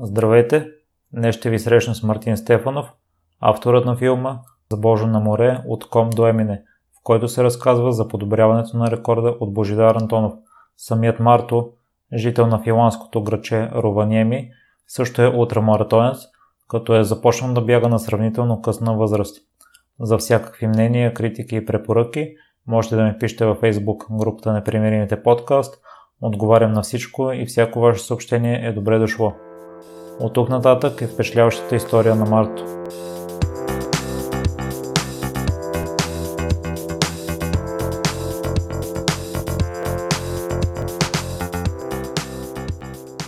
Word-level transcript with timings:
Здравейте! 0.00 0.70
Днес 1.12 1.36
ще 1.36 1.50
ви 1.50 1.58
срещна 1.58 1.94
с 1.94 2.02
Мартин 2.02 2.36
Стефанов, 2.36 2.92
авторът 3.40 3.84
на 3.84 3.96
филма 3.96 4.38
Забожо 4.72 5.06
на 5.06 5.20
море 5.20 5.58
от 5.66 5.88
Ком 5.88 6.10
до 6.10 6.26
Емине, 6.26 6.62
в 7.00 7.02
който 7.02 7.28
се 7.28 7.44
разказва 7.44 7.92
за 7.92 8.08
подобряването 8.08 8.76
на 8.76 8.90
рекорда 8.90 9.36
от 9.40 9.54
Божидар 9.54 9.94
Антонов. 9.94 10.32
Самият 10.76 11.20
Марто, 11.20 11.70
жител 12.14 12.46
на 12.46 12.62
финландското 12.62 13.22
граче 13.22 13.70
Рованиеми, 13.74 14.50
също 14.88 15.22
е 15.22 15.28
ултрамаратонец, 15.28 16.18
като 16.68 16.96
е 16.96 17.04
започнал 17.04 17.54
да 17.54 17.60
бяга 17.60 17.88
на 17.88 17.98
сравнително 17.98 18.62
късна 18.62 18.96
възраст. 18.96 19.36
За 20.00 20.18
всякакви 20.18 20.66
мнения, 20.66 21.14
критики 21.14 21.56
и 21.56 21.66
препоръки 21.66 22.34
можете 22.66 22.96
да 22.96 23.04
ми 23.04 23.18
пишете 23.18 23.46
във 23.46 23.60
Facebook 23.60 24.18
групата 24.18 24.52
Непримиримите 24.52 25.22
подкаст. 25.22 25.80
Отговарям 26.20 26.72
на 26.72 26.82
всичко 26.82 27.32
и 27.32 27.46
всяко 27.46 27.80
ваше 27.80 28.02
съобщение 28.02 28.66
е 28.66 28.72
добре 28.72 28.98
дошло. 28.98 29.32
От 30.20 30.32
тук 30.32 30.48
нататък 30.48 31.02
е 31.02 31.06
впечатляващата 31.06 31.76
история 31.76 32.14
на 32.14 32.24
Марто. 32.24 32.64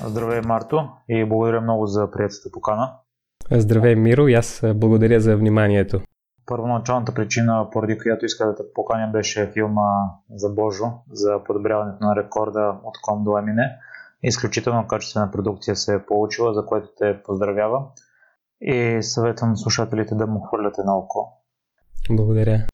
Здравей, 0.07 0.41
Марто, 0.41 0.89
и 1.09 1.25
благодаря 1.25 1.61
много 1.61 1.87
за 1.87 2.11
приятелата 2.11 2.51
покана. 2.53 2.93
Здравей, 3.51 3.95
Миро, 3.95 4.29
и 4.29 4.35
аз 4.35 4.63
благодаря 4.75 5.21
за 5.21 5.37
вниманието. 5.37 6.01
Първоначалната 6.47 7.15
причина, 7.15 7.69
поради 7.73 7.99
която 7.99 8.25
иска 8.25 8.47
да 8.47 8.55
те 8.55 8.63
поканя, 8.75 9.11
беше 9.13 9.51
филма 9.55 9.91
за 10.35 10.49
Божо, 10.49 10.87
за 11.13 11.45
подобряването 11.45 12.05
на 12.05 12.17
рекорда 12.17 12.75
от 12.85 12.95
Ком 13.03 13.25
до 13.25 13.39
Емине. 13.39 13.79
Изключително 14.23 14.87
качествена 14.87 15.31
продукция 15.31 15.77
се 15.77 15.95
е 15.95 16.07
получила, 16.07 16.55
за 16.55 16.67
което 16.67 16.89
те 16.99 17.23
поздравява 17.23 17.83
и 18.61 18.99
съветвам 19.03 19.57
слушателите 19.57 20.15
да 20.15 20.27
му 20.27 20.41
хвърляте 20.41 20.83
на 20.85 20.99
око. 20.99 21.33
Благодаря. 22.11 22.67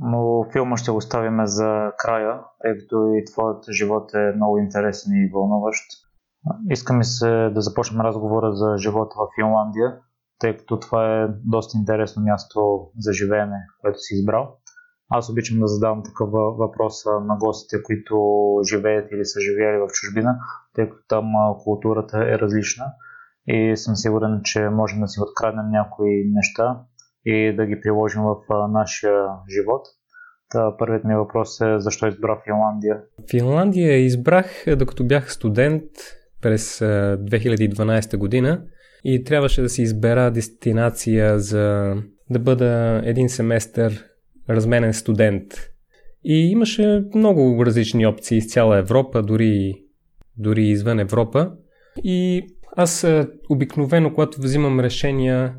Но 0.00 0.46
филма 0.52 0.76
ще 0.76 0.90
го 0.90 1.00
ставим 1.00 1.46
за 1.46 1.92
края, 1.98 2.40
тъй 2.62 2.78
като 2.78 3.12
и 3.14 3.24
твоят 3.24 3.64
живот 3.70 4.14
е 4.14 4.32
много 4.36 4.58
интересен 4.58 5.12
и 5.12 5.30
вълнуващ. 5.34 5.84
Искам 6.70 7.04
се 7.04 7.50
да 7.54 7.60
започнем 7.60 8.00
разговора 8.00 8.52
за 8.52 8.76
живота 8.78 9.14
в 9.18 9.28
Финландия, 9.34 9.98
тъй 10.38 10.56
като 10.56 10.80
това 10.80 11.22
е 11.22 11.28
доста 11.44 11.78
интересно 11.78 12.22
място 12.22 12.90
за 12.98 13.12
живеене, 13.12 13.56
което 13.80 13.98
си 13.98 14.14
избрал. 14.14 14.56
Аз 15.10 15.30
обичам 15.30 15.60
да 15.60 15.66
задавам 15.66 16.02
такъв 16.02 16.28
въпрос 16.58 16.94
на 17.06 17.36
гостите, 17.40 17.82
които 17.82 18.16
живеят 18.70 19.12
или 19.12 19.24
са 19.24 19.40
живеели 19.40 19.78
в 19.78 19.88
чужбина, 19.92 20.38
тъй 20.74 20.84
като 20.88 21.02
там 21.08 21.24
културата 21.64 22.18
е 22.18 22.38
различна 22.38 22.84
и 23.46 23.76
съм 23.76 23.96
сигурен, 23.96 24.40
че 24.44 24.60
можем 24.60 25.00
да 25.00 25.08
си 25.08 25.20
откраднем 25.20 25.70
някои 25.70 26.24
неща 26.32 26.80
и 27.24 27.56
да 27.56 27.66
ги 27.66 27.80
приложим 27.80 28.22
в 28.22 28.36
нашия 28.72 29.26
живот. 29.50 29.86
Та, 30.48 30.76
първият 30.78 31.04
ми 31.04 31.14
въпрос 31.14 31.60
е 31.60 31.78
защо 31.78 32.06
избра 32.06 32.40
Финландия? 32.44 33.02
Финландия 33.30 33.96
избрах 33.96 34.64
докато 34.76 35.06
бях 35.06 35.32
студент 35.32 35.90
през 36.42 36.78
2012 36.78 38.16
година 38.16 38.62
и 39.04 39.24
трябваше 39.24 39.62
да 39.62 39.68
си 39.68 39.82
избера 39.82 40.30
дестинация 40.30 41.38
за 41.38 41.94
да 42.30 42.38
бъда 42.38 43.00
един 43.04 43.28
семестър 43.28 44.09
разменен 44.50 44.94
студент. 44.94 45.44
И 46.24 46.50
имаше 46.50 47.04
много 47.14 47.66
различни 47.66 48.06
опции 48.06 48.38
из 48.38 48.52
цяла 48.52 48.78
Европа, 48.78 49.22
дори, 49.22 49.82
дори 50.36 50.66
извън 50.66 50.98
Европа. 50.98 51.52
И 52.04 52.42
аз 52.76 53.06
обикновено, 53.48 54.14
когато 54.14 54.40
взимам 54.40 54.80
решения, 54.80 55.54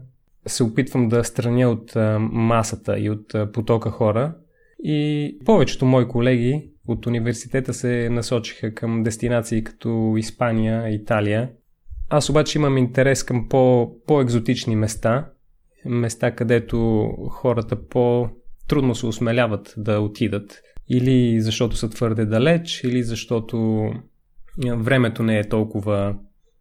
се 0.47 0.63
опитвам 0.63 1.09
да 1.09 1.23
страня 1.23 1.69
от 1.69 1.93
масата 2.19 2.99
и 2.99 3.09
от 3.09 3.35
потока 3.53 3.89
хора. 3.89 4.35
И 4.83 5.37
повечето 5.45 5.85
мои 5.85 6.07
колеги 6.07 6.71
от 6.87 7.05
университета 7.05 7.73
се 7.73 8.09
насочиха 8.09 8.73
към 8.73 9.03
дестинации 9.03 9.63
като 9.63 10.15
Испания, 10.17 10.89
Италия. 10.89 11.49
Аз 12.09 12.29
обаче 12.29 12.57
имам 12.57 12.77
интерес 12.77 13.23
към 13.23 13.49
по, 13.49 13.91
по-екзотични 14.07 14.75
места, 14.75 15.29
места, 15.85 16.31
където 16.31 17.07
хората 17.29 17.87
по 17.87 18.29
трудно 18.71 18.95
се 18.95 19.05
осмеляват 19.05 19.73
да 19.77 19.99
отидат. 19.99 20.61
Или 20.89 21.41
защото 21.41 21.75
са 21.75 21.89
твърде 21.89 22.25
далеч, 22.25 22.83
или 22.83 23.03
защото 23.03 23.89
времето 24.77 25.23
не 25.23 25.39
е 25.39 25.49
толкова 25.49 26.15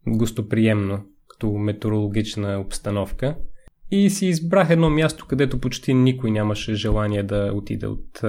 гостоприемно 0.09 1.05
като 1.29 1.53
метеорологична 1.53 2.61
обстановка. 2.61 3.37
И 3.91 4.11
си 4.11 4.27
избрах 4.27 4.71
едно 4.71 4.91
място, 4.91 5.27
където 5.29 5.61
почти 5.61 5.95
никой 5.95 6.31
нямаше 6.31 6.75
желание 6.75 7.23
да 7.23 7.53
отиде 7.55 7.87
от 7.87 8.21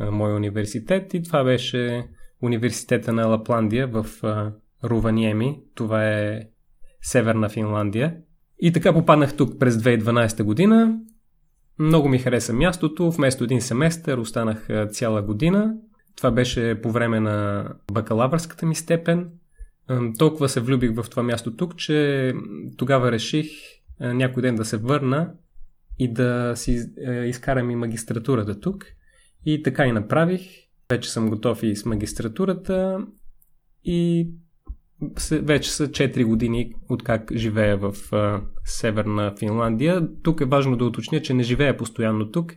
моя 0.00 0.36
университет 0.36 1.14
и 1.14 1.22
това 1.22 1.44
беше 1.44 2.04
университета 2.42 3.12
на 3.12 3.26
Лапландия 3.26 3.86
в 3.86 4.06
Руваниеми. 4.84 5.60
Това 5.74 6.08
е 6.08 6.42
северна 7.02 7.48
Финландия. 7.48 8.16
И 8.60 8.72
така 8.72 8.92
попаднах 8.92 9.36
тук 9.36 9.58
през 9.58 9.76
2012 9.76 10.42
година 10.42 10.98
много 11.78 12.08
ми 12.08 12.18
хареса 12.18 12.52
мястото. 12.52 13.10
Вместо 13.10 13.44
един 13.44 13.60
семестър 13.60 14.18
останах 14.18 14.68
цяла 14.90 15.22
година. 15.22 15.74
Това 16.16 16.30
беше 16.30 16.80
по 16.82 16.92
време 16.92 17.20
на 17.20 17.68
бакалавърската 17.92 18.66
ми 18.66 18.74
степен. 18.74 19.30
Толкова 20.18 20.48
се 20.48 20.60
влюбих 20.60 20.94
в 20.94 21.10
това 21.10 21.22
място 21.22 21.56
тук, 21.56 21.76
че 21.76 22.32
тогава 22.76 23.12
реших 23.12 23.46
някой 24.00 24.42
ден 24.42 24.54
да 24.54 24.64
се 24.64 24.76
върна 24.76 25.32
и 25.98 26.12
да 26.12 26.52
си 26.56 26.84
изкарам 27.24 27.70
и 27.70 27.76
магистратурата 27.76 28.60
тук. 28.60 28.84
И 29.46 29.62
така 29.62 29.86
и 29.86 29.92
направих. 29.92 30.42
Вече 30.90 31.10
съм 31.10 31.30
готов 31.30 31.62
и 31.62 31.76
с 31.76 31.84
магистратурата 31.84 33.06
и 33.84 34.30
вече 35.32 35.72
са 35.72 35.88
4 35.88 36.24
години 36.24 36.74
от 36.88 37.02
как 37.02 37.32
живея 37.32 37.76
в 37.76 38.12
а, 38.12 38.40
Северна 38.64 39.34
Финландия. 39.38 40.08
Тук 40.22 40.40
е 40.40 40.44
важно 40.44 40.76
да 40.76 40.84
уточня, 40.84 41.22
че 41.22 41.34
не 41.34 41.42
живея 41.42 41.76
постоянно 41.76 42.30
тук. 42.30 42.52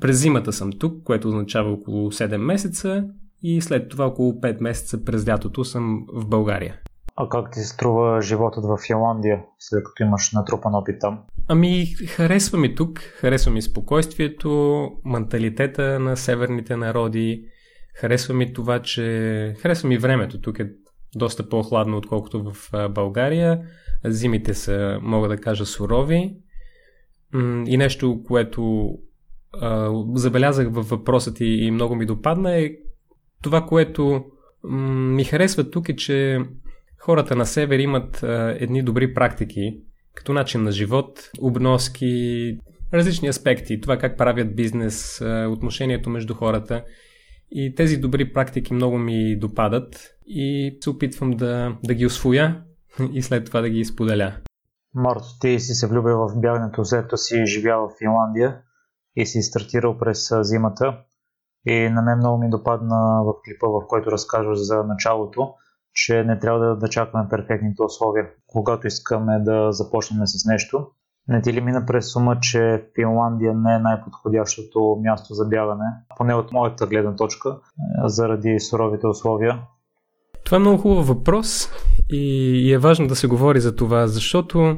През 0.00 0.20
зимата 0.20 0.52
съм 0.52 0.70
тук, 0.78 1.02
което 1.04 1.28
означава 1.28 1.72
около 1.72 2.12
7 2.12 2.36
месеца 2.36 3.04
и 3.42 3.60
след 3.60 3.88
това 3.88 4.06
около 4.06 4.32
5 4.32 4.60
месеца 4.60 5.04
през 5.04 5.28
лятото 5.28 5.64
съм 5.64 6.06
в 6.14 6.26
България. 6.26 6.76
А 7.16 7.28
как 7.28 7.52
ти 7.52 7.60
се 7.60 7.66
струва 7.66 8.22
животът 8.22 8.64
в 8.64 8.78
Финландия, 8.86 9.42
след 9.58 9.84
като 9.84 10.02
имаш 10.02 10.32
натрупан 10.32 10.74
опит 10.74 10.96
там? 11.00 11.18
Ами, 11.48 11.86
харесва 11.86 12.58
ми 12.58 12.74
тук, 12.74 12.98
харесва 12.98 13.52
ми 13.52 13.62
спокойствието, 13.62 14.88
менталитета 15.04 16.00
на 16.00 16.16
северните 16.16 16.76
народи, 16.76 17.44
харесва 17.94 18.34
ми 18.34 18.52
това, 18.52 18.82
че... 18.82 19.54
Харесва 19.58 19.88
ми 19.88 19.98
времето. 19.98 20.40
Тук 20.40 20.58
е 20.58 20.70
доста 21.16 21.48
по-хладно, 21.48 21.96
отколкото 21.96 22.52
в 22.52 22.70
България. 22.88 23.60
Зимите 24.04 24.54
са, 24.54 24.98
мога 25.02 25.28
да 25.28 25.36
кажа, 25.36 25.66
сурови. 25.66 26.36
И 27.66 27.76
нещо, 27.76 28.22
което 28.26 28.90
забелязах 30.14 30.68
във 30.70 30.88
въпросът 30.88 31.40
и, 31.40 31.44
и 31.44 31.70
много 31.70 31.94
ми 31.94 32.06
допадна 32.06 32.56
е 32.56 32.70
това, 33.42 33.66
което 33.66 34.24
ми 34.64 35.24
харесва 35.24 35.70
тук 35.70 35.88
е, 35.88 35.96
че 35.96 36.38
хората 36.98 37.36
на 37.36 37.46
север 37.46 37.78
имат 37.78 38.22
едни 38.60 38.82
добри 38.82 39.14
практики, 39.14 39.80
като 40.14 40.32
начин 40.32 40.62
на 40.62 40.72
живот, 40.72 41.30
обноски, 41.40 42.58
различни 42.94 43.28
аспекти, 43.28 43.80
това 43.80 43.96
как 43.96 44.18
правят 44.18 44.56
бизнес, 44.56 45.22
отношението 45.48 46.10
между 46.10 46.34
хората. 46.34 46.84
И 47.52 47.74
тези 47.74 47.96
добри 47.96 48.32
практики 48.32 48.74
много 48.74 48.98
ми 48.98 49.38
допадат 49.38 50.14
и 50.30 50.78
се 50.80 50.90
опитвам 50.90 51.30
да, 51.30 51.76
да 51.84 51.94
ги 51.94 52.06
освоя 52.06 52.62
и 53.12 53.22
след 53.22 53.46
това 53.46 53.60
да 53.60 53.68
ги 53.68 53.84
споделя. 53.84 54.32
Марто, 54.94 55.38
ти 55.40 55.60
си 55.60 55.74
се 55.74 55.86
влюбил 55.86 56.16
в 56.16 56.40
бягането, 56.40 56.84
след 56.84 57.06
си 57.14 57.46
живял 57.46 57.88
в 57.88 57.98
Финландия 57.98 58.60
и 59.16 59.26
си 59.26 59.42
стартирал 59.42 59.98
през 59.98 60.32
зимата. 60.40 60.98
И 61.66 61.88
на 61.88 62.02
мен 62.02 62.18
много 62.18 62.38
ми 62.38 62.50
допадна 62.50 63.22
в 63.24 63.32
клипа, 63.44 63.66
в 63.66 63.86
който 63.88 64.10
разказваш 64.10 64.58
за 64.58 64.84
началото, 64.84 65.54
че 65.94 66.24
не 66.24 66.38
трябва 66.38 66.60
да, 66.60 66.76
да 66.76 66.88
чакаме 66.88 67.28
перфектните 67.30 67.82
условия, 67.82 68.26
когато 68.46 68.86
искаме 68.86 69.38
да 69.38 69.72
започнем 69.72 70.26
с 70.26 70.44
нещо. 70.44 70.86
Не 71.28 71.42
ти 71.42 71.52
ли 71.52 71.60
мина 71.60 71.86
през 71.86 72.12
сума, 72.12 72.40
че 72.40 72.84
Финландия 72.94 73.54
не 73.54 73.74
е 73.74 73.78
най-подходящото 73.78 74.98
място 75.02 75.34
за 75.34 75.44
бягане, 75.44 75.86
поне 76.16 76.34
от 76.34 76.52
моята 76.52 76.86
гледна 76.86 77.16
точка, 77.16 77.58
заради 78.04 78.60
суровите 78.60 79.06
условия? 79.06 79.62
Това 80.50 80.56
е 80.56 80.60
много 80.60 80.78
хубав 80.78 81.06
въпрос 81.06 81.70
и 82.08 82.72
е 82.72 82.78
важно 82.78 83.06
да 83.06 83.16
се 83.16 83.26
говори 83.26 83.60
за 83.60 83.76
това, 83.76 84.06
защото 84.06 84.76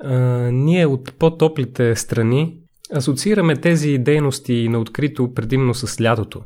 а, 0.00 0.18
ние 0.52 0.86
от 0.86 1.18
по-топлите 1.18 1.96
страни 1.96 2.58
асоциираме 2.94 3.56
тези 3.56 3.98
дейности 3.98 4.68
на 4.68 4.78
открито 4.78 5.34
предимно 5.34 5.74
с 5.74 6.00
лятото. 6.00 6.42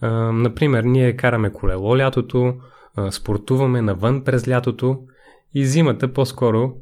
А, 0.00 0.10
например, 0.32 0.84
ние 0.84 1.16
караме 1.16 1.52
колело 1.52 1.96
лятото, 1.96 2.54
а, 2.96 3.10
спортуваме 3.10 3.82
навън 3.82 4.24
през 4.24 4.48
лятото 4.48 4.98
И 5.54 5.66
зимата 5.66 6.12
по-скоро, 6.12 6.72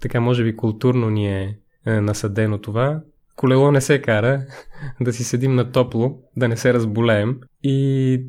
така 0.00 0.20
може 0.20 0.44
би 0.44 0.56
културно 0.56 1.10
ни 1.10 1.26
е, 1.26 1.58
е 1.86 2.00
насъдено 2.00 2.58
това, 2.58 3.00
колело 3.36 3.70
не 3.70 3.80
се 3.80 4.02
кара, 4.02 4.42
да 5.00 5.12
си 5.12 5.24
седим 5.24 5.54
на 5.54 5.72
топло, 5.72 6.18
да 6.36 6.48
не 6.48 6.56
се 6.56 6.74
разболеем. 6.74 7.40
И 7.62 8.20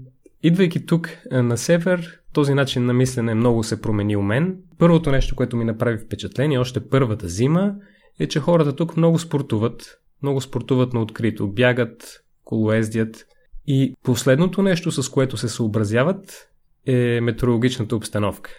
идвайки 0.47 0.85
тук 0.85 1.09
е, 1.31 1.41
на 1.41 1.57
север, 1.57 2.19
този 2.33 2.53
начин 2.53 2.85
на 2.85 2.93
мислене 2.93 3.33
много 3.33 3.63
се 3.63 3.81
промени 3.81 4.15
у 4.15 4.21
мен. 4.21 4.57
Първото 4.77 5.11
нещо, 5.11 5.35
което 5.35 5.57
ми 5.57 5.65
направи 5.65 5.97
впечатление, 5.97 6.59
още 6.59 6.89
първата 6.89 7.27
зима, 7.27 7.75
е, 8.19 8.27
че 8.27 8.39
хората 8.39 8.75
тук 8.75 8.97
много 8.97 9.19
спортуват. 9.19 9.99
Много 10.21 10.41
спортуват 10.41 10.93
на 10.93 11.01
открито. 11.01 11.47
Бягат, 11.47 12.21
колоездят. 12.43 13.25
И 13.67 13.93
последното 14.03 14.61
нещо, 14.61 14.91
с 14.91 15.09
което 15.09 15.37
се 15.37 15.49
съобразяват, 15.49 16.49
е 16.85 17.21
метеорологичната 17.21 17.95
обстановка. 17.95 18.51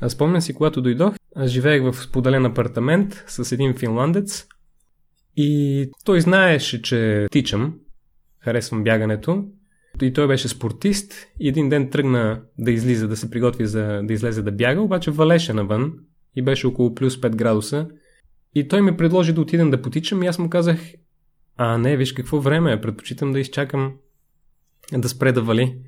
Аз 0.00 0.12
спомням 0.12 0.40
си, 0.40 0.54
когато 0.54 0.82
дойдох, 0.82 1.14
живеех 1.44 1.82
в 1.82 1.94
споделен 1.94 2.46
апартамент 2.46 3.24
с 3.26 3.52
един 3.52 3.74
финландец 3.74 4.46
и 5.36 5.90
той 6.04 6.20
знаеше, 6.20 6.82
че 6.82 7.26
тичам, 7.30 7.74
харесвам 8.40 8.84
бягането 8.84 9.44
и 10.02 10.12
той 10.12 10.26
беше 10.26 10.48
спортист 10.48 11.14
и 11.40 11.48
един 11.48 11.68
ден 11.68 11.90
тръгна 11.90 12.42
да 12.58 12.70
излиза, 12.70 13.08
да 13.08 13.16
се 13.16 13.30
приготви 13.30 13.66
за 13.66 14.00
да 14.02 14.12
излезе 14.12 14.42
да 14.42 14.52
бяга, 14.52 14.80
обаче 14.80 15.10
валеше 15.10 15.52
навън 15.52 15.92
и 16.36 16.42
беше 16.42 16.66
около 16.66 16.94
плюс 16.94 17.16
5 17.16 17.36
градуса. 17.36 17.88
И 18.54 18.68
той 18.68 18.82
ми 18.82 18.96
предложи 18.96 19.32
да 19.32 19.40
отидем 19.40 19.70
да 19.70 19.82
потичам 19.82 20.22
и 20.22 20.26
аз 20.26 20.38
му 20.38 20.50
казах, 20.50 20.80
а 21.56 21.78
не, 21.78 21.96
виж 21.96 22.12
какво 22.12 22.40
време 22.40 22.72
е, 22.72 22.80
предпочитам 22.80 23.32
да 23.32 23.40
изчакам 23.40 23.92
да 24.92 25.08
спре 25.08 25.32
да 25.32 25.42
вали. 25.42 25.78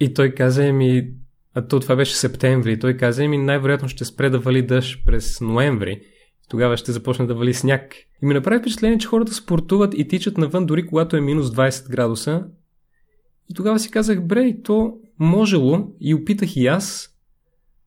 И 0.00 0.14
той 0.14 0.30
каза 0.30 0.72
ми, 0.72 1.10
а 1.54 1.66
то 1.66 1.80
това 1.80 1.96
беше 1.96 2.16
септември, 2.16 2.78
той 2.78 2.96
каза 2.96 3.28
ми 3.28 3.38
най-вероятно 3.38 3.88
ще 3.88 4.04
спре 4.04 4.30
да 4.30 4.38
вали 4.38 4.62
дъжд 4.62 5.04
през 5.06 5.40
ноември. 5.40 6.00
Тогава 6.48 6.76
ще 6.76 6.92
започне 6.92 7.26
да 7.26 7.34
вали 7.34 7.54
сняг. 7.54 7.94
И 8.22 8.26
ми 8.26 8.34
направи 8.34 8.60
впечатление, 8.60 8.98
че 8.98 9.08
хората 9.08 9.34
спортуват 9.34 9.94
и 9.96 10.08
тичат 10.08 10.38
навън 10.38 10.66
дори 10.66 10.86
когато 10.86 11.16
е 11.16 11.20
минус 11.20 11.46
20 11.46 11.90
градуса, 11.90 12.44
и 13.50 13.54
тогава 13.54 13.78
си 13.78 13.90
казах, 13.90 14.26
бре, 14.26 14.42
и 14.42 14.62
то 14.62 14.94
можело 15.18 15.92
и 16.00 16.14
опитах 16.14 16.56
и 16.56 16.66
аз. 16.66 17.16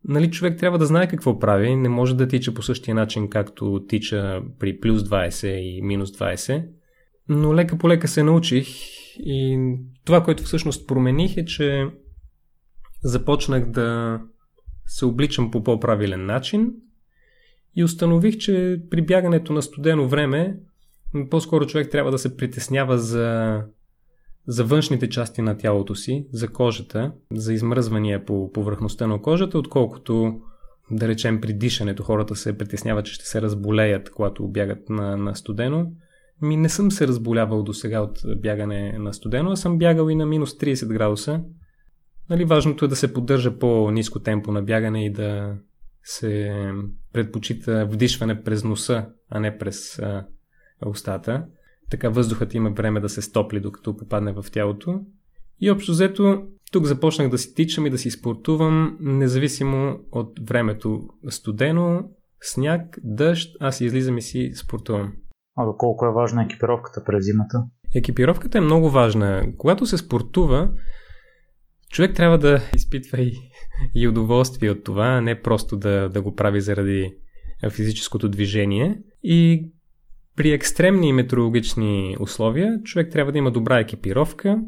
Нали, 0.07 0.31
човек 0.31 0.59
трябва 0.59 0.77
да 0.77 0.85
знае 0.85 1.07
какво 1.07 1.39
прави, 1.39 1.75
не 1.75 1.89
може 1.89 2.15
да 2.15 2.27
тича 2.27 2.53
по 2.53 2.61
същия 2.61 2.95
начин, 2.95 3.29
както 3.29 3.85
тича 3.87 4.41
при 4.59 4.79
плюс 4.79 5.01
20 5.01 5.47
и 5.47 5.81
минус 5.81 6.11
20. 6.11 6.65
Но 7.29 7.55
лека 7.55 7.77
по 7.77 7.89
лека 7.89 8.07
се 8.07 8.23
научих 8.23 8.67
и 9.17 9.59
това, 10.05 10.23
което 10.23 10.43
всъщност 10.43 10.87
промених 10.87 11.37
е, 11.37 11.45
че 11.45 11.87
започнах 13.03 13.71
да 13.71 14.19
се 14.85 15.05
обличам 15.05 15.51
по 15.51 15.63
по-правилен 15.63 16.25
начин 16.25 16.73
и 17.75 17.83
установих, 17.83 18.37
че 18.37 18.81
при 18.89 19.01
бягането 19.01 19.53
на 19.53 19.61
студено 19.61 20.07
време 20.07 20.59
по-скоро 21.29 21.65
човек 21.65 21.91
трябва 21.91 22.11
да 22.11 22.17
се 22.17 22.37
притеснява 22.37 22.97
за 22.97 23.59
за 24.47 24.63
външните 24.63 25.09
части 25.09 25.41
на 25.41 25.57
тялото 25.57 25.95
си, 25.95 26.27
за 26.31 26.47
кожата, 26.47 27.11
за 27.31 27.53
измръзвания 27.53 28.25
по 28.25 28.51
повърхността 28.51 29.07
на 29.07 29.21
кожата, 29.21 29.57
отколкото 29.57 30.41
да 30.91 31.07
речем 31.07 31.41
при 31.41 31.53
дишането 31.53 32.03
хората 32.03 32.35
се 32.35 32.57
притесняват, 32.57 33.05
че 33.05 33.13
ще 33.13 33.25
се 33.25 33.41
разболеят, 33.41 34.11
когато 34.11 34.47
бягат 34.47 34.89
на, 34.89 35.17
на 35.17 35.35
студено. 35.35 35.91
Ми 36.41 36.57
не 36.57 36.69
съм 36.69 36.91
се 36.91 37.07
разболявал 37.07 37.63
до 37.63 37.73
сега 37.73 38.01
от 38.01 38.19
бягане 38.37 38.97
на 38.99 39.13
студено, 39.13 39.51
а 39.51 39.55
съм 39.55 39.77
бягал 39.77 40.09
и 40.09 40.15
на 40.15 40.25
минус 40.25 40.57
30 40.57 40.87
градуса. 40.87 41.41
Нали, 42.29 42.45
важното 42.45 42.85
е 42.85 42.87
да 42.87 42.95
се 42.95 43.13
поддържа 43.13 43.57
по-низко 43.57 44.19
темпо 44.19 44.51
на 44.51 44.61
бягане 44.61 45.05
и 45.05 45.11
да 45.11 45.55
се 46.03 46.51
предпочита 47.13 47.85
вдишване 47.85 48.43
през 48.43 48.63
носа, 48.63 49.05
а 49.29 49.39
не 49.39 49.57
през 49.57 49.99
а, 49.99 50.25
устата 50.85 51.45
така 51.93 52.09
въздухът 52.09 52.53
има 52.53 52.69
време 52.69 52.99
да 52.99 53.09
се 53.09 53.21
стопли, 53.21 53.59
докато 53.59 53.97
попадне 53.97 54.33
в 54.33 54.45
тялото. 54.51 55.01
И 55.61 55.71
общо 55.71 55.91
взето, 55.91 56.43
тук 56.71 56.85
започнах 56.85 57.29
да 57.29 57.37
си 57.37 57.55
тичам 57.55 57.85
и 57.85 57.89
да 57.89 57.97
си 57.97 58.11
спортувам, 58.11 58.97
независимо 58.99 59.99
от 60.11 60.39
времето 60.47 61.09
студено, 61.29 62.09
сняг, 62.41 62.99
дъжд, 63.03 63.57
аз 63.59 63.81
излизам 63.81 64.17
и 64.17 64.21
си 64.21 64.51
спортувам. 64.55 65.13
А 65.57 65.65
доколко 65.65 66.05
е 66.05 66.13
важна 66.13 66.43
екипировката 66.43 67.03
през 67.03 67.25
зимата? 67.25 67.63
Екипировката 67.95 68.57
е 68.57 68.61
много 68.61 68.89
важна. 68.89 69.45
Когато 69.57 69.85
се 69.85 69.97
спортува, 69.97 70.71
човек 71.89 72.15
трябва 72.15 72.37
да 72.37 72.61
изпитва 72.75 73.21
и, 73.21 73.33
и 73.95 74.07
удоволствие 74.07 74.71
от 74.71 74.83
това, 74.83 75.05
а 75.05 75.21
не 75.21 75.41
просто 75.41 75.77
да, 75.77 76.09
да 76.09 76.21
го 76.21 76.35
прави 76.35 76.61
заради 76.61 77.13
физическото 77.69 78.29
движение. 78.29 79.01
И 79.23 79.71
при 80.35 80.51
екстремни 80.51 81.13
метеорологични 81.13 82.17
условия 82.19 82.81
човек 82.83 83.11
трябва 83.11 83.31
да 83.31 83.37
има 83.37 83.51
добра 83.51 83.79
екипировка. 83.79 84.61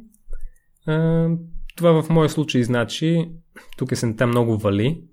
Това 1.76 2.02
в 2.02 2.10
моя 2.10 2.30
случай 2.30 2.64
значи, 2.64 3.30
тук 3.78 3.92
есента 3.92 4.28
много 4.28 4.58
вали 4.58 5.04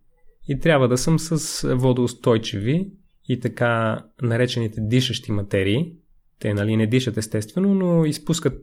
и 0.49 0.59
трябва 0.59 0.89
да 0.89 0.99
съм 0.99 1.19
с 1.19 1.75
водоустойчиви 1.75 2.91
и 3.29 3.41
така 3.41 4.05
наречените 4.23 4.81
дишащи 4.81 5.33
материи. 5.33 5.93
Те 6.39 6.55
нали, 6.55 6.77
не 6.77 6.87
дишат 6.87 7.17
естествено, 7.17 7.75
но 7.75 8.05
изпускат 8.05 8.63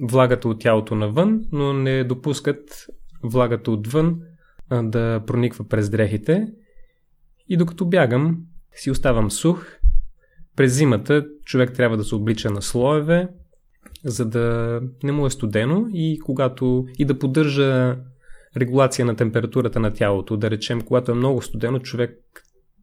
влагата 0.00 0.48
от 0.48 0.60
тялото 0.60 0.94
навън, 0.94 1.44
но 1.52 1.72
не 1.72 2.04
допускат 2.04 2.86
влагата 3.22 3.70
отвън 3.70 4.20
да 4.82 5.24
прониква 5.26 5.68
през 5.68 5.90
дрехите. 5.90 6.46
И 7.48 7.56
докато 7.56 7.86
бягам, 7.86 8.38
си 8.72 8.90
оставам 8.90 9.30
сух 9.30 9.66
през 10.56 10.72
зимата 10.72 11.26
човек 11.44 11.72
трябва 11.72 11.96
да 11.96 12.04
се 12.04 12.14
облича 12.14 12.50
на 12.50 12.62
слоеве, 12.62 13.28
за 14.04 14.24
да 14.24 14.80
не 15.02 15.12
му 15.12 15.26
е 15.26 15.30
студено 15.30 15.86
и 15.92 16.18
когато 16.24 16.86
и 16.98 17.04
да 17.04 17.18
поддържа 17.18 17.96
регулация 18.56 19.06
на 19.06 19.16
температурата 19.16 19.80
на 19.80 19.92
тялото. 19.92 20.36
Да 20.36 20.50
речем, 20.50 20.80
когато 20.80 21.12
е 21.12 21.14
много 21.14 21.42
студено, 21.42 21.78
човек 21.78 22.18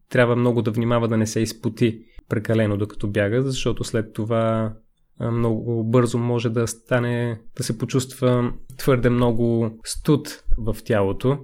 трябва 0.08 0.36
много 0.36 0.62
да 0.62 0.70
внимава 0.70 1.08
да 1.08 1.16
не 1.16 1.26
се 1.26 1.40
изпоти 1.40 2.00
прекалено 2.28 2.76
докато 2.76 3.10
бяга, 3.10 3.42
защото 3.42 3.84
след 3.84 4.12
това 4.12 4.74
много 5.20 5.84
бързо 5.84 6.18
може 6.18 6.48
да 6.48 6.66
стане, 6.66 7.40
да 7.56 7.62
се 7.62 7.78
почувства 7.78 8.52
твърде 8.76 9.10
много 9.10 9.78
студ 9.84 10.44
в 10.58 10.76
тялото, 10.84 11.38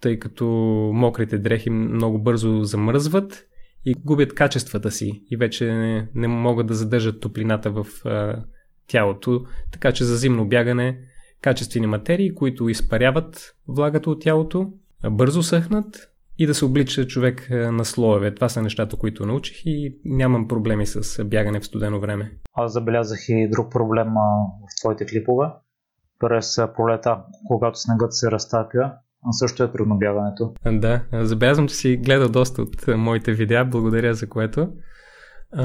тъй 0.00 0.18
като 0.18 0.46
мокрите 0.94 1.38
дрехи 1.38 1.70
много 1.70 2.22
бързо 2.22 2.62
замръзват 2.62 3.47
и 3.90 3.94
губят 4.04 4.34
качествата 4.34 4.90
си 4.90 5.24
и 5.30 5.36
вече 5.36 5.72
не, 5.72 6.08
не 6.14 6.28
могат 6.28 6.66
да 6.66 6.74
задържат 6.74 7.20
топлината 7.20 7.70
в 7.70 7.86
а, 8.04 8.44
тялото. 8.86 9.44
Така 9.72 9.92
че 9.92 10.04
за 10.04 10.16
зимно 10.16 10.48
бягане 10.48 10.98
качествени 11.42 11.86
материи, 11.86 12.34
които 12.34 12.68
изпаряват 12.68 13.54
влагата 13.68 14.10
от 14.10 14.22
тялото, 14.22 14.72
бързо 15.10 15.42
съхнат 15.42 16.10
и 16.38 16.46
да 16.46 16.54
се 16.54 16.64
облича 16.64 17.06
човек 17.06 17.48
на 17.50 17.84
слоеве. 17.84 18.34
Това 18.34 18.48
са 18.48 18.62
нещата, 18.62 18.96
които 18.96 19.26
научих 19.26 19.66
и 19.66 19.98
нямам 20.04 20.48
проблеми 20.48 20.86
с 20.86 21.24
бягане 21.24 21.60
в 21.60 21.66
студено 21.66 22.00
време. 22.00 22.32
Аз 22.54 22.72
забелязах 22.72 23.18
и 23.28 23.48
друг 23.50 23.72
проблем 23.72 24.08
в 24.62 24.80
твоите 24.80 25.06
клипове. 25.06 25.46
През 26.18 26.60
пролета, 26.76 27.22
когато 27.46 27.80
снегът 27.80 28.14
се 28.14 28.30
разтапя, 28.30 28.92
също 29.30 29.62
е 29.62 29.70
бягането. 29.76 30.54
Да, 30.66 31.04
забелязвам, 31.12 31.68
че 31.68 31.74
си 31.74 31.96
гледал 31.96 32.28
доста 32.28 32.62
от 32.62 32.86
моите 32.96 33.32
видеа, 33.32 33.64
благодаря 33.64 34.14
за 34.14 34.28
което. 34.28 34.68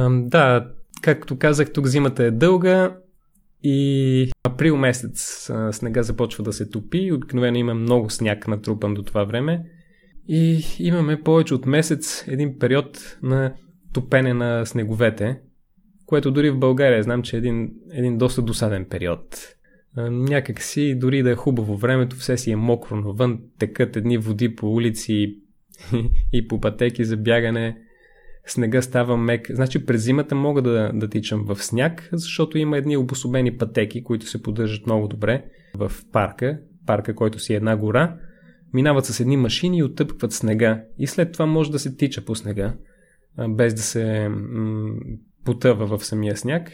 Да, 0.10 0.67
както 1.01 1.38
казах, 1.38 1.74
тук 1.74 1.88
зимата 1.88 2.24
е 2.24 2.31
дълга 2.31 2.95
и 3.63 4.31
април 4.43 4.77
месец 4.77 5.50
снега 5.72 6.03
започва 6.03 6.43
да 6.43 6.53
се 6.53 6.69
топи. 6.69 7.12
Обикновено 7.12 7.57
има 7.57 7.74
много 7.74 8.10
сняг 8.10 8.48
натрупан 8.48 8.93
до 8.93 9.03
това 9.03 9.24
време. 9.24 9.65
И 10.27 10.65
имаме 10.79 11.22
повече 11.22 11.53
от 11.53 11.65
месец 11.65 12.25
един 12.27 12.60
период 12.60 13.17
на 13.24 13.53
топене 13.93 14.33
на 14.33 14.65
снеговете, 14.65 15.39
което 16.05 16.31
дори 16.31 16.51
в 16.51 16.60
България 16.60 17.03
знам, 17.03 17.24
че 17.24 17.36
е 17.36 17.39
един, 17.39 17.72
един 17.91 18.17
доста 18.17 18.41
досаден 18.41 18.86
период 18.89 19.19
някак 19.97 20.62
си, 20.62 20.95
дори 21.00 21.23
да 21.23 21.31
е 21.31 21.35
хубаво 21.35 21.77
времето, 21.77 22.15
все 22.15 22.38
си 22.38 22.51
е 22.51 22.55
мокро 22.55 22.95
навън, 22.95 23.39
текат 23.59 23.95
едни 23.95 24.17
води 24.17 24.55
по 24.55 24.73
улици 24.73 25.39
и 26.33 26.47
по 26.47 26.62
пътеки 26.62 27.05
за 27.05 27.17
бягане, 27.17 27.77
снега 28.45 28.81
става 28.81 29.17
мек. 29.17 29.47
Значи 29.51 29.85
през 29.85 30.03
зимата 30.03 30.35
мога 30.35 30.62
да, 30.62 30.91
да 30.93 31.09
тичам 31.09 31.45
в 31.45 31.63
сняг, 31.63 32.09
защото 32.12 32.57
има 32.57 32.77
едни 32.77 32.97
обособени 32.97 33.57
пътеки, 33.57 34.03
които 34.03 34.25
се 34.25 34.43
поддържат 34.43 34.85
много 34.85 35.07
добре 35.07 35.45
в 35.75 35.91
парка, 36.12 36.59
парка, 36.85 37.15
който 37.15 37.39
си 37.39 37.53
е 37.53 37.57
една 37.57 37.77
гора, 37.77 38.15
минават 38.73 39.05
с 39.05 39.19
едни 39.19 39.38
машини 39.38 39.77
и 39.77 39.83
оттъпкват 39.83 40.33
снега. 40.33 40.83
И 40.97 41.07
след 41.07 41.31
това 41.31 41.45
може 41.45 41.71
да 41.71 41.79
се 41.79 41.95
тича 41.95 42.25
по 42.25 42.35
снега, 42.35 42.73
без 43.50 43.73
да 43.73 43.81
се 43.81 44.29
м- 44.29 44.95
потъва 45.45 45.97
в 45.97 46.05
самия 46.05 46.38
сняг 46.38 46.71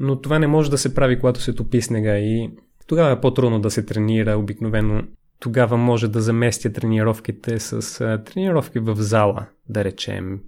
но 0.00 0.20
това 0.20 0.38
не 0.38 0.46
може 0.46 0.70
да 0.70 0.78
се 0.78 0.94
прави, 0.94 1.18
когато 1.18 1.40
се 1.40 1.54
топи 1.54 1.82
снега 1.82 2.18
и 2.18 2.50
тогава 2.86 3.10
е 3.10 3.20
по-трудно 3.20 3.60
да 3.60 3.70
се 3.70 3.86
тренира. 3.86 4.38
Обикновено 4.38 5.02
тогава 5.40 5.76
може 5.76 6.08
да 6.08 6.20
заместя 6.20 6.72
тренировките 6.72 7.58
с 7.58 7.98
тренировки 8.24 8.78
в 8.78 8.96
зала, 8.96 9.46
да 9.68 9.84
речем. 9.84 10.40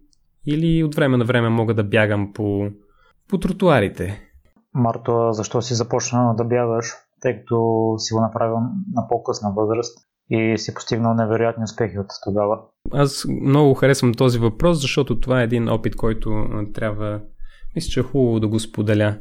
Или 0.47 0.85
от 0.85 0.95
време 0.95 1.17
на 1.17 1.25
време 1.25 1.49
мога 1.49 1.75
да 1.75 1.85
бягам 1.85 2.33
по, 2.33 2.69
по 3.29 3.39
тротуарите. 3.39 4.23
Марто, 4.75 5.33
защо 5.33 5.63
си 5.63 5.75
започнал 5.75 6.35
да 6.35 6.45
бягаш? 6.45 6.87
Тъй 7.21 7.39
като 7.39 7.95
си 7.99 8.15
го 8.15 8.21
направил 8.21 8.57
на 8.93 9.09
по-късна 9.09 9.53
възраст 9.57 9.99
и 10.31 10.59
си 10.59 10.75
постигнал 10.75 11.15
невероятни 11.15 11.65
успехи 11.65 11.99
от 11.99 12.07
тогава. 12.25 12.59
Аз 12.93 13.27
много 13.43 13.75
харесвам 13.75 14.15
този 14.15 14.39
въпрос, 14.39 14.81
защото 14.81 15.21
това 15.21 15.41
е 15.41 15.45
един 15.45 15.69
опит, 15.69 15.97
който 15.97 16.49
трябва, 16.75 17.21
мисля, 17.77 17.89
че 17.89 18.01
е 18.01 18.03
хубаво 18.03 18.41
да 18.41 18.49
го 18.49 18.59
споделя. 18.61 19.19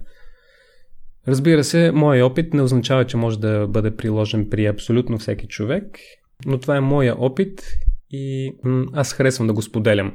Разбира 1.27 1.63
се, 1.63 1.91
моят 1.91 2.31
опит 2.31 2.53
не 2.53 2.61
означава, 2.61 3.05
че 3.05 3.17
може 3.17 3.39
да 3.39 3.67
бъде 3.67 3.95
приложен 3.95 4.49
при 4.49 4.65
абсолютно 4.65 5.17
всеки 5.17 5.47
човек, 5.47 5.97
но 6.45 6.57
това 6.57 6.77
е 6.77 6.81
моя 6.81 7.15
опит 7.17 7.63
и 8.11 8.53
аз 8.93 9.13
харесвам 9.13 9.47
да 9.47 9.53
го 9.53 9.61
споделям. 9.61 10.13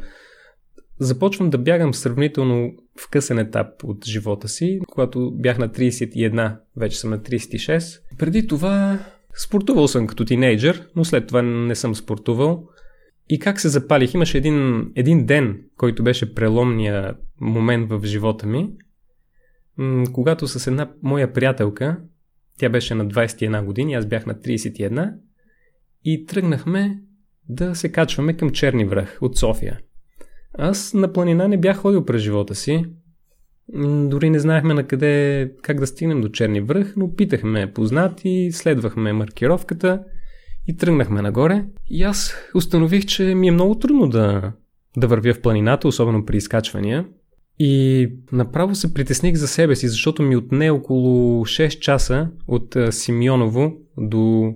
Започвам 0.98 1.50
да 1.50 1.58
бягам 1.58 1.94
сравнително 1.94 2.72
в 3.00 3.10
късен 3.10 3.38
етап 3.38 3.84
от 3.84 4.06
живота 4.06 4.48
си, 4.48 4.80
когато 4.88 5.32
бях 5.34 5.58
на 5.58 5.68
31, 5.68 6.56
вече 6.76 6.98
съм 6.98 7.10
на 7.10 7.18
36. 7.18 8.00
Преди 8.18 8.46
това 8.46 8.98
спортувал 9.42 9.88
съм 9.88 10.06
като 10.06 10.24
тинейджър, 10.24 10.88
но 10.96 11.04
след 11.04 11.26
това 11.26 11.42
не 11.42 11.74
съм 11.74 11.94
спортувал. 11.94 12.68
И 13.28 13.38
как 13.38 13.60
се 13.60 13.68
запалих? 13.68 14.14
Имаше 14.14 14.38
един, 14.38 14.90
един 14.94 15.26
ден, 15.26 15.62
който 15.76 16.02
беше 16.02 16.34
преломния 16.34 17.14
момент 17.40 17.90
в 17.90 18.00
живота 18.04 18.46
ми, 18.46 18.70
когато 20.12 20.48
с 20.48 20.66
една 20.66 20.92
моя 21.02 21.32
приятелка, 21.32 22.00
тя 22.58 22.68
беше 22.68 22.94
на 22.94 23.06
21 23.06 23.64
години, 23.64 23.94
аз 23.94 24.06
бях 24.06 24.26
на 24.26 24.34
31, 24.34 25.14
и 26.04 26.26
тръгнахме 26.26 27.02
да 27.48 27.74
се 27.74 27.92
качваме 27.92 28.36
към 28.36 28.50
Черни 28.50 28.84
връх 28.84 29.18
от 29.20 29.38
София. 29.38 29.80
Аз 30.58 30.94
на 30.94 31.12
планина 31.12 31.48
не 31.48 31.60
бях 31.60 31.76
ходил 31.76 32.04
през 32.04 32.22
живота 32.22 32.54
си. 32.54 32.84
Дори 34.08 34.30
не 34.30 34.38
знаехме 34.38 34.74
на 34.74 34.86
къде, 34.86 35.52
как 35.62 35.80
да 35.80 35.86
стигнем 35.86 36.20
до 36.20 36.28
Черни 36.28 36.60
връх, 36.60 36.94
но 36.96 37.14
питахме 37.14 37.72
познати, 37.72 38.48
следвахме 38.52 39.12
маркировката 39.12 40.04
и 40.66 40.76
тръгнахме 40.76 41.22
нагоре. 41.22 41.64
И 41.90 42.02
аз 42.02 42.34
установих, 42.54 43.06
че 43.06 43.34
ми 43.34 43.48
е 43.48 43.52
много 43.52 43.78
трудно 43.78 44.08
да, 44.08 44.52
да 44.96 45.08
вървя 45.08 45.34
в 45.34 45.40
планината, 45.40 45.88
особено 45.88 46.26
при 46.26 46.36
изкачвания. 46.36 47.06
И 47.62 48.08
направо 48.32 48.74
се 48.74 48.94
притесних 48.94 49.36
за 49.36 49.48
себе 49.48 49.76
си, 49.76 49.88
защото 49.88 50.22
ми 50.22 50.36
отне 50.36 50.70
около 50.70 51.44
6 51.44 51.78
часа 51.78 52.30
от 52.46 52.76
Симеоново 52.90 53.72
до, 53.98 54.54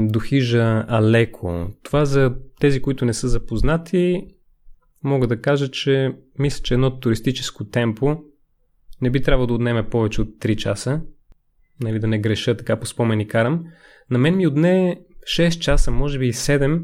до 0.00 0.20
хижа 0.20 0.84
Алеко. 0.88 1.66
Това 1.82 2.04
за 2.04 2.34
тези, 2.60 2.82
които 2.82 3.04
не 3.04 3.14
са 3.14 3.28
запознати, 3.28 4.26
мога 5.04 5.26
да 5.26 5.40
кажа, 5.40 5.70
че 5.70 6.12
мисля, 6.38 6.62
че 6.62 6.74
едно 6.74 7.00
туристическо 7.00 7.64
темпо 7.64 8.16
не 9.02 9.10
би 9.10 9.22
трябвало 9.22 9.46
да 9.46 9.54
отнеме 9.54 9.88
повече 9.88 10.20
от 10.20 10.28
3 10.28 10.56
часа. 10.56 11.00
Нали, 11.80 11.98
да 11.98 12.06
не 12.06 12.18
греша, 12.18 12.56
така 12.56 12.76
по 12.76 12.86
спомени 12.86 13.28
карам. 13.28 13.64
На 14.10 14.18
мен 14.18 14.36
ми 14.36 14.46
отне 14.46 15.00
6 15.38 15.58
часа, 15.58 15.90
може 15.90 16.18
би 16.18 16.26
и 16.26 16.32
7, 16.32 16.82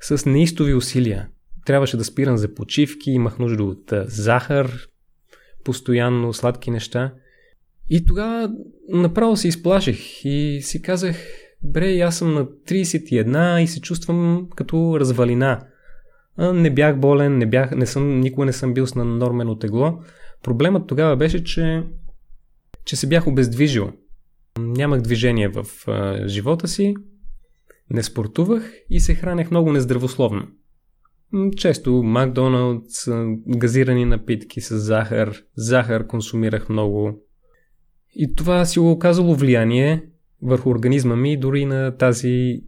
с 0.00 0.26
неистови 0.26 0.74
усилия. 0.74 1.28
Трябваше 1.66 1.96
да 1.96 2.04
спирам 2.04 2.36
за 2.36 2.54
почивки, 2.54 3.10
имах 3.10 3.38
нужда 3.38 3.64
от 3.64 3.92
захар, 4.06 4.88
постоянно 5.66 6.32
сладки 6.32 6.70
неща. 6.70 7.14
И 7.90 8.06
тогава 8.06 8.52
направо 8.88 9.36
се 9.36 9.48
изплаших 9.48 10.24
и 10.24 10.60
си 10.62 10.82
казах, 10.82 11.16
бре, 11.62 12.00
аз 12.00 12.18
съм 12.18 12.34
на 12.34 12.46
31 12.46 13.58
и 13.58 13.66
се 13.66 13.80
чувствам 13.80 14.48
като 14.56 15.00
развалина. 15.00 15.60
Не 16.38 16.70
бях 16.70 17.00
болен, 17.00 17.38
не 17.38 17.46
бях, 17.46 17.70
не 17.70 17.86
съм, 17.86 18.20
никога 18.20 18.46
не 18.46 18.52
съм 18.52 18.74
бил 18.74 18.86
с 18.86 18.94
нормено 18.94 19.58
тегло. 19.58 19.98
Проблемът 20.42 20.86
тогава 20.86 21.16
беше, 21.16 21.44
че, 21.44 21.82
че 22.84 22.96
се 22.96 23.06
бях 23.06 23.26
обездвижил. 23.26 23.92
Нямах 24.58 25.00
движение 25.00 25.48
в 25.48 25.66
а, 25.88 26.28
живота 26.28 26.68
си, 26.68 26.94
не 27.90 28.02
спортувах 28.02 28.72
и 28.90 29.00
се 29.00 29.14
хранех 29.14 29.50
много 29.50 29.72
нездравословно. 29.72 30.48
Често 31.56 32.02
Макдоналдс, 32.02 33.08
газирани 33.48 34.04
напитки 34.04 34.60
с 34.60 34.78
захар, 34.78 35.42
захар 35.56 36.06
консумирах 36.06 36.68
много. 36.68 37.22
И 38.14 38.34
това 38.34 38.64
си 38.64 38.78
го 38.78 38.90
оказало 38.90 39.34
влияние 39.34 40.02
върху 40.42 40.70
организма 40.70 41.16
ми, 41.16 41.36
дори 41.36 41.64
на 41.64 41.96
тази 41.96 42.62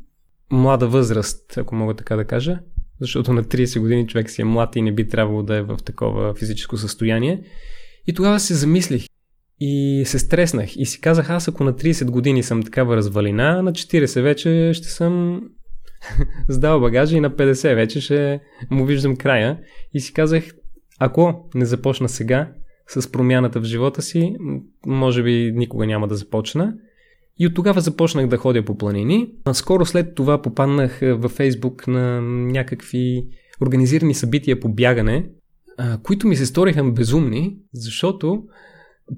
млада 0.51 0.89
възраст, 0.89 1.59
ако 1.59 1.75
мога 1.75 1.95
така 1.95 2.17
да 2.17 2.25
кажа. 2.25 2.59
Защото 3.01 3.33
на 3.33 3.45
30 3.45 3.81
години 3.81 4.07
човек 4.07 4.31
си 4.31 4.43
е 4.43 4.45
млад 4.45 4.77
и 4.77 4.83
не 4.83 4.93
би 4.93 5.09
трябвало 5.09 5.43
да 5.43 5.57
е 5.57 5.63
в 5.63 5.77
такова 5.85 6.35
физическо 6.35 6.77
състояние. 6.77 7.43
И 8.07 8.15
тогава 8.15 8.41
се 8.41 8.55
замислих 8.55 9.07
и 9.61 10.03
се 10.07 10.19
стреснах 10.19 10.77
и 10.77 10.87
си 10.87 11.01
казах, 11.01 11.31
аз 11.31 11.49
ако 11.49 11.65
на 11.65 11.73
30 11.73 12.11
години 12.11 12.43
съм 12.43 12.63
такава 12.63 12.97
развалина, 12.97 13.63
на 13.63 13.73
40 13.73 14.23
вече 14.23 14.71
ще 14.75 14.89
съм 14.89 15.43
сдал 16.49 16.81
багажа 16.81 17.17
и 17.17 17.21
на 17.21 17.31
50 17.31 17.75
вече 17.75 18.01
ще 18.01 18.41
му 18.71 18.85
виждам 18.85 19.17
края. 19.17 19.59
И 19.95 20.01
си 20.01 20.13
казах, 20.13 20.45
ако 20.99 21.51
не 21.55 21.65
започна 21.65 22.09
сега 22.09 22.53
с 22.89 23.13
промяната 23.13 23.61
в 23.61 23.65
живота 23.65 24.03
си, 24.03 24.37
може 24.87 25.23
би 25.23 25.53
никога 25.55 25.87
няма 25.87 26.09
да 26.09 26.15
започна. 26.15 26.75
И 27.39 27.47
от 27.47 27.55
тогава 27.55 27.81
започнах 27.81 28.27
да 28.27 28.37
ходя 28.37 28.65
по 28.65 28.79
планини. 28.79 29.31
Скоро 29.53 29.87
след 29.87 30.15
това 30.15 30.43
попаднах 30.43 31.01
във 31.03 31.33
Фейсбук 31.33 31.87
на 31.87 32.21
някакви 32.21 33.27
организирани 33.63 34.15
събития 34.15 34.61
по 34.61 34.69
бягане, 34.69 35.31
които 36.03 36.29
ми 36.29 36.37
се 36.37 36.47
сториха 36.47 36.85
безумни, 36.85 37.59
защото 37.73 38.43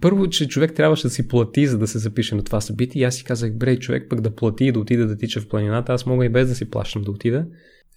първо, 0.00 0.28
че 0.28 0.48
човек 0.48 0.74
трябваше 0.74 1.02
да 1.02 1.10
си 1.10 1.28
плати, 1.28 1.66
за 1.66 1.78
да 1.78 1.86
се 1.86 1.98
запише 1.98 2.34
на 2.34 2.44
това 2.44 2.60
събитие. 2.60 3.02
И 3.02 3.04
аз 3.04 3.14
си 3.14 3.24
казах, 3.24 3.52
бре, 3.52 3.76
човек 3.76 4.06
пък 4.10 4.20
да 4.20 4.34
плати 4.34 4.64
и 4.64 4.72
да 4.72 4.80
отида 4.80 5.06
да 5.06 5.16
тича 5.16 5.40
в 5.40 5.48
планината, 5.48 5.92
аз 5.92 6.06
мога 6.06 6.24
и 6.26 6.28
без 6.28 6.48
да 6.48 6.54
си 6.54 6.70
плащам 6.70 7.02
да 7.02 7.10
отида. 7.10 7.46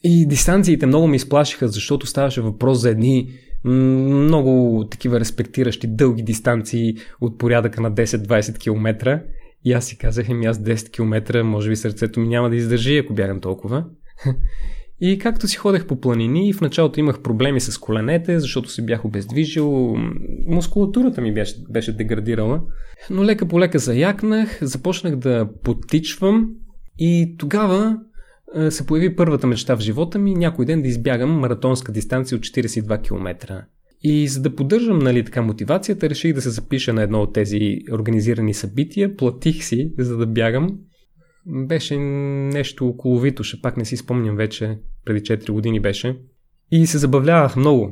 И 0.04 0.28
дистанциите 0.28 0.86
много 0.86 1.08
ми 1.08 1.16
изплашиха, 1.16 1.68
защото 1.68 2.08
ставаше 2.08 2.42
въпрос 2.42 2.80
за 2.80 2.90
едни 2.90 3.30
много 3.66 4.86
такива 4.92 5.20
респектиращи 5.20 5.88
дълги 5.88 6.24
дистанции 6.24 6.96
от 7.22 7.38
порядъка 7.38 7.82
на 7.82 7.92
10-20 7.92 8.60
км. 8.60 9.20
И 9.66 9.74
аз 9.74 9.86
си 9.86 9.98
казах, 9.98 10.30
еми 10.30 10.46
аз 10.46 10.58
10 10.58 10.92
км, 10.92 11.44
може 11.44 11.70
би 11.70 11.76
сърцето 11.76 12.20
ми 12.20 12.28
няма 12.28 12.50
да 12.50 12.56
издържи, 12.56 12.98
ако 12.98 13.14
бягам 13.14 13.42
толкова. 13.42 13.86
И 15.02 15.20
както 15.20 15.48
си 15.48 15.58
ходех 15.58 15.88
по 15.88 16.00
планини, 16.00 16.54
в 16.54 16.62
началото 16.62 17.00
имах 17.00 17.22
проблеми 17.22 17.60
с 17.60 17.78
коленете, 17.78 18.40
защото 18.40 18.70
се 18.70 18.82
бях 18.82 19.06
обездвижил, 19.06 19.96
мускулатурата 20.48 21.22
ми 21.22 21.34
беше, 21.34 21.56
беше 21.70 21.92
деградирала. 21.92 22.62
Но 23.10 23.24
лека 23.24 23.48
по 23.48 23.60
лека 23.60 23.80
заякнах, 23.80 24.58
започнах 24.62 25.16
да 25.16 25.50
потичвам 25.64 26.50
и 27.00 27.36
тогава 27.38 27.98
се 28.70 28.86
появи 28.86 29.16
първата 29.16 29.48
мечта 29.48 29.76
в 29.76 29.80
живота 29.80 30.20
ми 30.20 30.36
някой 30.36 30.66
ден 30.66 30.82
да 30.82 30.88
избягам 30.88 31.40
маратонска 31.40 31.92
дистанция 31.92 32.36
от 32.36 32.44
42 32.44 33.04
км. 33.04 33.64
И 34.04 34.28
за 34.28 34.42
да 34.42 34.56
поддържам 34.56 35.00
нали, 35.00 35.26
така 35.26 35.42
мотивацията, 35.42 36.10
реших 36.10 36.34
да 36.34 36.42
се 36.42 36.50
запиша 36.50 36.94
на 36.94 37.02
едно 37.02 37.22
от 37.22 37.34
тези 37.34 37.78
организирани 37.92 38.54
събития, 38.54 39.16
платих 39.16 39.64
си, 39.64 39.92
за 39.98 40.18
да 40.18 40.28
бягам 40.28 40.70
беше 41.46 41.98
нещо 41.98 42.88
около 42.88 43.20
Витоша, 43.20 43.62
пак 43.62 43.78
не 43.78 43.86
си 43.86 43.98
спомням 43.98 44.36
вече, 44.36 44.78
преди 45.06 45.20
4 45.20 45.52
години 45.52 45.80
беше. 45.80 46.18
И 46.72 46.88
се 46.88 46.98
забавлявах 46.98 47.56
много. 47.56 47.92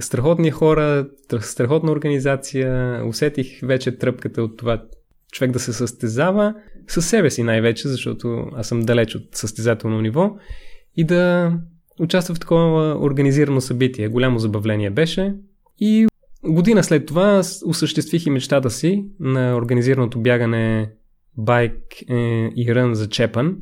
Страхотни 0.00 0.50
хора, 0.50 1.08
страхотна 1.40 1.92
организация, 1.92 3.02
усетих 3.06 3.60
вече 3.62 3.98
тръпката 3.98 4.42
от 4.42 4.56
това 4.56 4.82
човек 5.32 5.50
да 5.50 5.58
се 5.58 5.72
състезава 5.72 6.54
със 6.88 7.08
себе 7.08 7.30
си 7.30 7.42
най-вече, 7.42 7.88
защото 7.88 8.46
аз 8.52 8.68
съм 8.68 8.80
далеч 8.80 9.14
от 9.14 9.22
състезателно 9.32 10.00
ниво 10.00 10.36
и 10.96 11.04
да 11.04 11.52
участва 12.00 12.34
в 12.34 12.40
такова 12.40 12.98
организирано 13.00 13.60
събитие. 13.60 14.08
Голямо 14.08 14.38
забавление 14.38 14.90
беше 14.90 15.34
и 15.78 16.06
година 16.44 16.84
след 16.84 17.06
това 17.06 17.42
осъществих 17.66 18.26
и 18.26 18.30
мечтата 18.30 18.70
си 18.70 19.04
на 19.20 19.56
организираното 19.56 20.20
бягане 20.20 20.90
байк 21.36 22.02
е, 22.10 22.14
и 22.56 22.74
рън 22.74 22.94
за 22.94 23.08
Чепан. 23.08 23.56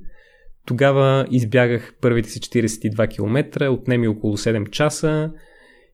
Тогава 0.66 1.26
избягах 1.31 1.95
първите 2.00 2.28
си 2.28 2.40
42 2.40 3.09
км, 3.09 3.71
отнеми 3.71 4.09
около 4.09 4.37
7 4.37 4.71
часа 4.71 5.31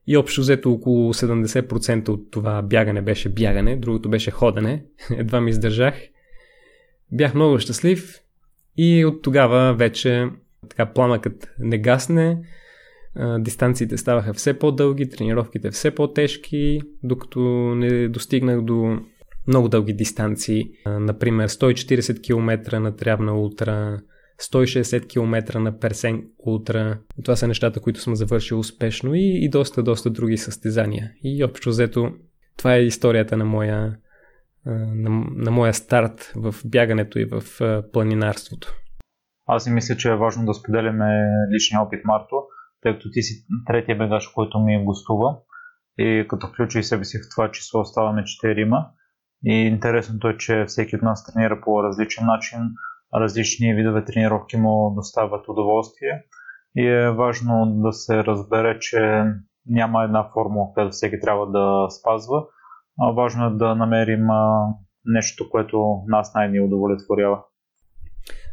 и 0.07 0.17
общо 0.17 0.41
взето 0.41 0.71
около 0.71 1.13
70% 1.13 2.09
от 2.09 2.31
това 2.31 2.61
бягане 2.61 3.01
беше 3.01 3.29
бягане, 3.29 3.75
другото 3.75 4.09
беше 4.09 4.31
ходене. 4.31 4.83
Едва 5.17 5.41
ми 5.41 5.49
издържах. 5.49 5.95
Бях 7.11 7.35
много 7.35 7.59
щастлив 7.59 8.19
и 8.77 9.05
от 9.05 9.21
тогава 9.21 9.73
вече 9.73 10.27
така 10.69 10.93
пламъкът 10.93 11.51
не 11.59 11.77
гасне, 11.77 12.37
дистанциите 13.39 13.97
ставаха 13.97 14.33
все 14.33 14.59
по-дълги, 14.59 15.09
тренировките 15.09 15.71
все 15.71 15.91
по-тежки, 15.91 16.81
докато 17.03 17.39
не 17.75 18.07
достигнах 18.07 18.61
до 18.61 18.97
много 19.47 19.69
дълги 19.69 19.93
дистанции. 19.93 20.63
Например, 20.85 21.47
140 21.47 22.23
км 22.23 22.79
на 22.79 22.95
Трявна 22.95 23.33
ултра, 23.33 23.99
160 24.41 25.09
км 25.09 25.59
на 25.59 25.79
Персен 25.79 26.23
Ултра. 26.39 26.99
Това 27.23 27.35
са 27.35 27.47
нещата, 27.47 27.81
които 27.81 27.99
съм 27.99 28.15
завършил 28.15 28.59
успешно 28.59 29.15
и, 29.15 29.45
и 29.45 29.49
доста, 29.49 29.83
доста 29.83 30.09
други 30.09 30.37
състезания. 30.37 31.11
И 31.23 31.43
общо 31.43 31.69
взето, 31.69 32.11
това 32.57 32.75
е 32.75 32.83
историята 32.83 33.37
на 33.37 33.45
моя, 33.45 33.97
на, 34.65 35.25
на 35.35 35.51
моя 35.51 35.73
старт 35.73 36.33
в 36.35 36.55
бягането 36.65 37.19
и 37.19 37.25
в 37.25 37.43
планинарството. 37.93 38.73
Аз 39.47 39.63
си 39.63 39.69
мисля, 39.69 39.97
че 39.97 40.09
е 40.09 40.15
важно 40.15 40.45
да 40.45 40.53
споделяме 40.53 41.05
личния 41.53 41.81
опит, 41.81 41.99
Марто, 42.05 42.35
тъй 42.81 42.93
като 42.93 43.09
ти 43.11 43.21
си 43.21 43.45
третия 43.67 43.97
бегаш, 43.97 44.27
който 44.27 44.59
ми 44.59 44.85
гостува 44.85 45.37
и 45.97 46.25
като 46.29 46.47
включи 46.47 46.79
и 46.79 46.83
себе 46.83 47.03
си 47.03 47.17
в 47.17 47.29
това 47.35 47.51
число 47.51 47.85
ставаме 47.85 48.23
четирима. 48.23 48.87
И 49.45 49.53
интересното 49.53 50.27
е, 50.27 50.37
че 50.37 50.65
всеки 50.67 50.95
от 50.95 51.01
нас 51.01 51.25
тренира 51.25 51.61
по 51.61 51.83
различен 51.83 52.25
начин, 52.25 52.59
различни 53.15 53.73
видове 53.73 54.05
тренировки 54.05 54.57
му 54.57 54.93
доставят 54.95 55.47
удоволствие 55.47 56.23
и 56.75 56.87
е 56.87 57.11
важно 57.11 57.65
да 57.65 57.93
се 57.93 58.23
разбере, 58.23 58.79
че 58.79 59.23
няма 59.65 60.03
една 60.03 60.29
формула, 60.33 60.73
която 60.73 60.91
всеки 60.91 61.19
трябва 61.19 61.51
да 61.51 61.89
спазва. 61.89 62.43
Важно 63.15 63.45
е 63.45 63.49
да 63.49 63.75
намерим 63.75 64.27
нещо, 65.05 65.49
което 65.49 66.03
нас 66.07 66.33
най-ни 66.33 66.59
удовлетворява. 66.59 67.39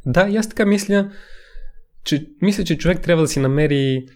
Да, 0.07 0.29
и 0.29 0.37
аз 0.37 0.49
така 0.49 0.67
мисля, 0.67 1.11
че, 2.05 2.27
мисля, 2.43 2.65
че 2.65 2.79
човек 2.79 3.03
трябва 3.03 3.23
да 3.23 3.29
си 3.29 3.41
намери 3.41 4.07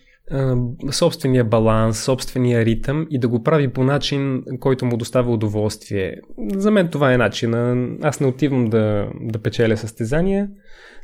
собствения 0.91 1.45
баланс, 1.45 2.05
собствения 2.05 2.65
ритъм 2.65 3.07
и 3.11 3.19
да 3.19 3.29
го 3.29 3.43
прави 3.43 3.73
по 3.73 3.85
начин, 3.85 4.43
който 4.61 4.87
му 4.87 4.97
доставя 4.97 5.33
удоволствие. 5.33 6.17
За 6.55 6.71
мен 6.71 6.89
това 6.89 7.13
е 7.13 7.19
начин. 7.19 7.55
Аз 8.03 8.21
не 8.21 8.27
отивам 8.27 8.65
да, 8.65 9.11
да 9.21 9.43
печеля 9.43 9.77
състезания. 9.77 10.49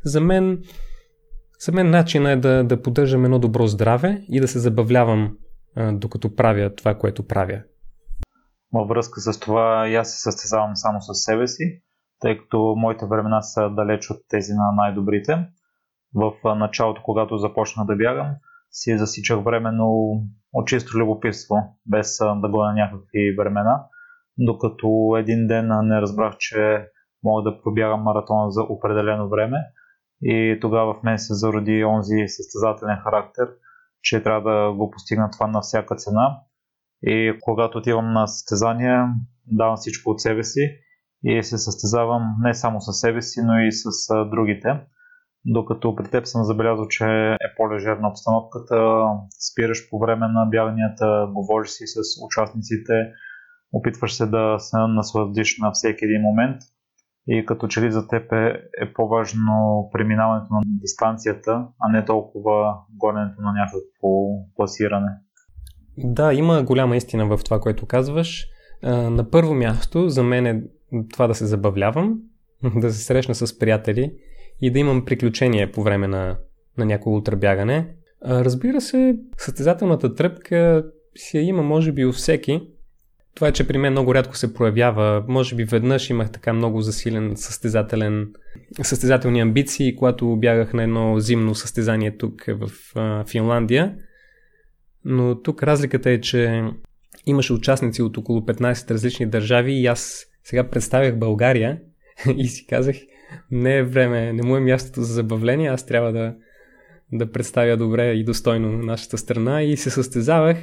За 0.05 0.21
мен, 0.21 0.63
за 1.61 1.73
мен 1.73 1.91
начинът 1.91 2.33
е 2.33 2.37
да, 2.37 2.65
да 2.65 2.83
поддържам 2.83 3.25
едно 3.25 3.39
добро 3.39 3.67
здраве 3.67 4.23
и 4.29 4.41
да 4.41 4.49
се 4.49 4.59
забавлявам 4.59 5.37
докато 5.93 6.35
правя 6.35 6.75
това, 6.75 6.95
което 6.95 7.27
правя. 7.27 7.63
Във 8.73 8.89
връзка 8.89 9.21
с 9.21 9.41
това 9.41 9.89
и 9.89 9.95
аз 9.95 10.11
се 10.11 10.21
състезавам 10.21 10.71
само 10.75 11.01
с 11.01 11.15
себе 11.15 11.47
си, 11.47 11.83
тъй 12.21 12.39
като 12.39 12.75
моите 12.77 13.07
времена 13.07 13.43
са 13.43 13.71
далеч 13.71 14.11
от 14.11 14.19
тези 14.29 14.53
на 14.53 14.73
най-добрите. 14.77 15.47
В 16.15 16.33
началото, 16.57 17.03
когато 17.05 17.39
започна 17.39 17.87
да 17.87 17.97
бягам, 17.97 18.27
си 18.71 18.99
засичах 18.99 19.45
временно 19.45 20.13
от 20.53 20.67
чисто 20.67 20.99
любопитство, 20.99 21.57
без 21.87 22.19
да 22.19 22.49
гоня 22.49 22.73
някакви 22.73 23.35
времена, 23.39 23.85
докато 24.39 25.17
един 25.19 25.47
ден 25.47 25.69
не 25.83 26.01
разбрах, 26.01 26.37
че 26.39 26.87
мога 27.23 27.43
да 27.43 27.63
пробягам 27.63 28.03
маратон 28.03 28.51
за 28.51 28.63
определено 28.63 29.29
време. 29.29 29.57
И 30.23 30.59
тогава 30.61 30.95
в 30.95 31.03
мен 31.03 31.19
се 31.19 31.35
зароди 31.35 31.85
онзи 31.85 32.29
състезателен 32.29 32.97
характер, 32.97 33.49
че 34.03 34.23
трябва 34.23 34.51
да 34.51 34.73
го 34.73 34.91
постигна 34.91 35.31
това 35.31 35.47
на 35.47 35.61
всяка 35.61 35.97
цена. 35.97 36.41
И 37.03 37.39
когато 37.41 37.79
отивам 37.79 38.13
на 38.13 38.27
състезание, 38.27 39.05
давам 39.47 39.77
всичко 39.77 40.11
от 40.11 40.21
себе 40.21 40.45
си 40.45 40.61
и 41.25 41.43
се 41.43 41.59
състезавам 41.59 42.23
не 42.41 42.55
само 42.55 42.81
с 42.81 42.93
себе 42.93 43.23
си, 43.23 43.41
но 43.45 43.61
и 43.61 43.73
с 43.73 43.85
другите 44.31 44.81
докато 45.45 45.97
при 45.97 46.11
теб 46.11 46.27
съм 46.27 46.45
забелязал, 46.45 46.89
че 46.89 47.05
е 47.33 47.55
по-лежерна 47.57 48.09
обстановката, 48.09 49.05
спираш 49.51 49.91
по 49.91 49.99
време 49.99 50.29
на 50.29 50.47
бяганията, 50.47 51.29
говориш 51.35 51.71
си 51.71 51.85
с 51.87 52.01
участниците, 52.27 52.93
опитваш 53.73 54.15
се 54.15 54.27
да 54.27 54.57
се 54.59 54.77
насладиш 54.79 55.59
на 55.59 55.71
всеки 55.73 56.05
един 56.05 56.23
момент 56.23 56.57
и 57.29 57.47
като 57.47 57.69
че 57.69 57.83
ли 57.83 57.93
за 57.93 58.09
теб 58.09 58.33
е, 58.33 58.47
е 58.83 58.93
по-важно 58.95 59.89
преминаването 59.93 60.55
на 60.55 60.61
дистанцията, 60.65 61.67
а 61.81 61.89
не 61.89 62.05
толкова 62.05 62.75
гоненето 62.97 63.43
на 63.43 63.53
някакво 63.53 64.09
класиране. 64.55 65.11
Да, 65.99 66.35
има 66.35 66.63
голяма 66.63 66.97
истина 66.97 67.37
в 67.37 67.45
това, 67.45 67.61
което 67.61 67.87
казваш. 67.87 68.47
На 68.83 69.31
първо 69.31 69.55
място 69.55 70.09
за 70.09 70.23
мен 70.23 70.47
е 70.47 70.63
това 71.13 71.27
да 71.27 71.35
се 71.35 71.47
забавлявам, 71.47 72.19
да 72.77 72.91
се 72.91 73.05
срещна 73.05 73.35
с 73.35 73.59
приятели 73.59 74.13
и 74.61 74.71
да 74.71 74.79
имам 74.79 75.05
приключение 75.05 75.73
по 75.73 75.83
време 75.83 76.09
на, 76.09 76.37
на 76.79 76.85
някое 76.85 77.13
ултрабягане. 77.13 77.87
Разбира 78.25 78.81
се, 78.81 79.17
състезателната 79.37 80.15
тръпка 80.15 80.85
си 81.17 81.39
я 81.39 81.43
има 81.43 81.63
може 81.63 81.93
би 81.93 82.05
у 82.05 82.13
всеки. 82.13 82.61
Това 83.35 83.49
е, 83.49 83.53
че 83.53 83.67
при 83.67 83.79
мен 83.79 83.93
много 83.93 84.15
рядко 84.15 84.37
се 84.37 84.55
проявява. 84.55 85.25
Може 85.29 85.55
би 85.55 85.65
веднъж 85.65 86.11
имах 86.11 86.33
така 86.33 86.53
много 86.53 86.81
засилен 86.81 87.33
състезателен, 87.37 88.33
състезателни 88.83 89.41
амбиции, 89.41 89.97
когато 89.97 90.37
бягах 90.37 90.73
на 90.73 90.83
едно 90.83 91.21
зимно 91.21 91.55
състезание 91.55 92.17
тук 92.17 92.45
в 92.49 92.71
а, 92.95 93.25
Финландия. 93.25 93.95
Но 95.05 95.43
тук 95.43 95.63
разликата 95.63 96.11
е, 96.11 96.21
че 96.21 96.65
имаше 97.27 97.53
участници 97.53 98.03
от 98.03 98.17
около 98.17 98.41
15 98.41 98.91
различни 98.91 99.27
държави 99.27 99.73
и 99.73 99.87
аз 99.87 100.27
сега 100.45 100.69
представях 100.69 101.19
България 101.19 101.81
и 102.37 102.49
си 102.49 102.67
казах, 102.67 102.97
не 103.51 103.77
е 103.77 103.83
време, 103.83 104.33
не 104.33 104.43
му 104.43 104.57
е 104.57 104.61
мястото 104.61 105.03
за 105.03 105.15
забавление, 105.15 105.69
аз 105.69 105.87
трябва 105.87 106.13
да, 106.13 106.35
да 107.13 107.33
представя 107.33 107.77
добре 107.77 108.13
и 108.13 108.25
достойно 108.25 108.73
нашата 108.73 109.19
страна. 109.19 109.63
И 109.63 109.77
се 109.77 109.91
състезавах. 109.91 110.59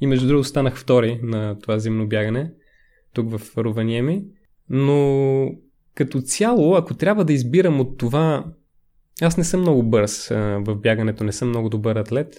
И 0.00 0.06
между 0.06 0.28
другото 0.28 0.48
станах 0.48 0.76
втори 0.76 1.20
на 1.22 1.58
това 1.58 1.78
зимно 1.78 2.08
бягане 2.08 2.50
тук 3.14 3.38
в 3.38 3.56
Руваниеми, 3.58 4.24
но 4.70 5.50
като 5.94 6.20
цяло, 6.20 6.74
ако 6.74 6.94
трябва 6.94 7.24
да 7.24 7.32
избирам 7.32 7.80
от 7.80 7.98
това, 7.98 8.44
аз 9.22 9.36
не 9.36 9.44
съм 9.44 9.60
много 9.60 9.82
бърз 9.82 10.28
в 10.28 10.76
бягането, 10.76 11.24
не 11.24 11.32
съм 11.32 11.48
много 11.48 11.68
добър 11.68 11.96
атлет, 11.96 12.34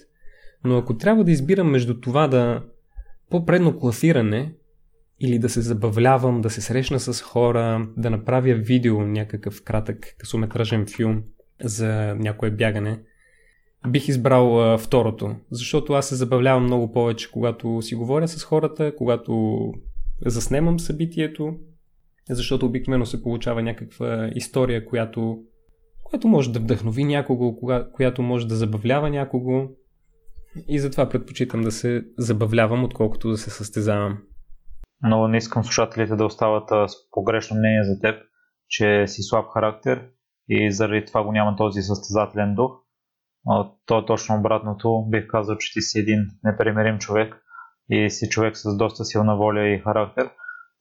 но 0.64 0.78
ако 0.78 0.96
трябва 0.96 1.24
да 1.24 1.30
избирам 1.30 1.70
между 1.70 2.00
това 2.00 2.28
да 2.28 2.62
по-предно 3.30 3.78
класиране 3.78 4.52
или 5.20 5.38
да 5.38 5.48
се 5.48 5.60
забавлявам, 5.60 6.40
да 6.40 6.50
се 6.50 6.60
срещна 6.60 7.00
с 7.00 7.22
хора, 7.22 7.88
да 7.96 8.10
направя 8.10 8.54
видео, 8.54 9.00
някакъв 9.00 9.62
кратък 9.64 10.14
късометражен 10.18 10.86
филм 10.86 11.22
за 11.64 12.14
някое 12.14 12.50
бягане, 12.50 12.98
бих 13.88 14.08
избрал 14.08 14.60
а, 14.60 14.78
второто, 14.78 15.36
защото 15.50 15.92
аз 15.92 16.08
се 16.08 16.14
забавлявам 16.14 16.64
много 16.64 16.92
повече, 16.92 17.30
когато 17.30 17.82
си 17.82 17.94
говоря 17.94 18.28
с 18.28 18.44
хората, 18.44 18.96
когато 18.96 19.62
заснемам 20.26 20.80
събитието, 20.80 21.54
защото 22.30 22.66
обикновено 22.66 23.06
се 23.06 23.22
получава 23.22 23.62
някаква 23.62 24.30
история, 24.34 24.86
която, 24.86 25.38
която 26.04 26.28
може 26.28 26.52
да 26.52 26.60
вдъхнови 26.60 27.04
някого, 27.04 27.56
която 27.92 28.22
може 28.22 28.48
да 28.48 28.56
забавлява 28.56 29.10
някого. 29.10 29.68
И 30.68 30.78
затова 30.78 31.08
предпочитам 31.08 31.60
да 31.62 31.72
се 31.72 32.04
забавлявам, 32.18 32.84
отколкото 32.84 33.30
да 33.30 33.38
се 33.38 33.50
състезавам 33.50 34.18
но 35.02 35.28
не 35.28 35.36
искам 35.36 35.64
слушателите 35.64 36.16
да 36.16 36.24
остават 36.24 36.68
с 36.68 36.94
погрешно 37.10 37.56
мнение 37.56 37.84
за 37.84 38.00
теб, 38.00 38.22
че 38.68 39.06
си 39.06 39.22
слаб 39.22 39.46
характер 39.54 40.08
и 40.48 40.72
заради 40.72 41.04
това 41.04 41.24
го 41.24 41.32
няма 41.32 41.56
този 41.56 41.82
състезателен 41.82 42.54
дух. 42.54 42.72
То 43.86 43.98
е 43.98 44.06
точно 44.06 44.36
обратното. 44.36 45.06
Бих 45.08 45.26
казал, 45.26 45.56
че 45.56 45.72
ти 45.72 45.80
си 45.80 45.98
един 45.98 46.26
непремерим 46.44 46.98
човек 46.98 47.36
и 47.90 48.10
си 48.10 48.28
човек 48.28 48.56
с 48.56 48.76
доста 48.76 49.04
силна 49.04 49.36
воля 49.36 49.68
и 49.68 49.80
характер, 49.80 50.30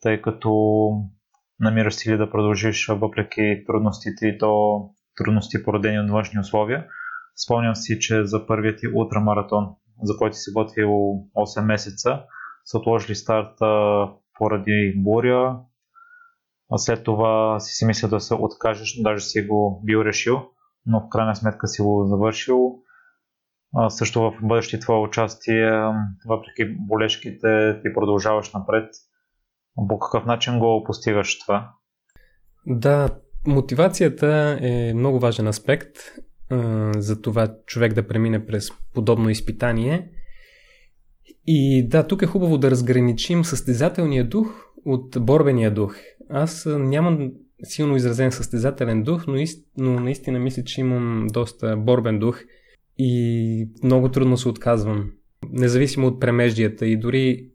тъй 0.02 0.22
като 0.22 0.52
намираш 1.60 1.96
сили 1.96 2.18
да 2.18 2.32
продължиш 2.32 2.88
въпреки 2.88 3.64
трудностите 3.68 4.28
и 4.28 4.38
то 4.38 4.82
трудности 5.18 5.64
породени 5.64 6.00
от 6.00 6.10
външни 6.10 6.40
условия. 6.40 6.86
Спомням 7.46 7.76
си, 7.76 8.00
че 8.00 8.26
за 8.26 8.48
първият 8.48 8.80
ти 8.80 8.88
ултрамаратон, 8.96 9.68
за 10.04 10.18
който 10.18 10.36
си 10.36 10.52
готвил 10.54 10.90
8 10.90 11.66
месеца, 11.66 12.24
са 12.70 12.78
отложили 12.78 13.16
старта 13.16 14.04
поради 14.38 14.94
буря. 14.98 15.60
А 16.72 16.78
след 16.78 17.04
това 17.04 17.60
си 17.60 17.74
си 17.74 17.86
мисля 17.86 18.08
да 18.08 18.20
се 18.20 18.34
откажеш, 18.34 19.02
даже 19.02 19.26
си 19.26 19.42
го 19.42 19.82
бил 19.86 19.98
решил, 19.98 20.42
но 20.86 21.00
в 21.00 21.10
крайна 21.10 21.36
сметка 21.36 21.68
си 21.68 21.82
го 21.82 22.06
завършил. 22.06 22.80
А, 23.76 23.90
също 23.90 24.22
в 24.22 24.34
бъдещи 24.44 24.80
твое 24.80 25.00
участие, 25.00 25.72
въпреки 26.28 26.76
болешките, 26.80 27.80
ти 27.82 27.94
продължаваш 27.94 28.54
напред. 28.54 28.90
По 29.90 30.00
какъв 30.00 30.26
начин 30.26 30.60
го 30.60 30.84
постигаш 30.84 31.40
това? 31.40 31.74
Да, 32.66 33.10
мотивацията 33.48 34.60
е 34.62 34.94
много 34.94 35.20
важен 35.20 35.48
аспект 35.48 35.96
за 36.98 37.22
това 37.22 37.48
човек 37.66 37.94
да 37.94 38.08
премине 38.08 38.46
през 38.46 38.70
подобно 38.94 39.30
изпитание. 39.30 40.12
И 41.48 41.88
да, 41.88 42.08
тук 42.08 42.22
е 42.22 42.26
хубаво 42.26 42.58
да 42.58 42.72
разграничим 42.72 43.46
състезателния 43.46 44.28
дух 44.28 44.66
от 44.86 45.18
борбения 45.20 45.74
дух. 45.74 45.96
Аз 46.30 46.68
нямам 46.70 47.32
силно 47.64 47.96
изразен 47.96 48.32
състезателен 48.32 49.04
дух, 49.04 49.28
но, 49.28 49.36
ист, 49.36 49.68
но 49.78 50.00
наистина 50.00 50.40
мисля, 50.40 50.64
че 50.64 50.82
имам 50.82 51.28
доста 51.34 51.78
борбен 51.78 52.20
дух 52.20 52.42
и 52.98 53.70
много 53.84 54.10
трудно 54.10 54.38
се 54.38 54.50
отказвам. 54.50 55.12
Независимо 55.52 56.08
от 56.08 56.20
премеждията 56.20 56.88
и 56.88 56.98
дори 56.98 57.50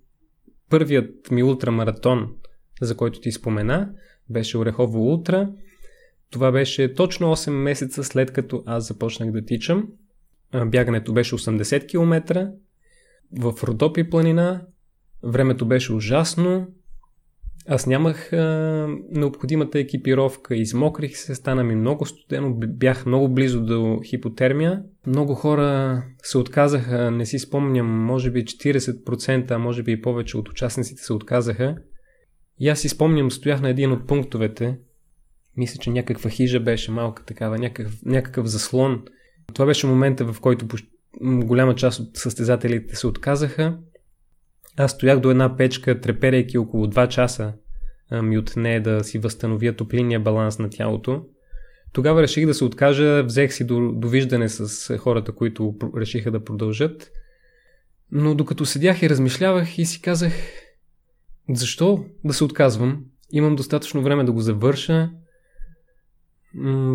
първият 0.70 1.30
ми 1.30 1.42
ултрамаратон, 1.42 2.34
за 2.80 2.96
който 2.96 3.20
ти 3.20 3.32
спомена, 3.32 3.90
беше 4.30 4.58
Орехово 4.58 5.12
Ултра. 5.12 5.52
Това 6.30 6.52
беше 6.52 6.94
точно 6.94 7.36
8 7.36 7.50
месеца 7.50 8.04
след 8.04 8.32
като 8.32 8.62
аз 8.66 8.88
започнах 8.88 9.30
да 9.30 9.44
тичам. 9.44 9.88
Бягането 10.66 11.12
беше 11.12 11.34
80 11.34 11.88
км 11.88 12.48
в 13.38 13.54
Родопи 13.64 14.10
планина. 14.10 14.66
Времето 15.22 15.66
беше 15.66 15.92
ужасно. 15.92 16.66
Аз 17.68 17.86
нямах 17.86 18.32
а, 18.32 18.88
необходимата 19.10 19.78
екипировка, 19.78 20.56
измокрих 20.56 21.16
се, 21.16 21.34
стана 21.34 21.64
ми 21.64 21.74
много 21.74 22.06
студено, 22.06 22.54
бях 22.54 23.06
много 23.06 23.28
близо 23.28 23.64
до 23.64 24.00
хипотермия. 24.04 24.82
Много 25.06 25.34
хора 25.34 26.02
се 26.22 26.38
отказаха, 26.38 27.10
не 27.10 27.26
си 27.26 27.38
спомням, 27.38 27.86
може 27.86 28.30
би 28.30 28.44
40%, 28.44 29.50
а 29.50 29.58
може 29.58 29.82
би 29.82 29.92
и 29.92 30.02
повече 30.02 30.36
от 30.36 30.48
участниците 30.48 31.02
се 31.02 31.12
отказаха. 31.12 31.76
И 32.58 32.68
аз 32.68 32.80
си 32.80 32.88
спомням, 32.88 33.30
стоях 33.30 33.60
на 33.60 33.68
един 33.68 33.92
от 33.92 34.06
пунктовете, 34.06 34.78
мисля, 35.56 35.78
че 35.80 35.90
някаква 35.90 36.30
хижа 36.30 36.60
беше 36.60 36.90
малка 36.90 37.24
такава, 37.24 37.58
някакъв, 37.58 37.98
някакъв 38.04 38.46
заслон. 38.46 39.02
Това 39.54 39.66
беше 39.66 39.86
момента, 39.86 40.32
в 40.32 40.40
който 40.40 40.66
голяма 41.22 41.74
част 41.74 42.00
от 42.00 42.16
състезателите 42.16 42.96
се 42.96 43.06
отказаха. 43.06 43.78
Аз 44.76 44.92
стоях 44.92 45.20
до 45.20 45.30
една 45.30 45.56
печка, 45.56 46.00
треперейки 46.00 46.58
около 46.58 46.86
2 46.86 47.08
часа 47.08 47.52
ми 48.22 48.38
отне 48.38 48.80
да 48.80 49.04
си 49.04 49.18
възстановя 49.18 49.72
топлинния 49.72 50.20
баланс 50.20 50.58
на 50.58 50.70
тялото. 50.70 51.24
Тогава 51.92 52.22
реших 52.22 52.46
да 52.46 52.54
се 52.54 52.64
откажа, 52.64 53.22
взех 53.22 53.52
си 53.52 53.66
до, 53.66 53.92
довиждане 53.92 54.48
с 54.48 54.98
хората, 54.98 55.32
които 55.32 55.74
решиха 55.96 56.30
да 56.30 56.44
продължат. 56.44 57.10
Но 58.10 58.34
докато 58.34 58.66
седях 58.66 59.02
и 59.02 59.10
размишлявах 59.10 59.78
и 59.78 59.84
си 59.84 60.02
казах, 60.02 60.32
защо 61.50 62.04
да 62.24 62.34
се 62.34 62.44
отказвам? 62.44 63.04
Имам 63.32 63.56
достатъчно 63.56 64.02
време 64.02 64.24
да 64.24 64.32
го 64.32 64.40
завърша. 64.40 65.10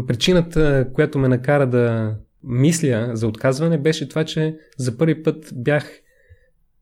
Причината, 0.07 0.89
която 0.93 1.19
ме 1.19 1.27
накара 1.27 1.69
да 1.69 2.15
мисля 2.43 3.11
за 3.13 3.27
отказване, 3.27 3.77
беше 3.77 4.09
това, 4.09 4.25
че 4.25 4.57
за 4.77 4.97
първи 4.97 5.23
път 5.23 5.49
бях 5.55 6.01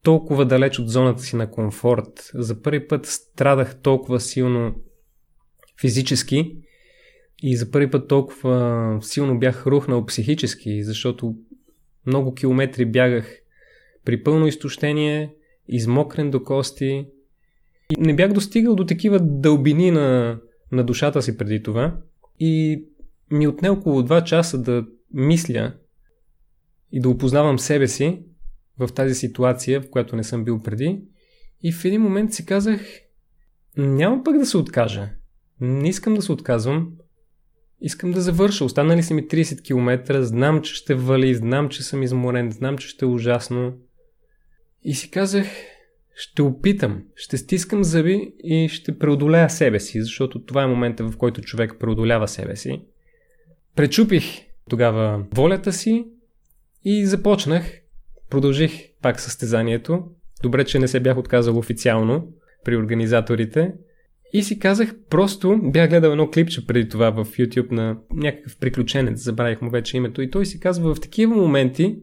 толкова 0.04 0.46
далеч 0.46 0.80
от 0.80 0.90
зоната 0.90 1.22
си 1.22 1.36
на 1.36 1.52
комфорт. 1.52 2.32
За 2.34 2.62
първи 2.62 2.88
път 2.88 3.06
страдах 3.06 3.82
толкова 3.82 4.20
силно 4.20 4.76
физически 5.82 6.58
и 7.44 7.58
за 7.58 7.72
първи 7.72 7.92
път 7.92 8.08
толкова 8.08 8.98
силно 9.02 9.40
бях 9.40 9.68
рухнал 9.68 10.06
психически, 10.06 10.84
защото 10.84 11.36
много 12.06 12.34
километри 12.34 12.86
бягах 12.86 13.40
при 14.06 14.24
пълно 14.24 14.48
изтощение, 14.48 15.36
измокрен 15.68 16.32
до 16.32 16.44
кости 16.44 17.06
и 17.98 18.02
не 18.02 18.16
бях 18.16 18.34
достигал 18.34 18.76
до 18.76 18.86
такива 18.86 19.20
дълбини 19.20 19.92
на, 19.92 20.40
на 20.72 20.84
душата 20.84 21.22
си 21.22 21.38
преди 21.38 21.64
това 21.64 21.98
и 22.40 22.84
ми 23.32 23.48
отне 23.48 23.70
около 23.70 24.02
2 24.02 24.24
часа 24.24 24.62
да 24.62 24.86
мисля 25.14 25.74
и 26.92 27.02
да 27.02 27.10
опознавам 27.10 27.60
себе 27.60 27.88
си 27.88 28.20
в 28.80 28.88
тази 28.94 29.16
ситуация, 29.16 29.82
в 29.82 29.90
която 29.90 30.16
не 30.16 30.24
съм 30.24 30.44
бил 30.44 30.62
преди. 30.62 31.02
И 31.64 31.72
в 31.72 31.86
един 31.86 32.02
момент 32.02 32.34
си 32.34 32.46
казах, 32.46 32.82
няма 33.78 34.24
пък 34.24 34.38
да 34.38 34.46
се 34.46 34.58
откажа. 34.58 35.10
Не 35.62 35.90
искам 35.90 36.14
да 36.14 36.22
се 36.22 36.32
отказвам. 36.32 36.92
Искам 37.82 38.12
да 38.12 38.22
завърша. 38.22 38.66
Останали 38.66 39.04
са 39.04 39.14
ми 39.14 39.28
30 39.28 39.66
км. 39.66 40.24
Знам, 40.24 40.62
че 40.62 40.74
ще 40.74 40.96
вали, 40.96 41.36
знам, 41.36 41.70
че 41.70 41.84
съм 41.84 42.04
изморен, 42.04 42.52
знам, 42.52 42.78
че 42.78 42.88
ще 42.88 43.06
е 43.06 43.08
ужасно. 43.08 43.74
И 44.84 44.96
си 44.96 45.12
казах, 45.12 45.48
ще 46.16 46.42
опитам, 46.42 47.04
ще 47.16 47.38
стискам 47.38 47.84
зъби 47.84 48.34
и 48.44 48.70
ще 48.70 49.00
преодолея 49.00 49.50
себе 49.50 49.80
си, 49.80 50.02
защото 50.02 50.46
това 50.46 50.64
е 50.64 50.68
момента, 50.68 51.04
в 51.04 51.18
който 51.18 51.42
човек 51.42 51.76
преодолява 51.80 52.28
себе 52.28 52.56
си. 52.56 52.82
Пречупих 53.76 54.47
тогава 54.70 55.24
волята 55.34 55.74
си 55.74 56.06
и 56.86 57.06
започнах 57.06 57.82
Продължих 58.30 58.72
пак 59.02 59.20
състезанието. 59.20 60.04
Добре, 60.44 60.66
че 60.66 60.80
не 60.80 60.88
се 60.88 61.00
бях 61.00 61.18
отказал 61.18 61.58
официално 61.58 62.28
при 62.66 62.78
организаторите. 62.78 63.74
И 64.34 64.44
си 64.44 64.60
казах, 64.60 64.96
просто 65.10 65.60
бях 65.64 65.90
гледал 65.90 66.12
едно 66.12 66.30
клипче 66.30 66.68
преди 66.68 66.90
това 66.90 67.10
в 67.10 67.26
YouTube 67.26 67.72
на 67.72 67.98
някакъв 68.14 68.58
приключенец, 68.58 69.24
забравих 69.24 69.62
му 69.62 69.70
вече 69.70 69.98
името, 69.98 70.22
и 70.22 70.30
той 70.30 70.46
си 70.46 70.60
казва 70.60 70.96
в 70.96 71.02
такива 71.02 71.36
моменти, 71.36 71.96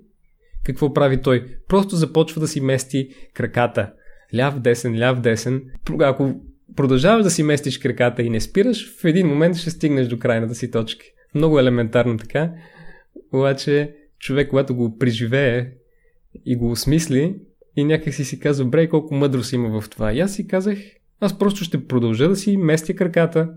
какво 0.65 0.93
прави 0.93 1.23
той? 1.23 1.47
Просто 1.69 1.97
започва 1.97 2.41
да 2.41 2.49
си 2.49 2.61
мести 2.61 3.09
краката. 3.35 3.93
Ляв, 4.37 4.59
десен, 4.59 4.99
ляв, 4.99 5.21
десен. 5.21 5.63
Ако 6.01 6.41
продължаваш 6.77 7.25
да 7.25 7.31
си 7.31 7.43
местиш 7.43 7.79
краката 7.79 8.23
и 8.23 8.31
не 8.31 8.41
спираш, 8.41 9.01
в 9.01 9.05
един 9.05 9.27
момент 9.27 9.57
ще 9.57 9.71
стигнеш 9.71 10.09
до 10.09 10.19
крайната 10.19 10.55
си 10.55 10.71
точка. 10.71 11.05
Много 11.35 11.59
елементарно 11.59 12.17
така. 12.17 12.53
Обаче 13.33 13.95
човек, 14.19 14.51
когато 14.51 14.75
го 14.75 14.99
преживее 14.99 15.71
и 16.45 16.57
го 16.57 16.71
осмисли 16.71 17.37
и 17.77 17.85
някак 17.85 18.15
си 18.15 18.25
си 18.25 18.41
казва, 18.41 18.65
брей, 18.65 18.89
колко 18.89 19.15
мъдрост 19.15 19.53
има 19.53 19.81
в 19.81 19.91
това. 19.91 20.13
И 20.13 20.21
аз 20.21 20.35
си 20.35 20.47
казах, 20.47 20.79
аз 21.21 21.39
просто 21.39 21.65
ще 21.65 21.87
продължа 21.87 22.29
да 22.29 22.37
си 22.37 22.57
местя 22.57 22.95
краката 22.95 23.51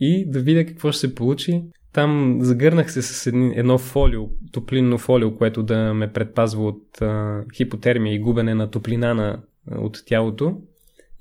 и 0.00 0.30
да 0.30 0.40
видя 0.40 0.66
какво 0.66 0.92
ще 0.92 1.00
се 1.00 1.14
получи. 1.14 1.62
Там 1.92 2.38
загърнах 2.40 2.92
се 2.92 3.02
с 3.02 3.26
едно 3.54 3.78
фолио, 3.78 4.22
топлинно 4.52 4.98
фолио, 4.98 5.36
което 5.36 5.62
да 5.62 5.94
ме 5.94 6.12
предпазва 6.12 6.66
от 6.66 7.02
а, 7.02 7.44
хипотермия 7.54 8.14
и 8.14 8.18
губене 8.18 8.54
на 8.54 8.70
топлина 8.70 9.14
на, 9.14 9.42
от 9.70 10.02
тялото. 10.06 10.60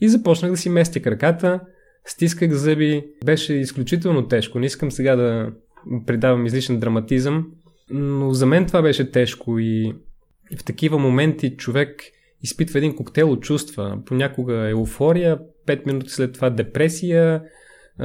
И 0.01 0.09
започнах 0.09 0.51
да 0.51 0.57
си 0.57 0.69
местя 0.69 0.99
краката, 0.99 1.59
стисках 2.05 2.51
зъби, 2.51 3.05
беше 3.25 3.53
изключително 3.53 4.27
тежко. 4.27 4.59
Не 4.59 4.65
искам 4.65 4.91
сега 4.91 5.15
да 5.15 5.51
придавам 6.05 6.45
излишен 6.45 6.79
драматизъм, 6.79 7.47
но 7.89 8.33
за 8.33 8.45
мен 8.45 8.65
това 8.65 8.81
беше 8.81 9.11
тежко 9.11 9.59
и 9.59 9.93
в 10.57 10.63
такива 10.63 10.97
моменти 10.99 11.57
човек 11.57 12.03
изпитва 12.43 12.79
един 12.79 12.95
коктейл 12.95 13.31
от 13.31 13.41
чувства. 13.41 13.99
Понякога 14.05 14.69
еуфория, 14.69 15.39
5 15.67 15.85
минути 15.85 16.09
след 16.09 16.33
това 16.33 16.49
депресия, 16.49 17.43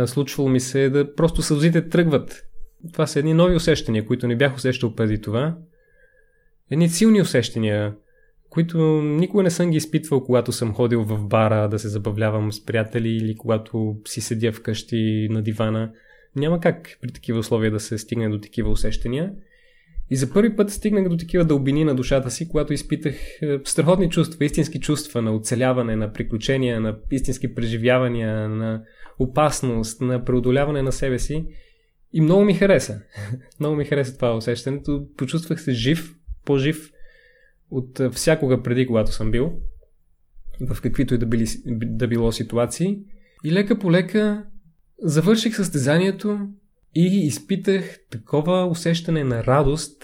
случвало 0.06 0.48
ми 0.48 0.60
се 0.60 0.90
да 0.90 1.14
просто 1.14 1.42
сълзите 1.42 1.88
тръгват. 1.88 2.42
Това 2.92 3.06
са 3.06 3.18
едни 3.18 3.34
нови 3.34 3.54
усещания, 3.54 4.06
които 4.06 4.28
не 4.28 4.36
бях 4.36 4.54
усещал 4.54 4.94
преди 4.94 5.20
това. 5.20 5.56
Едни 6.70 6.88
силни 6.88 7.20
усещания, 7.20 7.94
които 8.50 8.78
никога 9.02 9.42
не 9.42 9.50
съм 9.50 9.70
ги 9.70 9.76
изпитвал, 9.76 10.24
когато 10.24 10.52
съм 10.52 10.74
ходил 10.74 11.04
в 11.04 11.26
бара 11.26 11.68
да 11.68 11.78
се 11.78 11.88
забавлявам 11.88 12.52
с 12.52 12.64
приятели 12.64 13.08
или 13.08 13.36
когато 13.36 13.96
си 14.04 14.20
седя 14.20 14.52
вкъщи 14.52 15.28
на 15.30 15.42
дивана. 15.42 15.92
Няма 16.36 16.60
как 16.60 16.98
при 17.00 17.12
такива 17.12 17.38
условия 17.38 17.70
да 17.70 17.80
се 17.80 17.98
стигне 17.98 18.28
до 18.28 18.40
такива 18.40 18.70
усещания. 18.70 19.32
И 20.10 20.16
за 20.16 20.32
първи 20.32 20.56
път 20.56 20.70
стигнах 20.70 21.08
до 21.08 21.16
такива 21.16 21.44
дълбини 21.44 21.84
на 21.84 21.94
душата 21.94 22.30
си, 22.30 22.48
когато 22.48 22.72
изпитах 22.72 23.14
е, 23.42 23.58
страхотни 23.64 24.10
чувства, 24.10 24.44
истински 24.44 24.80
чувства 24.80 25.22
на 25.22 25.34
оцеляване, 25.34 25.96
на 25.96 26.12
приключения, 26.12 26.80
на 26.80 26.96
истински 27.10 27.54
преживявания, 27.54 28.48
на 28.48 28.82
опасност, 29.18 30.00
на 30.00 30.24
преодоляване 30.24 30.82
на 30.82 30.92
себе 30.92 31.18
си. 31.18 31.46
И 32.12 32.20
много 32.20 32.44
ми 32.44 32.54
хареса. 32.54 33.00
много 33.60 33.76
ми 33.76 33.84
хареса 33.84 34.16
това 34.16 34.36
усещането. 34.36 35.06
Почувствах 35.16 35.62
се 35.62 35.72
жив, 35.72 36.14
по-жив 36.44 36.92
от 37.70 38.00
е, 38.00 38.10
всякога 38.10 38.62
преди, 38.62 38.86
когато 38.86 39.12
съм 39.12 39.30
бил, 39.30 39.52
в 40.70 40.80
каквито 40.80 41.14
и 41.14 41.18
да, 41.18 41.26
били, 41.26 41.46
да 41.66 42.08
било 42.08 42.32
ситуации. 42.32 42.98
И 43.44 43.52
лека 43.52 43.78
по 43.78 43.92
лека 43.92 44.44
завърших 45.02 45.56
състезанието, 45.56 46.48
и 46.98 47.26
изпитах 47.26 47.98
такова 48.10 48.66
усещане 48.66 49.24
на 49.24 49.44
радост, 49.44 50.02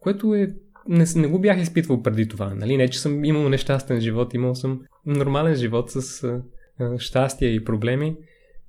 което 0.00 0.34
е 0.34 0.54
не, 0.88 1.04
не 1.16 1.28
го 1.28 1.40
бях 1.40 1.62
изпитвал 1.62 2.02
преди 2.02 2.28
това. 2.28 2.54
Нали? 2.54 2.76
Не, 2.76 2.88
че 2.88 3.00
съм 3.00 3.24
имал 3.24 3.48
нещастен 3.48 4.00
живот, 4.00 4.34
имал 4.34 4.54
съм 4.54 4.80
нормален 5.06 5.54
живот 5.54 5.90
с 5.90 6.24
а, 6.24 6.42
а, 6.78 6.98
щастие 6.98 7.48
и 7.48 7.64
проблеми, 7.64 8.16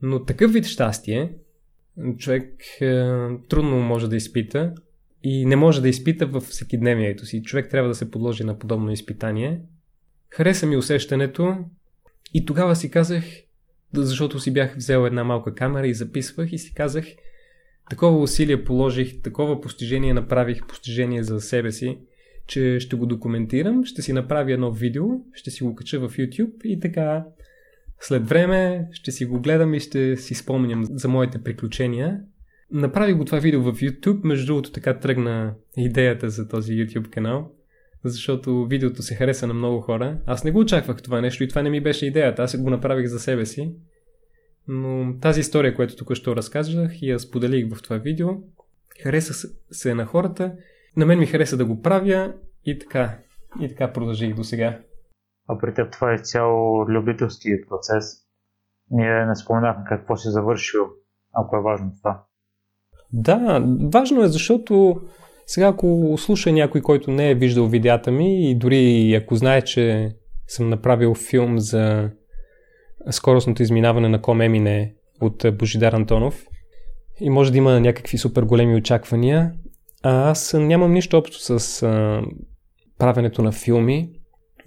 но 0.01 0.25
такъв 0.25 0.53
вид 0.53 0.65
щастие 0.65 1.33
човек 2.17 2.53
а, 2.81 3.29
трудно 3.49 3.79
може 3.79 4.09
да 4.09 4.15
изпита 4.15 4.73
и 5.23 5.45
не 5.45 5.55
може 5.55 5.81
да 5.81 5.89
изпита 5.89 6.25
във 6.25 6.43
всекидневието 6.43 7.25
си. 7.25 7.43
Човек 7.43 7.69
трябва 7.69 7.89
да 7.89 7.95
се 7.95 8.11
подложи 8.11 8.43
на 8.43 8.59
подобно 8.59 8.91
изпитание. 8.91 9.61
Хареса 10.29 10.65
ми 10.65 10.77
усещането 10.77 11.57
и 12.33 12.45
тогава 12.45 12.75
си 12.75 12.91
казах, 12.91 13.23
защото 13.93 14.39
си 14.39 14.53
бях 14.53 14.75
взел 14.75 15.05
една 15.05 15.23
малка 15.23 15.55
камера 15.55 15.87
и 15.87 15.93
записвах 15.93 16.53
и 16.53 16.57
си 16.57 16.73
казах– 16.73 17.05
такова 17.89 18.21
усилие 18.21 18.63
положих, 18.63 19.21
такова 19.21 19.61
постижение 19.61 20.13
направих, 20.13 20.67
постижение 20.67 21.23
за 21.23 21.41
себе 21.41 21.71
си, 21.71 21.97
че 22.47 22.79
ще 22.79 22.95
го 22.95 23.05
документирам, 23.05 23.85
ще 23.85 24.01
си 24.01 24.13
направя 24.13 24.51
едно 24.51 24.71
видео, 24.71 25.05
ще 25.33 25.51
си 25.51 25.63
го 25.63 25.75
кача 25.75 25.99
в 25.99 26.09
YouTube 26.09 26.63
и 26.63 26.79
така 26.79 27.25
след 27.99 28.27
време 28.27 28.87
ще 28.91 29.11
си 29.11 29.25
го 29.25 29.41
гледам 29.41 29.73
и 29.73 29.79
ще 29.79 30.17
си 30.17 30.35
спомням 30.35 30.85
за 30.85 31.07
моите 31.07 31.43
приключения. 31.43 32.21
Направих 32.71 33.15
го 33.15 33.25
това 33.25 33.39
видео 33.39 33.61
в 33.61 33.73
YouTube, 33.73 34.23
между 34.23 34.45
другото 34.45 34.71
така 34.71 34.99
тръгна 34.99 35.53
идеята 35.77 36.29
за 36.29 36.47
този 36.47 36.73
YouTube 36.73 37.09
канал, 37.09 37.51
защото 38.05 38.65
видеото 38.65 39.03
се 39.03 39.15
хареса 39.15 39.47
на 39.47 39.53
много 39.53 39.81
хора. 39.81 40.17
Аз 40.25 40.43
не 40.43 40.51
го 40.51 40.59
очаквах 40.59 41.01
това 41.01 41.21
нещо 41.21 41.43
и 41.43 41.47
това 41.47 41.61
не 41.61 41.69
ми 41.69 41.81
беше 41.81 42.05
идеята, 42.05 42.43
аз 42.43 42.57
го 42.57 42.69
направих 42.69 43.07
за 43.07 43.19
себе 43.19 43.45
си. 43.45 43.75
Но 44.67 45.19
тази 45.19 45.39
история, 45.39 45.75
която 45.75 45.95
тук 45.95 46.13
ще 46.13 46.35
разказвах 46.35 47.01
и 47.01 47.09
я 47.09 47.19
споделих 47.19 47.75
в 47.75 47.81
това 47.81 47.97
видео, 47.97 48.29
хареса 49.03 49.49
се 49.71 49.95
на 49.95 50.05
хората, 50.05 50.55
на 50.97 51.05
мен 51.05 51.19
ми 51.19 51.25
хареса 51.25 51.57
да 51.57 51.65
го 51.65 51.81
правя 51.81 52.33
и 52.65 52.79
така, 52.79 53.19
и 53.61 53.69
така 53.69 53.93
продължих 53.93 54.35
до 54.35 54.43
сега. 54.43 54.79
А 55.47 55.57
при 55.57 55.73
теб 55.73 55.91
това 55.91 56.13
е 56.13 56.17
цяло 56.17 56.85
любителски 56.89 57.49
процес. 57.69 58.05
Ние 58.91 59.25
не 59.25 59.35
споменахме 59.35 59.83
какво 59.89 60.15
си 60.15 60.29
завършил, 60.29 60.81
ако 61.33 61.55
е 61.55 61.61
важно 61.61 61.91
това. 62.01 62.23
Да, 63.13 63.63
важно 63.93 64.23
е, 64.23 64.27
защото 64.27 65.01
сега 65.51 65.67
ако 65.67 66.15
слуша 66.17 66.51
някой, 66.51 66.81
който 66.81 67.11
не 67.11 67.31
е 67.31 67.35
виждал 67.35 67.67
видеята 67.67 68.11
ми 68.11 68.51
и 68.51 68.55
дори 68.55 69.13
ако 69.13 69.35
знае, 69.35 69.61
че 69.61 70.11
съм 70.47 70.69
направил 70.69 71.13
филм 71.15 71.59
за 71.59 72.09
скоростното 73.11 73.63
изминаване 73.63 74.09
на 74.09 74.21
Ком 74.21 74.41
Емине 74.41 74.93
от 75.21 75.45
Божидар 75.53 75.93
Антонов 75.93 76.45
и 77.19 77.29
може 77.29 77.51
да 77.51 77.57
има 77.57 77.79
някакви 77.79 78.17
супер 78.17 78.43
големи 78.43 78.75
очаквания, 78.75 79.53
а 80.03 80.29
аз 80.29 80.53
нямам 80.53 80.93
нищо 80.93 81.17
общо 81.17 81.59
с 81.59 81.83
а, 81.83 82.21
правенето 82.97 83.41
на 83.41 83.51
филми. 83.51 84.09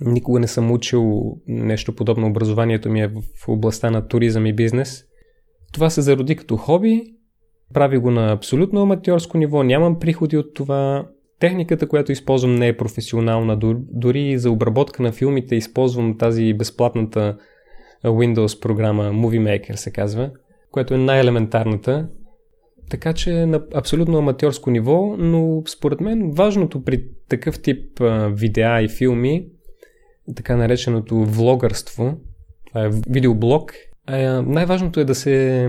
Никога 0.01 0.40
не 0.40 0.49
съм 0.49 0.73
учил 0.73 1.23
нещо 1.47 1.95
подобно. 1.95 2.27
Образованието 2.27 2.90
ми 2.90 3.03
е 3.03 3.09
в 3.09 3.49
областта 3.49 3.90
на 3.90 4.09
туризъм 4.09 4.47
и 4.47 4.53
бизнес. 4.53 5.05
Това 5.73 5.90
се 5.90 6.03
зароди 6.03 6.37
като 6.37 6.57
хоби. 6.57 7.03
Прави 7.75 7.99
го 7.99 8.11
на 8.11 8.33
абсолютно 8.33 8.83
аматьорско 8.83 9.39
ниво. 9.39 9.63
Нямам 9.63 9.99
приходи 9.99 10.37
от 10.37 10.55
това. 10.55 11.07
Техниката, 11.39 11.89
която 11.89 12.13
използвам, 12.13 12.55
не 12.55 12.69
е 12.69 12.77
професионална. 12.77 13.59
Дори 13.91 14.39
за 14.39 14.51
обработка 14.51 15.03
на 15.03 15.13
филмите 15.13 15.57
използвам 15.57 16.19
тази 16.19 16.55
безплатната 16.55 17.37
Windows 18.05 18.61
програма 18.61 19.03
Movie 19.03 19.41
Maker 19.41 19.75
се 19.75 19.93
казва, 19.93 20.31
която 20.71 20.95
е 20.95 20.99
най-елементарната. 20.99 22.09
Така 22.91 23.13
че 23.13 23.47
на 23.47 23.63
абсолютно 23.75 24.19
аматьорско 24.19 24.71
ниво, 24.71 25.17
но 25.19 25.63
според 25.69 26.01
мен 26.01 26.31
важното 26.31 26.85
при 26.85 27.05
такъв 27.29 27.63
тип 27.63 28.01
видеа 28.29 28.83
и 28.83 28.89
филми, 28.89 29.47
така 30.37 30.57
нареченото 30.57 31.25
влогърство, 31.25 32.17
това 32.67 32.85
е 32.85 32.91
видеоблог, 33.09 33.73
най-важното 34.43 35.01
е 35.01 35.05
да 35.05 35.15
се 35.15 35.69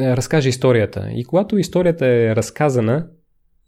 разкаже 0.00 0.48
историята. 0.48 1.10
И 1.14 1.24
когато 1.24 1.58
историята 1.58 2.06
е 2.06 2.36
разказана 2.36 3.06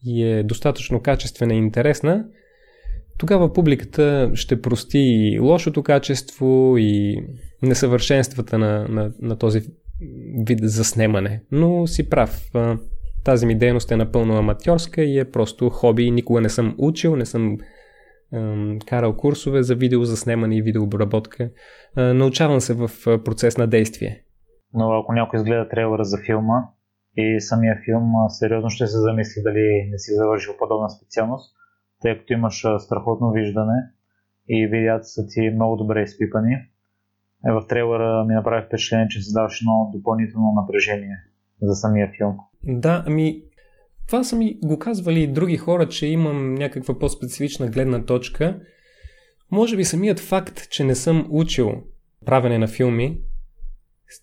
и 0.07 0.25
е 0.25 0.43
достатъчно 0.43 1.01
качествена 1.01 1.55
и 1.55 1.59
интересна, 1.59 2.25
тогава 3.19 3.53
публиката 3.53 4.31
ще 4.35 4.63
прости 4.63 4.99
и 4.99 5.39
лошото 5.39 5.83
качество 5.83 6.75
и 6.79 7.25
несъвършенствата 7.63 8.59
на, 8.59 8.89
на, 8.89 9.13
на 9.21 9.37
този 9.37 9.61
вид 10.47 10.59
заснемане. 10.63 11.43
Но 11.53 11.87
си 11.87 12.11
прав. 12.11 12.51
Тази 13.25 13.47
ми 13.47 13.59
дейност 13.59 13.91
е 13.91 13.97
напълно 13.97 14.37
аматьорска 14.37 15.03
и 15.03 15.19
е 15.19 15.31
просто 15.31 15.71
хоби. 15.71 16.11
Никога 16.11 16.41
не 16.41 16.49
съм 16.49 16.75
учил, 16.79 17.17
не 17.17 17.27
съм 17.27 17.59
ем, 18.33 18.79
карал 18.87 19.17
курсове 19.17 19.63
за 19.63 19.75
видео 19.75 20.05
заснемане 20.05 20.57
и 20.57 20.63
видеообработка. 20.63 21.51
Е, 21.97 22.03
научавам 22.03 22.61
се 22.61 22.75
в 22.75 22.91
процес 23.25 23.59
на 23.59 23.67
действие. 23.67 24.23
Но 24.75 24.93
ако 24.93 25.13
някой 25.13 25.37
изгледа 25.37 25.69
трейлера 25.69 26.05
за 26.05 26.19
филма 26.27 26.69
и 27.17 27.41
самия 27.41 27.79
филм, 27.85 28.13
сериозно 28.29 28.71
ще 28.71 28.87
се 28.87 28.99
замисли 28.99 29.43
дали 29.43 29.89
не 29.91 29.99
си 29.99 30.11
завършил 30.15 30.55
подобна 30.59 30.91
специалност, 30.91 31.57
тъй 32.03 32.19
като 32.19 32.33
имаш 32.33 32.65
страхотно 32.79 33.31
виждане 33.31 33.75
и 34.49 34.67
видеята 34.67 35.05
са 35.05 35.27
ти 35.27 35.51
много 35.51 35.77
добре 35.77 36.03
изпипани 36.03 36.55
е, 37.49 37.53
в 37.53 37.67
трейлера 37.69 38.25
ми 38.25 38.35
направи 38.35 38.67
впечатление, 38.67 39.09
че 39.09 39.23
създаваш 39.23 39.61
едно 39.61 39.91
допълнително 39.95 40.53
напрежение 40.53 41.17
за 41.63 41.75
самия 41.75 42.13
филм. 42.17 42.37
Да, 42.63 43.05
ами 43.07 43.43
това 44.07 44.25
са 44.25 44.37
ми 44.37 44.59
го 44.65 44.79
казвали 44.79 45.21
и 45.21 45.33
други 45.33 45.57
хора, 45.57 45.89
че 45.89 46.07
имам 46.07 46.55
някаква 46.55 46.99
по-специфична 46.99 47.67
гледна 47.67 48.05
точка. 48.05 48.61
Може 49.51 49.77
би 49.77 49.85
самият 49.85 50.21
факт, 50.21 50.69
че 50.71 50.85
не 50.85 50.95
съм 50.95 51.27
учил 51.31 51.73
правене 52.27 52.59
на 52.59 52.69
филми, 52.69 53.21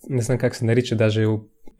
не 0.10 0.22
знам 0.22 0.38
как 0.38 0.56
се 0.56 0.66
нарича 0.66 0.96
даже 0.96 1.28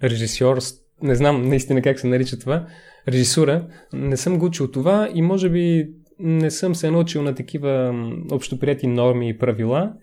режисьор, 0.04 0.58
не 1.02 1.16
знам 1.16 1.42
наистина 1.42 1.82
как 1.82 2.00
се 2.00 2.08
нарича 2.08 2.40
това, 2.40 2.68
режисура, 3.08 3.68
не 3.94 4.18
съм 4.18 4.40
го 4.40 4.46
учил 4.46 4.72
това 4.72 5.10
и 5.14 5.22
може 5.22 5.50
би 5.50 5.94
не 6.20 6.52
съм 6.52 6.76
се 6.76 6.92
научил 6.92 7.22
на 7.22 7.36
такива 7.36 7.94
общоприяти 8.32 8.88
норми 8.88 9.30
и 9.30 9.38
правила 9.38 9.94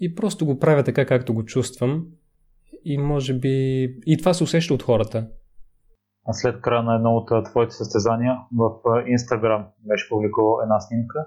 и 0.00 0.14
просто 0.14 0.46
го 0.46 0.58
правя 0.58 0.82
така, 0.82 1.06
както 1.06 1.34
го 1.34 1.44
чувствам. 1.44 2.06
И 2.84 2.98
може 2.98 3.34
би 3.34 3.84
и 4.06 4.16
това 4.18 4.34
се 4.34 4.44
усеща 4.44 4.74
от 4.74 4.82
хората. 4.82 5.28
А 6.28 6.32
след 6.32 6.60
края 6.60 6.82
на 6.82 6.94
едно 6.94 7.16
от 7.16 7.44
твоите 7.44 7.74
състезания 7.74 8.36
в 8.56 8.70
Instagram 8.84 9.64
беше 9.80 10.08
публикувал 10.08 10.62
една 10.62 10.80
снимка 10.80 11.26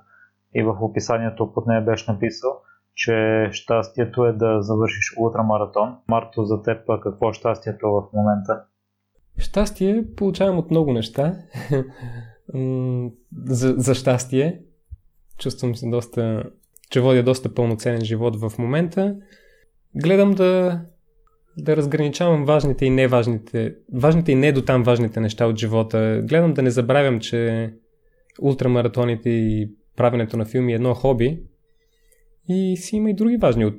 и 0.55 0.63
в 0.63 0.77
описанието 0.81 1.53
под 1.53 1.67
нея 1.67 1.85
беше 1.85 2.11
написал, 2.11 2.61
че 2.95 3.49
щастието 3.51 4.25
е 4.25 4.33
да 4.33 4.61
завършиш 4.61 5.13
ултрамаратон. 5.19 5.95
Марто, 6.07 6.45
за 6.45 6.63
теб 6.63 6.77
какво 7.03 7.29
е 7.29 7.33
щастието 7.33 7.87
в 7.87 8.03
момента? 8.13 8.63
Щастие 9.37 10.05
получавам 10.17 10.57
от 10.57 10.71
много 10.71 10.93
неща. 10.93 11.35
за, 13.45 13.73
за 13.77 13.95
щастие. 13.95 14.61
Чувствам 15.37 15.75
се 15.75 15.89
доста 15.89 16.43
че 16.89 17.01
водя 17.01 17.23
доста 17.23 17.53
пълноценен 17.53 18.01
живот 18.01 18.35
в 18.41 18.57
момента. 18.59 19.15
Гледам 19.95 20.31
да, 20.31 20.81
да 21.57 21.77
разграничавам 21.77 22.45
важните 22.45 22.85
и 22.85 22.89
неважните, 22.89 23.75
важните 23.93 24.31
и 24.31 24.35
не 24.35 24.51
до 24.51 24.61
там 24.61 24.83
важните 24.83 25.19
неща 25.19 25.45
от 25.45 25.59
живота. 25.59 26.21
Гледам 26.23 26.53
да 26.53 26.61
не 26.61 26.71
забравям, 26.71 27.19
че 27.19 27.73
ултрамаратоните 28.41 29.29
и 29.29 29.71
правенето 29.95 30.37
на 30.37 30.45
филми 30.45 30.71
е 30.71 30.75
едно 30.75 30.93
хоби 30.93 31.43
и 32.47 32.77
си 32.77 32.95
има 32.95 33.09
и 33.09 33.13
други 33.13 33.37
важни 33.37 33.73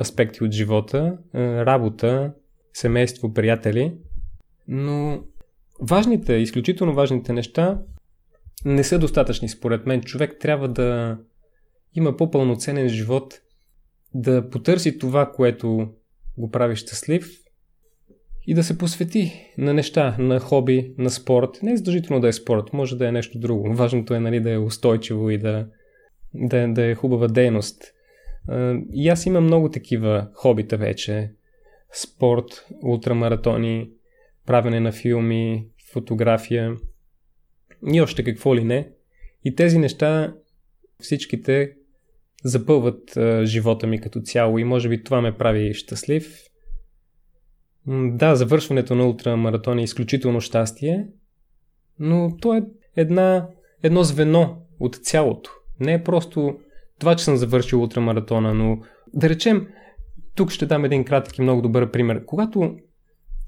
аспекти 0.00 0.44
от 0.44 0.52
живота, 0.52 1.18
работа, 1.34 2.32
семейство, 2.72 3.34
приятели, 3.34 3.94
но 4.68 5.24
важните, 5.80 6.34
изключително 6.34 6.94
важните 6.94 7.32
неща 7.32 7.82
не 8.64 8.84
са 8.84 8.98
достатъчни 8.98 9.48
според 9.48 9.86
мен. 9.86 10.02
Човек 10.02 10.36
трябва 10.40 10.68
да 10.68 11.18
има 11.94 12.16
по-пълноценен 12.16 12.88
живот, 12.88 13.34
да 14.14 14.50
потърси 14.50 14.98
това, 14.98 15.32
което 15.32 15.88
го 16.38 16.50
прави 16.50 16.76
щастлив 16.76 17.38
и 18.46 18.54
да 18.54 18.64
се 18.64 18.78
посвети 18.78 19.52
на 19.58 19.74
неща, 19.74 20.16
на 20.18 20.40
хоби, 20.40 20.94
на 20.98 21.10
спорт. 21.10 21.62
Не 21.62 21.72
е 21.72 21.76
задължително 21.76 22.20
да 22.20 22.28
е 22.28 22.32
спорт, 22.32 22.72
може 22.72 22.96
да 22.96 23.08
е 23.08 23.12
нещо 23.12 23.38
друго. 23.38 23.74
Важното 23.74 24.14
е 24.14 24.20
нали, 24.20 24.40
да 24.40 24.50
е 24.50 24.58
устойчиво 24.58 25.30
и 25.30 25.38
да, 25.38 25.66
да, 26.34 26.68
да 26.68 26.84
е 26.84 26.94
хубава 26.94 27.28
дейност. 27.28 27.82
И 28.92 29.08
аз 29.08 29.26
имам 29.26 29.44
много 29.44 29.70
такива 29.70 30.28
хобита 30.34 30.76
вече. 30.76 31.32
Спорт, 31.92 32.66
ултрамаратони, 32.82 33.90
правене 34.46 34.80
на 34.80 34.92
филми, 34.92 35.66
фотография 35.92 36.76
и 37.92 38.00
още 38.00 38.24
какво 38.24 38.56
ли 38.56 38.64
не. 38.64 38.90
И 39.44 39.54
тези 39.54 39.78
неща 39.78 40.34
всичките 41.00 41.72
запълват 42.44 43.16
а, 43.16 43.46
живота 43.46 43.86
ми 43.86 44.00
като 44.00 44.20
цяло 44.20 44.58
и 44.58 44.64
може 44.64 44.88
би 44.88 45.04
това 45.04 45.20
ме 45.20 45.36
прави 45.36 45.74
щастлив. 45.74 46.42
Да, 47.86 48.36
завършването 48.36 48.94
на 48.94 49.08
ултрамаратон 49.08 49.78
е 49.78 49.82
изключително 49.82 50.40
щастие, 50.40 51.06
но 51.98 52.36
то 52.40 52.54
е 52.54 52.62
една, 52.96 53.48
едно 53.82 54.02
звено 54.02 54.62
от 54.80 54.96
цялото. 54.96 55.50
Не 55.80 55.92
е 55.92 56.04
просто 56.04 56.58
това, 57.02 57.16
че 57.16 57.24
съм 57.24 57.36
завършил 57.36 57.82
ултрамаратона, 57.82 58.54
но 58.54 58.78
да 59.14 59.28
речем, 59.28 59.66
тук 60.34 60.50
ще 60.50 60.66
дам 60.66 60.84
един 60.84 61.04
кратък 61.04 61.38
и 61.38 61.42
много 61.42 61.62
добър 61.62 61.90
пример. 61.90 62.24
Когато 62.24 62.76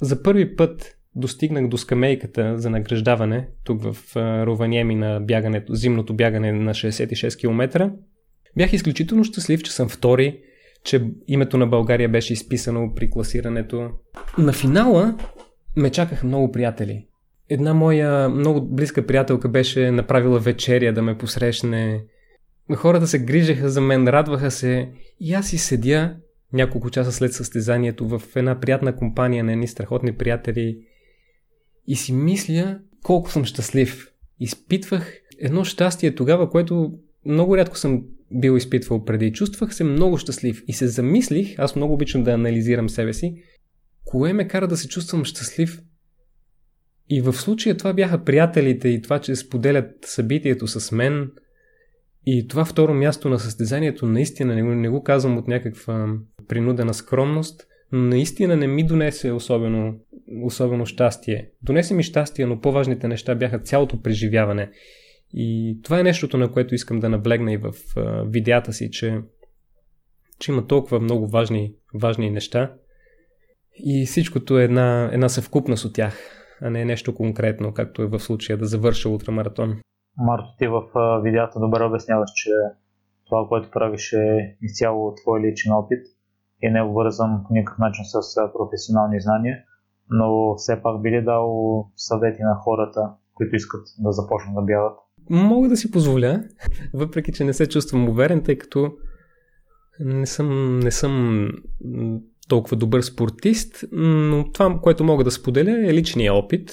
за 0.03 0.23
първи 0.23 0.57
път 0.57 0.97
достигнах 1.14 1.69
до 1.69 1.79
скамейката 1.79 2.59
за 2.59 2.71
награждаване, 2.71 3.49
тук 3.64 3.83
в 3.83 4.17
Рованиеми 4.17 4.95
на 4.95 5.21
бягането, 5.21 5.75
зимното 5.75 6.14
бягане 6.14 6.53
на 6.53 6.75
66 6.75 7.40
км, 7.40 7.90
Бях 8.57 8.73
изключително 8.73 9.25
щастлив, 9.25 9.62
че 9.62 9.73
съм 9.73 9.88
втори, 9.88 10.38
че 10.85 11.11
името 11.29 11.59
на 11.59 11.67
България 11.67 12.09
беше 12.09 12.33
изписано 12.33 12.95
при 12.95 13.11
класирането. 13.11 13.90
На 14.38 14.53
финала 14.53 15.19
ме 15.77 15.90
чакаха 15.90 16.27
много 16.27 16.53
приятели. 16.53 17.07
Една 17.49 17.75
моя 17.75 18.29
много 18.29 18.75
близка 18.75 19.07
приятелка 19.07 19.49
беше 19.49 19.90
направила 19.90 20.38
вечеря 20.38 20.93
да 20.93 21.03
ме 21.03 21.19
посрещне. 21.19 22.05
Хората 22.72 23.07
се 23.07 23.18
грижеха 23.18 23.70
за 23.70 23.81
мен, 23.81 24.09
радваха 24.09 24.50
се 24.50 24.88
и 25.20 25.35
аз 25.35 25.48
си 25.48 25.59
седя 25.59 26.16
няколко 26.53 26.90
часа 26.90 27.12
след 27.12 27.33
състезанието 27.33 28.09
в 28.09 28.22
една 28.37 28.61
приятна 28.61 28.96
компания 28.96 29.44
на 29.44 29.53
едни 29.53 29.68
страхотни 29.68 30.12
приятели 30.12 30.79
и 31.87 31.96
си 31.96 32.12
мисля 32.12 32.79
колко 33.03 33.31
съм 33.31 33.44
щастлив. 33.44 34.11
Изпитвах 34.40 35.12
едно 35.38 35.64
щастие 35.64 36.14
тогава, 36.14 36.50
което 36.50 36.98
много 37.27 37.57
рядко 37.57 37.79
съм 37.79 38.05
бил 38.31 38.57
изпитвал 38.57 39.05
преди. 39.05 39.33
Чувствах 39.33 39.74
се 39.74 39.85
много 39.85 40.18
щастлив 40.18 40.62
и 40.68 40.72
се 40.72 40.88
замислих, 40.88 41.55
аз 41.59 41.77
много 41.77 41.94
обичам 41.94 42.22
да 42.22 42.33
анализирам 42.33 42.88
себе 42.88 43.12
си, 43.12 43.42
кое 44.05 44.33
ме 44.33 44.48
кара 44.48 44.68
да 44.68 44.77
се 44.77 44.88
чувствам 44.88 45.24
щастлив. 45.24 45.83
И 47.11 47.20
в 47.20 47.33
случая 47.33 47.77
това 47.77 47.92
бяха 47.92 48.24
приятелите 48.24 48.88
и 48.88 49.03
това, 49.03 49.18
че 49.18 49.37
споделят 49.37 49.90
събитието 50.05 50.66
с 50.66 50.92
мен. 50.92 51.31
И 52.27 52.49
това 52.49 52.65
второ 52.65 52.95
място 52.95 53.29
на 53.29 53.39
състезанието 53.39 54.07
наистина 54.07 54.55
не, 54.55 54.63
не 54.63 54.89
го 54.89 55.03
казвам 55.03 55.39
от 55.39 55.49
някаква 55.49 56.09
принудена 56.49 56.95
скромност, 56.95 57.67
но 57.93 57.99
наистина 57.99 58.57
не 58.57 58.67
ми 58.67 58.87
донесе 58.87 59.33
особено, 59.33 59.95
особено 60.43 60.87
щастие. 60.87 61.51
Донесе 61.63 61.95
ми 61.95 62.03
щастие, 62.03 62.47
но 62.47 62.61
по-важните 62.61 63.09
неща 63.09 63.35
бяха 63.35 63.59
цялото 63.59 64.03
преживяване. 64.03 64.71
И 65.35 65.79
това 65.83 66.01
е 66.01 66.03
нещото, 66.03 66.39
на 66.39 66.53
което 66.53 66.75
искам 66.75 67.01
да 67.01 67.09
наблегна 67.09 67.53
и 67.53 67.57
в 67.57 67.73
а, 67.97 68.25
видеята 68.25 68.73
си, 68.73 68.91
че, 68.91 69.19
че 70.39 70.53
има 70.53 70.67
толкова 70.67 71.01
много 71.01 71.29
важни, 71.29 71.75
важни 71.95 72.31
неща 72.31 72.75
и 73.77 74.07
всичкото 74.07 74.59
е 74.59 74.65
една, 74.65 75.11
една 75.13 75.29
съвкупност 75.29 75.85
от 75.85 75.95
тях, 75.95 76.19
а 76.61 76.71
не 76.71 76.85
нещо 76.85 77.15
конкретно, 77.15 77.75
както 77.75 78.03
е 78.03 78.07
в 78.07 78.21
случая 78.21 78.59
да 78.59 78.67
завърша 78.67 79.09
ултрамаратон. 79.09 79.81
Марто, 80.18 80.57
ти 80.59 80.66
в 80.66 80.83
видеята 81.22 81.61
добре 81.61 81.85
обясняваш, 81.85 82.31
че 82.35 82.50
това, 83.27 83.46
което 83.48 83.70
правиш 83.70 84.12
е 84.12 84.57
изцяло 84.62 85.14
твой 85.14 85.40
личен 85.40 85.72
опит 85.72 86.07
и 86.62 86.70
не 86.70 86.79
е 86.79 86.83
обвързан 86.83 87.44
по 87.48 87.55
никакъв 87.55 87.79
начин 87.79 88.05
с 88.05 88.37
професионални 88.53 89.20
знания, 89.20 89.57
но 90.11 90.55
все 90.57 90.83
пак 90.83 91.03
би 91.03 91.11
ли 91.11 91.24
дал 91.24 91.48
съвети 91.96 92.42
на 92.42 92.55
хората, 92.55 93.00
които 93.35 93.57
искат 93.57 93.83
да 93.98 94.12
започнат 94.12 94.55
да 94.55 94.62
бягат? 94.62 94.98
Мога 95.31 95.68
да 95.68 95.77
си 95.77 95.90
позволя, 95.90 96.40
въпреки 96.94 97.33
че 97.33 97.44
не 97.44 97.53
се 97.53 97.68
чувствам 97.68 98.09
уверен, 98.09 98.42
тъй 98.42 98.59
като 98.59 98.92
не 100.00 100.27
съм, 100.27 100.81
не 100.81 100.90
съм 100.90 101.48
толкова 102.48 102.77
добър 102.77 103.03
спортист, 103.03 103.85
но 103.92 104.53
това, 104.53 104.79
което 104.83 105.05
мога 105.05 105.24
да 105.24 105.31
споделя 105.31 105.88
е 105.88 105.94
личния 105.94 106.35
опит 106.35 106.70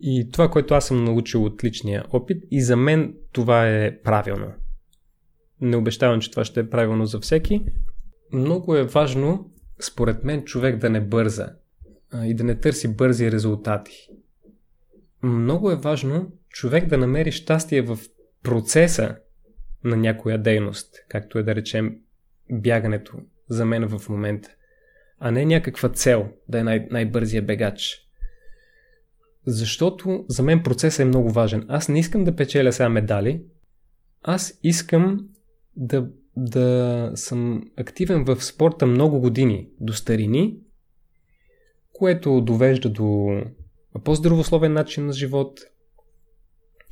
и 0.00 0.30
това, 0.32 0.50
което 0.50 0.74
аз 0.74 0.86
съм 0.86 1.04
научил 1.04 1.44
от 1.44 1.64
личния 1.64 2.04
опит 2.10 2.42
и 2.50 2.62
за 2.62 2.76
мен 2.76 3.14
това 3.32 3.68
е 3.68 4.00
правилно. 4.02 4.52
Не 5.60 5.76
обещавам, 5.76 6.20
че 6.20 6.30
това 6.30 6.44
ще 6.44 6.60
е 6.60 6.70
правилно 6.70 7.06
за 7.06 7.20
всеки. 7.20 7.64
Много 8.32 8.76
е 8.76 8.84
важно, 8.84 9.50
според 9.80 10.24
мен, 10.24 10.44
човек 10.44 10.76
да 10.76 10.90
не 10.90 11.00
бърза 11.00 11.48
и 12.24 12.34
да 12.34 12.44
не 12.44 12.54
търси 12.54 12.96
бързи 12.96 13.32
резултати. 13.32 14.08
Много 15.22 15.70
е 15.70 15.76
важно 15.76 16.32
човек 16.48 16.86
да 16.86 16.98
намери 16.98 17.32
щастие 17.32 17.82
в 17.82 17.98
процеса 18.42 19.16
на 19.84 19.96
някоя 19.96 20.38
дейност, 20.38 20.96
както 21.08 21.38
е 21.38 21.42
да 21.42 21.54
речем 21.54 21.96
бягането 22.50 23.12
за 23.48 23.64
мен 23.64 23.88
в 23.88 24.08
момента, 24.08 24.48
а 25.18 25.30
не 25.30 25.44
някаква 25.44 25.88
цел 25.88 26.28
да 26.48 26.58
е 26.58 26.62
най- 26.62 26.88
най-бързия 26.90 27.42
бегач. 27.42 28.05
Защото 29.46 30.24
за 30.28 30.42
мен 30.42 30.62
процесът 30.62 31.00
е 31.00 31.04
много 31.04 31.30
важен. 31.30 31.64
Аз 31.68 31.88
не 31.88 31.98
искам 31.98 32.24
да 32.24 32.36
печеля 32.36 32.72
сега 32.72 32.88
медали, 32.88 33.42
аз 34.22 34.58
искам 34.62 35.28
да, 35.76 36.08
да 36.36 37.10
съм 37.14 37.62
активен 37.76 38.24
в 38.24 38.44
спорта 38.44 38.86
много 38.86 39.20
години, 39.20 39.68
до 39.80 39.92
старини, 39.92 40.56
което 41.92 42.40
довежда 42.40 42.90
до 42.90 43.40
по-здравословен 44.04 44.72
начин 44.72 45.06
на 45.06 45.12
живот, 45.12 45.60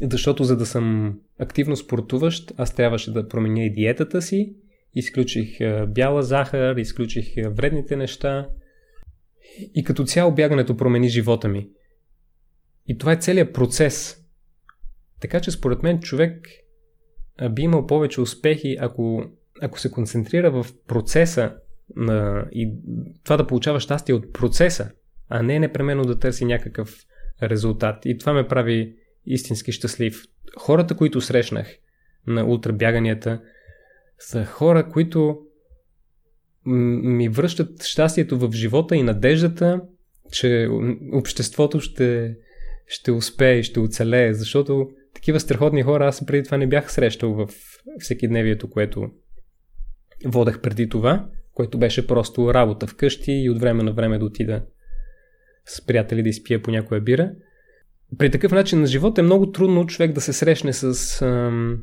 защото 0.02 0.44
за 0.44 0.56
да 0.56 0.66
съм 0.66 1.18
активно 1.38 1.76
спортуващ, 1.76 2.54
аз 2.56 2.74
трябваше 2.74 3.12
да 3.12 3.28
променя 3.28 3.64
и 3.64 3.72
диетата 3.72 4.22
си, 4.22 4.56
изключих 4.94 5.58
бяла 5.88 6.22
захар, 6.22 6.76
изключих 6.76 7.34
вредните 7.50 7.96
неща 7.96 8.48
и 9.74 9.84
като 9.84 10.04
цяло 10.04 10.34
бягането 10.34 10.76
промени 10.76 11.08
живота 11.08 11.48
ми. 11.48 11.68
И 12.86 12.98
това 12.98 13.12
е 13.12 13.16
целият 13.16 13.54
процес. 13.54 14.24
Така 15.20 15.40
че 15.40 15.50
според 15.50 15.82
мен 15.82 16.00
човек 16.00 16.48
би 17.50 17.62
имал 17.62 17.86
повече 17.86 18.20
успехи, 18.20 18.76
ако, 18.80 19.24
ако 19.60 19.80
се 19.80 19.90
концентрира 19.90 20.50
в 20.50 20.66
процеса 20.86 21.54
на, 21.96 22.46
и 22.52 22.72
това 23.24 23.36
да 23.36 23.46
получава 23.46 23.80
щастие 23.80 24.14
от 24.14 24.32
процеса, 24.32 24.90
а 25.28 25.42
не 25.42 25.58
непременно 25.58 26.04
да 26.04 26.18
търси 26.18 26.44
някакъв 26.44 26.96
резултат. 27.42 28.06
И 28.06 28.18
това 28.18 28.32
ме 28.32 28.48
прави 28.48 28.96
истински 29.26 29.72
щастлив. 29.72 30.24
Хората, 30.58 30.96
които 30.96 31.20
срещнах 31.20 31.66
на 32.26 32.46
ултрабяганията, 32.46 33.42
са 34.18 34.44
хора, 34.44 34.88
които 34.88 35.40
ми 36.66 37.28
връщат 37.28 37.84
щастието 37.84 38.38
в 38.38 38.52
живота 38.52 38.96
и 38.96 39.02
надеждата, 39.02 39.80
че 40.32 40.68
обществото 41.12 41.80
ще, 41.80 42.36
ще 42.86 43.12
успее 43.12 43.58
и 43.58 43.62
ще 43.62 43.80
оцелее, 43.80 44.34
защото 44.34 44.90
такива 45.14 45.40
страхотни 45.40 45.82
хора 45.82 46.06
аз 46.06 46.26
преди 46.26 46.42
това 46.42 46.56
не 46.56 46.66
бях 46.66 46.92
срещал 46.92 47.34
в 47.34 47.48
всекидневието, 47.98 48.70
което 48.70 49.10
водех 50.26 50.60
преди 50.60 50.88
това, 50.88 51.28
което 51.52 51.78
беше 51.78 52.06
просто 52.06 52.54
работа 52.54 52.86
вкъщи 52.86 53.32
и 53.32 53.50
от 53.50 53.60
време 53.60 53.82
на 53.82 53.92
време 53.92 54.18
да 54.18 54.24
отида 54.24 54.62
с 55.66 55.86
приятели 55.86 56.22
да 56.22 56.28
изпия 56.28 56.62
по 56.62 56.70
някоя 56.70 57.00
бира. 57.00 57.32
При 58.18 58.30
такъв 58.30 58.52
начин 58.52 58.80
на 58.80 58.86
живота 58.86 59.20
е 59.20 59.24
много 59.24 59.52
трудно 59.52 59.86
човек 59.86 60.12
да 60.12 60.20
се 60.20 60.32
срещне 60.32 60.72
с 60.72 61.22
ам, 61.22 61.78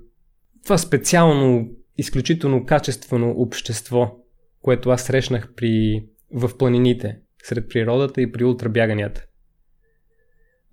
това 0.64 0.78
специално, 0.78 1.70
изключително 1.98 2.66
качествено 2.66 3.32
общество, 3.32 4.18
което 4.62 4.90
аз 4.90 5.04
срещнах 5.04 5.54
при, 5.56 6.06
в 6.34 6.58
планините, 6.58 7.20
сред 7.44 7.70
природата 7.70 8.22
и 8.22 8.32
при 8.32 8.44
ултрабяганията. 8.44 9.26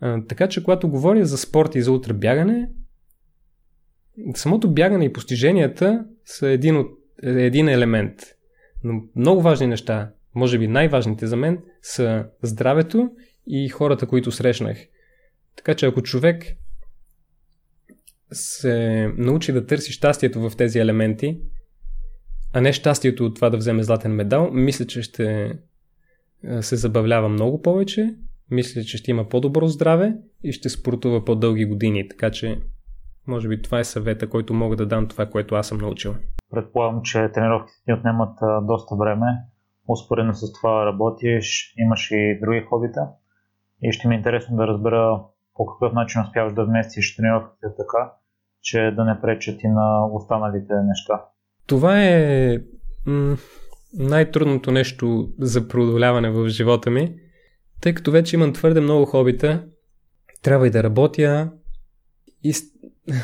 Така 0.00 0.48
че, 0.48 0.64
когато 0.64 0.88
говоря 0.88 1.26
за 1.26 1.38
спорт 1.38 1.74
и 1.74 1.82
за 1.82 1.92
ултрабягане, 1.92 2.70
самото 4.34 4.70
бягане 4.70 5.04
и 5.04 5.12
постиженията 5.12 6.04
са 6.24 6.48
един, 6.48 6.76
от, 6.76 6.90
един 7.22 7.68
елемент. 7.68 8.20
Но 8.84 9.02
много 9.16 9.42
важни 9.42 9.66
неща, 9.66 10.10
може 10.34 10.58
би 10.58 10.68
най-важните 10.68 11.26
за 11.26 11.36
мен, 11.36 11.58
са 11.82 12.26
здравето 12.42 13.10
и 13.46 13.68
хората, 13.68 14.06
които 14.06 14.32
срещнах. 14.32 14.78
Така 15.56 15.74
че 15.74 15.86
ако 15.86 16.02
човек 16.02 16.44
се 18.32 19.08
научи 19.16 19.52
да 19.52 19.66
търси 19.66 19.92
щастието 19.92 20.50
в 20.50 20.56
тези 20.56 20.78
елементи, 20.78 21.40
а 22.52 22.60
не 22.60 22.72
щастието 22.72 23.24
от 23.24 23.34
това 23.34 23.50
да 23.50 23.56
вземе 23.56 23.82
златен 23.82 24.12
медал, 24.12 24.50
мисля, 24.52 24.86
че 24.86 25.02
ще 25.02 25.58
се 26.60 26.76
забавлява 26.76 27.28
много 27.28 27.62
повече, 27.62 28.14
мисля, 28.50 28.82
че 28.82 28.96
ще 28.98 29.10
има 29.10 29.28
по-добро 29.28 29.66
здраве 29.66 30.16
и 30.44 30.52
ще 30.52 30.68
спортува 30.68 31.24
по-дълги 31.24 31.64
години. 31.64 32.08
Така 32.08 32.30
че, 32.30 32.60
може 33.26 33.48
би 33.48 33.62
това 33.62 33.78
е 33.78 33.84
съвета, 33.84 34.28
който 34.28 34.54
мога 34.54 34.76
да 34.76 34.86
дам 34.86 35.08
това, 35.08 35.26
което 35.26 35.54
аз 35.54 35.68
съм 35.68 35.78
научил. 35.78 36.14
Предполагам, 36.50 37.02
че 37.02 37.30
тренировките 37.34 37.78
ти 37.84 37.92
отнемат 37.92 38.38
доста 38.62 38.96
време. 38.96 39.26
Успоредно 39.88 40.34
с 40.34 40.52
това 40.52 40.86
работиш, 40.86 41.74
имаш 41.78 42.10
и 42.10 42.38
други 42.42 42.60
хобита. 42.60 43.08
И 43.82 43.92
ще 43.92 44.08
ми 44.08 44.14
е 44.14 44.18
интересно 44.18 44.56
да 44.56 44.66
разбера 44.66 45.20
по 45.54 45.66
какъв 45.66 45.92
начин 45.92 46.20
успяваш 46.22 46.54
да 46.54 46.64
вместиш 46.64 47.16
тренировките 47.16 47.66
така, 47.76 48.12
че 48.62 48.92
да 48.96 49.04
не 49.04 49.20
пречат 49.20 49.62
и 49.62 49.68
на 49.68 50.06
останалите 50.12 50.72
неща. 50.84 51.24
Това 51.66 52.04
е 52.04 52.58
м- 53.06 53.36
най-трудното 53.98 54.70
нещо 54.70 55.28
за 55.38 55.68
преодоляване 55.68 56.30
в 56.30 56.48
живота 56.48 56.90
ми, 56.90 57.14
тъй 57.80 57.94
като 57.94 58.10
вече 58.10 58.36
имам 58.36 58.52
твърде 58.52 58.80
много 58.80 59.04
хобита, 59.04 59.64
трябва 60.42 60.66
и 60.66 60.70
да 60.70 60.82
работя 60.82 61.50
и 62.44 62.54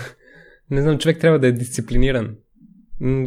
не 0.71 0.83
знам, 0.83 0.99
човек 0.99 1.21
трябва 1.21 1.39
да 1.39 1.47
е 1.47 1.53
дисциплиниран. 1.53 2.37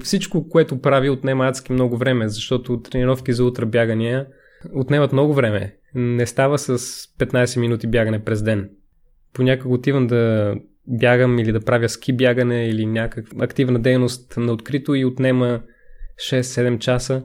Всичко, 0.03 0.49
което 0.49 0.81
прави, 0.81 1.09
отнема 1.09 1.47
адски 1.47 1.73
много 1.73 1.97
време, 1.97 2.29
защото 2.29 2.81
тренировки 2.81 3.33
за 3.33 3.45
утре 3.45 3.65
бягания 3.65 4.27
отнемат 4.73 5.11
много 5.13 5.33
време. 5.33 5.75
Не 5.95 6.25
става 6.25 6.59
с 6.59 6.77
15 6.77 7.59
минути 7.59 7.87
бягане 7.87 8.23
през 8.23 8.43
ден. 8.43 8.69
Понякога 9.33 9.75
отивам 9.75 10.07
да 10.07 10.53
бягам 10.87 11.39
или 11.39 11.51
да 11.51 11.59
правя 11.59 11.89
ски 11.89 12.13
бягане 12.13 12.67
или 12.67 12.85
някаква 12.85 13.45
активна 13.45 13.79
дейност 13.79 14.37
на 14.37 14.51
открито 14.51 14.95
и 14.95 15.05
отнема 15.05 15.61
6-7 16.31 16.79
часа. 16.79 17.23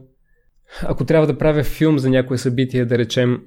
Ако 0.83 1.05
трябва 1.05 1.27
да 1.27 1.39
правя 1.39 1.65
филм 1.65 1.99
за 1.99 2.11
някое 2.11 2.39
събитие, 2.39 2.85
да 2.85 2.99
речем 2.99 3.43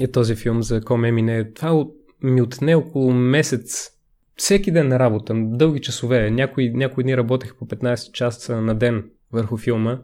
е 0.00 0.10
този 0.10 0.36
филм 0.36 0.62
за 0.62 0.80
Коме 0.80 1.12
Мине, 1.12 1.52
това 1.52 1.86
ми 2.22 2.42
отне 2.42 2.74
около 2.74 3.12
месец 3.12 3.90
всеки 4.36 4.70
ден 4.70 4.88
на 4.88 4.98
работа, 4.98 5.34
дълги 5.36 5.80
часове. 5.80 6.30
Някои, 6.30 6.70
някои 6.70 7.04
дни 7.04 7.16
работех 7.16 7.56
по 7.56 7.66
15 7.66 8.12
часа 8.12 8.60
на 8.60 8.74
ден 8.74 9.10
върху 9.32 9.56
филма. 9.56 9.98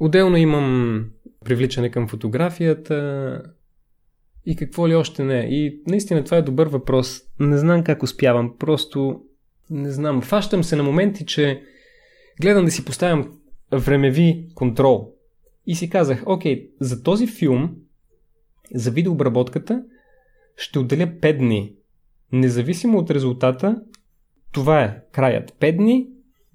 Отделно 0.00 0.36
имам 0.36 1.04
привличане 1.44 1.90
към 1.90 2.08
фотографията 2.08 3.42
и 4.46 4.56
какво 4.56 4.88
ли 4.88 4.94
още 4.94 5.24
не. 5.24 5.46
И 5.50 5.82
наистина 5.86 6.24
това 6.24 6.36
е 6.36 6.42
добър 6.42 6.66
въпрос. 6.66 7.20
Не 7.40 7.58
знам 7.58 7.84
как 7.84 8.02
успявам, 8.02 8.54
просто 8.58 9.22
не 9.70 9.90
знам. 9.90 10.22
Фащам 10.22 10.64
се 10.64 10.76
на 10.76 10.82
моменти, 10.82 11.26
че 11.26 11.62
гледам 12.40 12.64
да 12.64 12.70
си 12.70 12.84
поставям 12.84 13.38
времеви 13.72 14.46
контрол. 14.54 15.12
И 15.66 15.74
си 15.74 15.90
казах, 15.90 16.22
окей, 16.26 16.70
за 16.80 17.02
този 17.02 17.26
филм 17.26 17.76
За 18.74 18.90
видеообработката 18.90 19.84
ще 20.56 20.78
отделя 20.78 21.06
5 21.06 21.38
дни. 21.38 21.74
Независимо 22.32 22.98
от 22.98 23.10
резултата, 23.10 23.82
това 24.52 24.82
е 24.82 25.00
краят. 25.12 25.52
5 25.60 25.76
дни, 25.76 26.08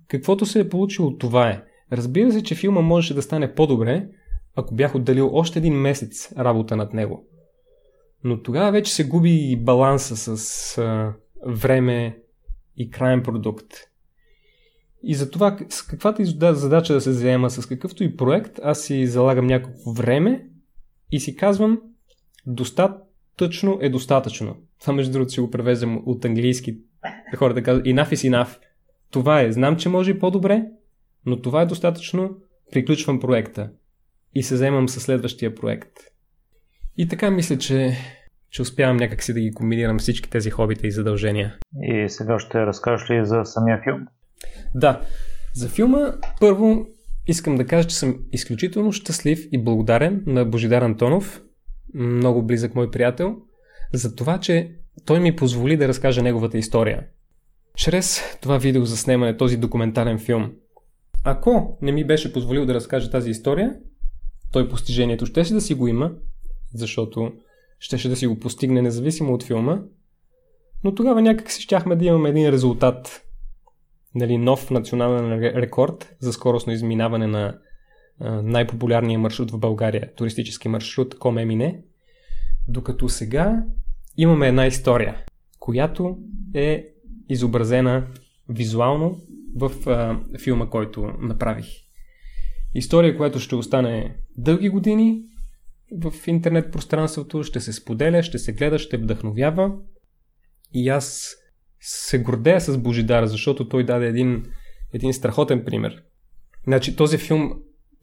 каквото 0.07 0.45
се 0.45 0.59
е 0.59 0.69
получило, 0.69 1.17
това 1.17 1.49
е. 1.49 1.63
Разбира 1.91 2.31
се, 2.31 2.43
че 2.43 2.55
филма 2.55 2.81
можеше 2.81 3.13
да 3.13 3.21
стане 3.21 3.53
по-добре, 3.53 4.07
ако 4.55 4.75
бях 4.75 4.95
отделил 4.95 5.29
още 5.33 5.59
един 5.59 5.73
месец 5.73 6.31
работа 6.37 6.75
над 6.75 6.93
него. 6.93 7.27
Но 8.23 8.41
тогава 8.41 8.71
вече 8.71 8.93
се 8.93 9.07
губи 9.07 9.57
баланса 9.59 10.37
с 10.37 10.77
а, 10.77 11.13
време 11.45 12.19
и 12.77 12.89
крайен 12.89 13.23
продукт. 13.23 13.73
И 15.03 15.15
за 15.15 15.31
това 15.31 15.57
с 15.69 15.81
каквато 15.81 16.21
и 16.21 16.25
задача 16.25 16.93
да 16.93 17.01
се 17.01 17.11
заема 17.11 17.49
с 17.49 17.65
какъвто 17.65 18.03
и 18.03 18.15
проект, 18.15 18.59
аз 18.63 18.81
си 18.81 19.07
залагам 19.07 19.47
някакво 19.47 19.91
време 19.91 20.47
и 21.11 21.19
си 21.19 21.35
казвам 21.35 21.81
достатъчно 22.47 23.79
е 23.81 23.89
достатъчно. 23.89 24.55
Това 24.81 24.93
между 24.93 25.11
другото 25.11 25.31
си 25.31 25.39
го 25.39 25.51
превезем 25.51 26.01
от 26.05 26.25
английски. 26.25 26.77
Хората 27.35 27.63
казват 27.63 27.85
enough 27.85 28.13
is 28.13 28.31
enough. 28.31 28.57
Това 29.11 29.41
е. 29.41 29.51
Знам, 29.51 29.77
че 29.77 29.89
може 29.89 30.11
и 30.11 30.19
по-добре, 30.19 30.65
но 31.25 31.41
това 31.41 31.61
е 31.61 31.65
достатъчно. 31.65 32.37
Приключвам 32.71 33.19
проекта 33.19 33.69
и 34.35 34.43
се 34.43 34.55
заемам 34.55 34.89
със 34.89 35.03
следващия 35.03 35.55
проект. 35.55 35.93
И 36.97 37.07
така 37.07 37.31
мисля, 37.31 37.57
че, 37.57 37.97
че 38.49 38.61
успявам 38.61 38.97
някакси 38.97 39.33
да 39.33 39.39
ги 39.39 39.51
комбинирам 39.51 39.99
всички 39.99 40.29
тези 40.29 40.49
хобита 40.49 40.87
и 40.87 40.91
задължения. 40.91 41.57
И 41.81 42.09
сега 42.09 42.39
ще 42.39 42.65
разкажеш 42.65 43.09
ли 43.09 43.25
за 43.25 43.41
самия 43.45 43.81
филм? 43.83 44.07
Да. 44.75 45.01
За 45.53 45.69
филма 45.69 46.13
първо 46.39 46.85
искам 47.27 47.55
да 47.55 47.65
кажа, 47.65 47.87
че 47.87 47.95
съм 47.95 48.19
изключително 48.31 48.91
щастлив 48.91 49.39
и 49.51 49.63
благодарен 49.63 50.23
на 50.25 50.45
Божидар 50.45 50.81
Антонов, 50.81 51.41
много 51.97 52.43
близък 52.43 52.75
мой 52.75 52.91
приятел, 52.91 53.35
за 53.93 54.15
това, 54.15 54.39
че 54.39 54.75
той 55.05 55.19
ми 55.19 55.35
позволи 55.35 55.77
да 55.77 55.87
разкажа 55.87 56.23
неговата 56.23 56.57
история. 56.57 57.07
Чрез 57.75 58.21
това 58.41 58.57
видео 58.57 58.85
за 58.85 58.97
снимане, 58.97 59.37
този 59.37 59.57
документален 59.57 60.19
филм. 60.19 60.51
Ако 61.23 61.77
не 61.81 61.91
ми 61.91 62.03
беше 62.03 62.33
позволил 62.33 62.65
да 62.65 62.73
разкажа 62.73 63.11
тази 63.11 63.29
история, 63.29 63.75
той 64.51 64.69
постижението 64.69 65.25
щеше 65.25 65.53
да 65.53 65.61
си 65.61 65.73
го 65.73 65.87
има, 65.87 66.11
защото 66.73 67.31
щеше 67.79 68.09
да 68.09 68.15
си 68.15 68.27
го 68.27 68.39
постигне 68.39 68.81
независимо 68.81 69.33
от 69.33 69.43
филма, 69.43 69.79
но 70.83 70.95
тогава 70.95 71.21
някак 71.21 71.51
си 71.51 71.61
щяхме 71.61 71.95
да 71.95 72.05
имаме 72.05 72.29
един 72.29 72.49
резултат. 72.49 73.23
Нали, 74.15 74.37
нов 74.37 74.71
национален 74.71 75.39
рекорд 75.39 76.15
за 76.19 76.33
скоростно 76.33 76.73
изминаване 76.73 77.27
на 77.27 77.59
най-популярния 78.43 79.19
маршрут 79.19 79.51
в 79.51 79.59
България, 79.59 80.15
туристически 80.15 80.67
маршрут 80.67 81.19
Комемине, 81.19 81.81
докато 82.67 83.09
сега 83.09 83.63
имаме 84.17 84.47
една 84.47 84.65
история, 84.65 85.23
която 85.59 86.17
е 86.53 86.85
изобразена 87.29 88.07
визуално 88.49 89.21
в 89.55 89.89
а, 89.89 90.19
филма, 90.39 90.69
който 90.69 91.13
направих. 91.19 91.65
История, 92.75 93.17
която 93.17 93.39
ще 93.39 93.55
остане 93.55 94.17
дълги 94.37 94.69
години 94.69 95.23
в 96.03 96.13
интернет 96.27 96.71
пространството, 96.71 97.43
ще 97.43 97.59
се 97.59 97.73
споделя, 97.73 98.23
ще 98.23 98.39
се 98.39 98.53
гледа, 98.53 98.79
ще 98.79 98.97
вдъхновява. 98.97 99.71
И 100.73 100.89
аз 100.89 101.35
се 101.79 102.19
гордея 102.19 102.61
с 102.61 102.77
Божидар, 102.77 103.25
защото 103.25 103.69
той 103.69 103.85
даде 103.85 104.07
един, 104.07 104.45
един 104.93 105.13
страхотен 105.13 105.65
пример. 105.65 106.03
Значи 106.63 106.95
този 106.95 107.17
филм 107.17 107.53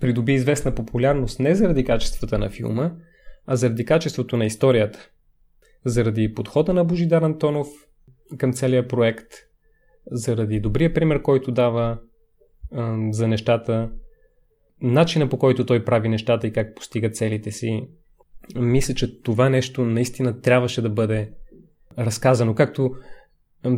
придоби 0.00 0.32
известна 0.32 0.74
популярност 0.74 1.40
не 1.40 1.54
заради 1.54 1.84
качествата 1.84 2.38
на 2.38 2.50
филма, 2.50 2.92
а 3.46 3.56
заради 3.56 3.84
качеството 3.84 4.36
на 4.36 4.44
историята. 4.44 5.10
Заради 5.84 6.34
подхода 6.34 6.74
на 6.74 6.84
Божидар 6.84 7.22
Антонов 7.22 7.68
към 8.38 8.52
целия 8.52 8.88
проект, 8.88 9.32
заради 10.10 10.60
добрия 10.60 10.94
пример, 10.94 11.22
който 11.22 11.52
дава 11.52 11.98
а, 12.72 12.96
за 13.10 13.28
нещата, 13.28 13.90
начина 14.82 15.28
по 15.28 15.38
който 15.38 15.66
той 15.66 15.84
прави 15.84 16.08
нещата 16.08 16.46
и 16.46 16.52
как 16.52 16.74
постига 16.74 17.10
целите 17.10 17.50
си, 17.50 17.88
мисля, 18.56 18.94
че 18.94 19.22
това 19.22 19.48
нещо 19.48 19.84
наистина 19.84 20.40
трябваше 20.40 20.82
да 20.82 20.90
бъде 20.90 21.30
разказано. 21.98 22.54
Както 22.54 22.94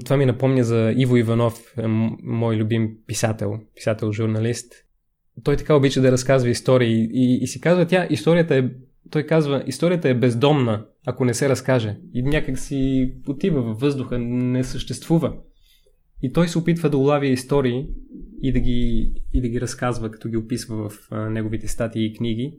това 0.04 0.16
ми 0.16 0.26
напомня 0.26 0.64
за 0.64 0.94
Иво 0.96 1.16
Иванов, 1.16 1.74
е, 1.78 1.86
мой 2.22 2.56
любим 2.56 2.96
писател, 3.06 3.60
писател-журналист. 3.74 4.74
Той 5.44 5.56
така 5.56 5.74
обича 5.74 6.00
да 6.00 6.12
разказва 6.12 6.50
истории 6.50 7.08
и, 7.12 7.38
и 7.42 7.46
си 7.46 7.60
казва, 7.60 7.86
тя, 7.86 8.06
историята 8.10 8.56
е, 8.56 8.64
той 9.10 9.22
казва, 9.22 9.62
историята 9.66 10.08
е 10.08 10.14
бездомна, 10.14 10.86
ако 11.06 11.24
не 11.24 11.34
се 11.34 11.48
разкаже. 11.48 11.96
И 12.14 12.22
някак 12.22 12.58
си 12.58 13.12
отива 13.28 13.62
във 13.62 13.80
въздуха, 13.80 14.18
не 14.18 14.64
съществува. 14.64 15.36
И 16.22 16.32
той 16.32 16.48
се 16.48 16.58
опитва 16.58 16.90
да 16.90 16.96
улавя 16.96 17.26
истории 17.26 17.88
и 18.42 18.52
да 18.52 18.60
ги, 18.60 19.12
и 19.32 19.40
да 19.40 19.48
ги 19.48 19.60
разказва, 19.60 20.10
като 20.10 20.28
ги 20.28 20.36
описва 20.36 20.88
в 20.88 21.08
а, 21.10 21.30
неговите 21.30 21.68
статии 21.68 22.06
и 22.06 22.14
книги. 22.14 22.58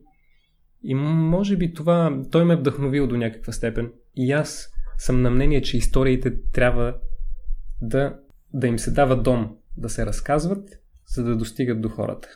И 0.84 0.96
може 0.96 1.58
би 1.58 1.74
това, 1.74 2.22
той 2.32 2.46
ме 2.46 2.54
е 2.54 2.58
вдъхновил 2.58 3.08
до 3.08 3.18
някаква 3.18 3.54
степен. 3.54 3.92
И 4.16 4.32
аз 4.32 4.70
съм 4.98 5.22
на 5.22 5.30
мнение, 5.30 5.62
че 5.62 5.78
историите 5.78 6.34
трябва 6.54 6.96
да, 7.82 8.20
да 8.54 8.68
им 8.68 8.80
се 8.80 8.92
дава 8.92 9.22
дом, 9.22 9.56
да 9.78 9.90
се 9.90 10.06
разказват, 10.06 10.70
за 11.08 11.24
да 11.24 11.36
достигат 11.36 11.82
до 11.82 11.90
хората. 11.90 12.28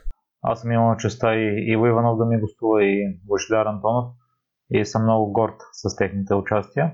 Аз 0.42 0.62
съм 0.62 0.72
имал 0.72 0.98
честа 0.98 1.36
и 1.36 1.72
Иво 1.72 1.86
Иванов 1.86 2.18
да 2.18 2.26
ми 2.26 2.40
гостува 2.40 2.84
и 2.84 3.20
Божидар 3.28 3.66
Антонов 3.66 4.06
и 4.72 4.86
съм 4.86 5.04
много 5.04 5.32
горд 5.32 5.56
с 5.72 5.96
техните 5.96 6.34
участия. 6.34 6.94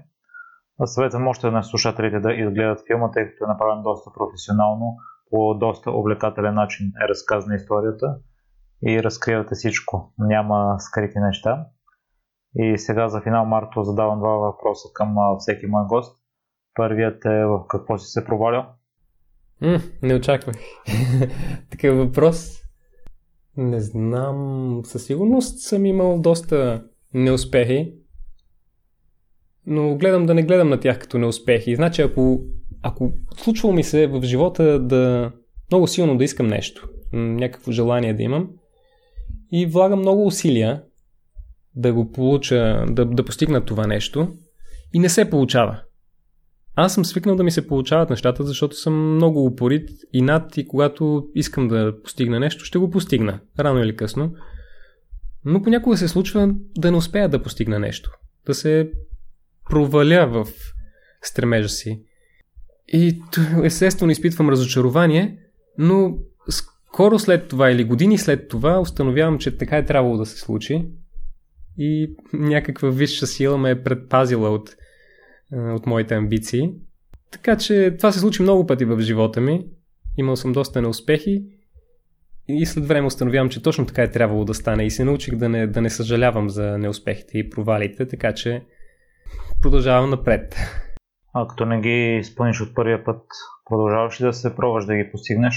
Съветвам 0.85 1.27
още 1.27 1.51
на 1.51 1.63
слушателите 1.63 2.19
да 2.19 2.33
изгледат 2.33 2.83
филма, 2.87 3.11
тъй 3.11 3.27
като 3.27 3.43
е 3.43 3.47
направен 3.47 3.83
доста 3.83 4.11
професионално, 4.13 4.97
по 5.29 5.53
доста 5.53 5.91
увлекателен 5.91 6.53
начин 6.53 6.91
е 7.03 7.07
разказана 7.07 7.55
историята 7.55 8.17
и 8.87 9.03
разкривате 9.03 9.55
всичко. 9.55 10.13
Няма 10.19 10.75
скрити 10.79 11.19
неща. 11.19 11.65
И 12.55 12.77
сега 12.77 13.09
за 13.09 13.21
финал 13.21 13.45
Марто 13.45 13.83
задавам 13.83 14.19
два 14.19 14.29
въпроса 14.29 14.89
към 14.93 15.15
всеки 15.39 15.65
мой 15.65 15.85
гост. 15.85 16.17
Първият 16.73 17.25
е 17.25 17.45
в 17.45 17.67
какво 17.67 17.97
си 17.97 18.11
се 18.11 18.25
провалял? 18.25 18.65
М, 19.61 19.77
не 20.03 20.15
очаквах. 20.15 20.55
Такъв 21.71 21.97
въпрос. 21.97 22.66
Не 23.57 23.79
знам. 23.79 24.81
Със 24.85 25.05
сигурност 25.05 25.59
съм 25.59 25.85
имал 25.85 26.21
доста 26.21 26.83
неуспехи 27.13 27.93
но 29.67 29.95
гледам 29.95 30.25
да 30.25 30.33
не 30.33 30.43
гледам 30.43 30.69
на 30.69 30.79
тях 30.79 30.99
като 30.99 31.17
неуспехи. 31.17 31.75
Значи, 31.75 32.01
ако, 32.01 32.41
ако 32.81 33.11
случва 33.37 33.73
ми 33.73 33.83
се 33.83 34.07
в 34.07 34.21
живота 34.23 34.79
да 34.79 35.31
много 35.71 35.87
силно 35.87 36.17
да 36.17 36.23
искам 36.23 36.47
нещо, 36.47 36.89
някакво 37.13 37.71
желание 37.71 38.13
да 38.13 38.23
имам, 38.23 38.49
и 39.51 39.65
влагам 39.65 39.99
много 39.99 40.25
усилия 40.25 40.83
да 41.75 41.93
го 41.93 42.11
получа, 42.11 42.85
да, 42.89 43.05
да 43.05 43.25
постигна 43.25 43.65
това 43.65 43.87
нещо, 43.87 44.33
и 44.93 44.99
не 44.99 45.09
се 45.09 45.29
получава. 45.29 45.81
Аз 46.79 46.93
съм 46.93 47.05
свикнал 47.05 47.35
да 47.35 47.43
ми 47.43 47.51
се 47.51 47.67
получават 47.67 48.09
нещата, 48.09 48.43
защото 48.43 48.75
съм 48.75 49.15
много 49.15 49.45
упорит 49.45 49.89
и 50.13 50.21
над 50.21 50.57
и 50.57 50.67
когато 50.67 51.27
искам 51.35 51.67
да 51.67 52.01
постигна 52.03 52.39
нещо, 52.39 52.65
ще 52.65 52.77
го 52.77 52.89
постигна, 52.89 53.39
рано 53.59 53.83
или 53.83 53.95
късно. 53.95 54.35
Но 55.45 55.61
понякога 55.61 55.97
се 55.97 56.07
случва 56.07 56.55
да 56.77 56.91
не 56.91 56.97
успея 56.97 57.29
да 57.29 57.43
постигна 57.43 57.79
нещо. 57.79 58.11
Да 58.45 58.53
се 58.53 58.91
проваля 59.69 60.27
в 60.27 60.47
стремежа 61.21 61.69
си. 61.69 62.01
И 62.87 63.21
естествено 63.63 64.11
изпитвам 64.11 64.49
разочарование, 64.49 65.39
но 65.77 66.17
скоро 66.49 67.19
след 67.19 67.47
това 67.47 67.71
или 67.71 67.83
години 67.83 68.17
след 68.17 68.47
това 68.47 68.79
установявам, 68.79 69.39
че 69.39 69.57
така 69.57 69.77
е 69.77 69.85
трябвало 69.85 70.17
да 70.17 70.25
се 70.25 70.39
случи 70.39 70.85
и 71.77 72.15
някаква 72.33 72.89
висша 72.89 73.27
сила 73.27 73.57
ме 73.57 73.69
е 73.69 73.83
предпазила 73.83 74.49
от, 74.49 74.75
от 75.53 75.85
моите 75.85 76.15
амбиции. 76.15 76.73
Така 77.31 77.57
че 77.57 77.95
това 77.97 78.11
се 78.11 78.19
случи 78.19 78.41
много 78.41 78.67
пъти 78.67 78.85
в 78.85 78.99
живота 78.99 79.41
ми. 79.41 79.65
Имал 80.17 80.35
съм 80.35 80.51
доста 80.51 80.81
неуспехи 80.81 81.45
и 82.47 82.65
след 82.65 82.85
време 82.85 83.07
установявам, 83.07 83.49
че 83.49 83.63
точно 83.63 83.85
така 83.85 84.03
е 84.03 84.11
трябвало 84.11 84.45
да 84.45 84.53
стане 84.53 84.85
и 84.85 84.91
се 84.91 85.03
научих 85.03 85.35
да 85.35 85.49
не, 85.49 85.67
да 85.67 85.81
не 85.81 85.89
съжалявам 85.89 86.49
за 86.49 86.77
неуспехите 86.77 87.37
и 87.37 87.49
провалите, 87.49 88.07
така 88.07 88.33
че 88.33 88.65
продължавам 89.61 90.09
напред. 90.09 90.55
А 91.33 91.47
като 91.47 91.65
не 91.65 91.81
ги 91.81 92.17
изпълниш 92.19 92.61
от 92.61 92.75
първия 92.75 93.03
път, 93.03 93.21
продължаваш 93.69 94.21
ли 94.21 94.25
да 94.25 94.33
се 94.33 94.55
пробваш 94.55 94.85
да 94.85 94.95
ги 94.95 95.11
постигнеш? 95.11 95.55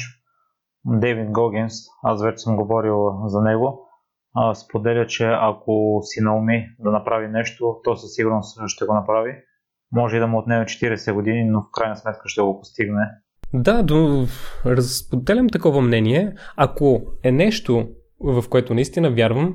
Дейвид 0.85 1.31
Гогинс, 1.31 1.75
аз 2.03 2.23
вече 2.23 2.39
съм 2.39 2.57
говорил 2.57 3.11
за 3.27 3.43
него, 3.43 3.89
споделя, 4.55 5.07
че 5.07 5.27
ако 5.41 6.01
си 6.03 6.21
науми 6.21 6.67
да 6.79 6.91
направи 6.91 7.29
нещо, 7.29 7.81
то 7.85 7.97
със 7.97 8.15
сигурност 8.15 8.59
ще 8.67 8.85
го 8.85 8.95
направи. 8.95 9.33
Може 9.93 10.17
и 10.17 10.21
да 10.21 10.27
му 10.27 10.39
отнеме 10.39 10.65
40 10.65 11.13
години, 11.13 11.45
но 11.45 11.63
в 11.63 11.71
крайна 11.73 11.97
сметка 11.97 12.29
ще 12.29 12.41
го 12.41 12.61
постигне. 12.61 13.03
Да, 13.53 13.83
до... 13.83 14.27
разподелям 14.67 15.49
такова 15.49 15.81
мнение. 15.81 16.35
Ако 16.57 17.03
е 17.23 17.33
нещо, 17.33 17.89
в 18.21 18.45
което 18.49 18.75
наистина 18.75 19.11
вярвам, 19.11 19.55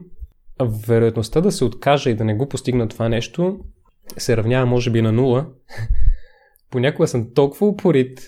вероятността 0.88 1.42
да 1.42 1.52
се 1.52 1.66
откажа 1.66 2.10
и 2.10 2.16
да 2.16 2.26
не 2.26 2.36
го 2.36 2.50
постигна 2.50 2.88
това 2.88 3.10
нещо 3.10 3.60
се 4.18 4.38
равнява 4.38 4.66
може 4.66 4.92
би 4.92 5.02
на 5.02 5.12
нула. 5.12 5.48
Понякога 6.72 7.08
съм 7.08 7.34
толкова 7.34 7.68
упорит, 7.68 8.22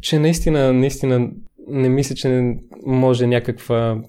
че 0.00 0.18
наистина, 0.18 0.72
наистина 0.72 1.30
не 1.68 1.88
мисля, 1.88 2.14
че 2.14 2.56
може 2.86 3.26
някаква 3.26 4.02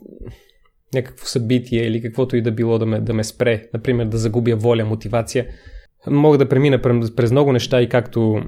някакво 0.93 1.25
събитие 1.25 1.84
или 1.84 2.01
каквото 2.01 2.36
и 2.36 2.41
да 2.41 2.51
било 2.51 2.79
да 2.79 2.86
ме, 2.86 2.99
да 2.99 3.13
ме 3.13 3.23
спре, 3.23 3.63
например 3.73 4.05
да 4.05 4.17
загубя 4.17 4.55
воля, 4.55 4.86
мотивация. 4.86 5.47
Мога 6.07 6.37
да 6.37 6.49
премина 6.49 6.81
през 7.15 7.31
много 7.31 7.51
неща 7.51 7.81
и 7.81 7.89
както 7.89 8.41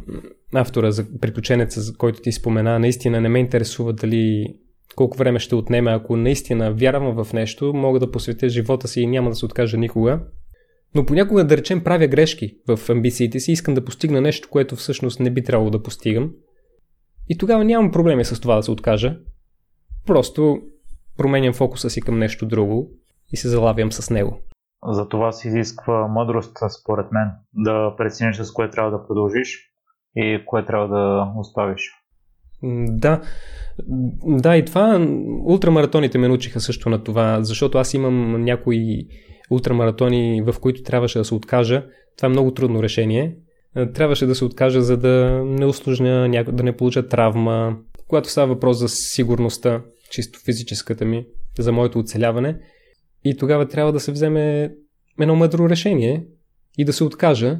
автора 0.54 0.92
за 0.92 1.20
приключенеца, 1.20 1.82
за 1.82 1.94
който 1.98 2.22
ти 2.22 2.32
спомена, 2.32 2.80
наистина 2.80 3.22
не 3.22 3.30
ме 3.30 3.40
интересува 3.40 3.94
дали 3.94 4.56
колко 4.96 5.18
време 5.18 5.40
ще 5.40 5.56
отнеме. 5.56 5.92
Ако 5.92 6.18
наистина 6.18 6.74
вярвам 6.74 7.24
в 7.24 7.34
нещо, 7.34 7.74
мога 7.74 8.00
да 8.00 8.12
посветя 8.12 8.50
живота 8.50 8.88
си 8.88 9.02
и 9.02 9.08
няма 9.08 9.30
да 9.30 9.36
се 9.36 9.46
откажа 9.46 9.78
никога. 9.78 10.20
Но 10.96 11.06
понякога, 11.06 11.44
да 11.44 11.58
речем, 11.58 11.84
правя 11.84 12.08
грешки 12.08 12.58
в 12.68 12.90
амбициите 12.90 13.40
си, 13.40 13.52
искам 13.52 13.74
да 13.74 13.86
постигна 13.86 14.22
нещо, 14.22 14.50
което 14.52 14.76
всъщност 14.76 15.20
не 15.20 15.30
би 15.30 15.44
трябвало 15.44 15.70
да 15.70 15.84
постигам. 15.84 16.32
И 17.30 17.38
тогава 17.38 17.66
нямам 17.66 17.92
проблеми 17.92 18.26
с 18.26 18.40
това 18.40 18.56
да 18.56 18.64
се 18.64 18.72
откажа. 18.72 19.18
Просто 20.08 20.60
променям 21.18 21.54
фокуса 21.54 21.90
си 21.90 22.02
към 22.02 22.20
нещо 22.20 22.46
друго 22.46 22.92
и 23.32 23.38
се 23.38 23.50
залавям 23.50 23.92
с 23.92 24.10
него. 24.10 24.40
За 24.88 25.08
това 25.08 25.32
се 25.32 25.48
изисква 25.48 26.08
мъдрост, 26.08 26.58
според 26.82 27.12
мен, 27.12 27.28
да 27.54 27.96
прецениш 27.98 28.38
с 28.38 28.54
кое 28.54 28.70
трябва 28.70 28.92
да 28.92 29.08
продължиш 29.08 29.72
и 30.16 30.42
кое 30.46 30.66
трябва 30.66 30.88
да 30.88 31.32
оставиш. 31.38 31.92
Да, 32.88 33.22
да, 34.26 34.58
и 34.58 34.66
това 34.66 35.08
ултрамаратоните 35.46 36.18
ме 36.18 36.28
научиха 36.28 36.60
също 36.60 36.90
на 36.90 37.04
това, 37.04 37.44
защото 37.44 37.78
аз 37.78 37.94
имам 37.94 38.44
някои 38.44 39.08
ултрамаратони, 39.52 40.42
в 40.42 40.60
които 40.60 40.84
трябваше 40.84 41.20
да 41.20 41.26
се 41.26 41.36
откажа. 41.36 41.86
Това 42.18 42.26
е 42.26 42.30
много 42.30 42.54
трудно 42.54 42.84
решение. 42.84 43.38
Трябваше 43.94 44.26
да 44.26 44.36
се 44.36 44.46
откажа, 44.46 44.82
за 44.82 44.98
да 44.98 45.42
не 45.46 45.66
усложня, 45.66 46.44
да 46.52 46.64
не 46.64 46.78
получа 46.78 47.08
травма. 47.08 47.78
Когато 48.08 48.30
става 48.30 48.48
въпрос 48.48 48.78
за 48.78 48.90
сигурността, 48.90 49.82
чисто 50.12 50.40
физическата 50.46 51.06
ми, 51.06 51.26
за 51.60 51.72
моето 51.72 52.00
оцеляване. 52.00 52.60
И 53.26 53.38
тогава 53.38 53.68
трябва 53.68 53.92
да 53.92 54.00
се 54.00 54.12
вземе 54.12 54.72
едно 55.22 55.36
мъдро 55.36 55.70
решение 55.70 56.26
и 56.78 56.86
да 56.86 56.94
се 56.94 57.04
откажа. 57.04 57.60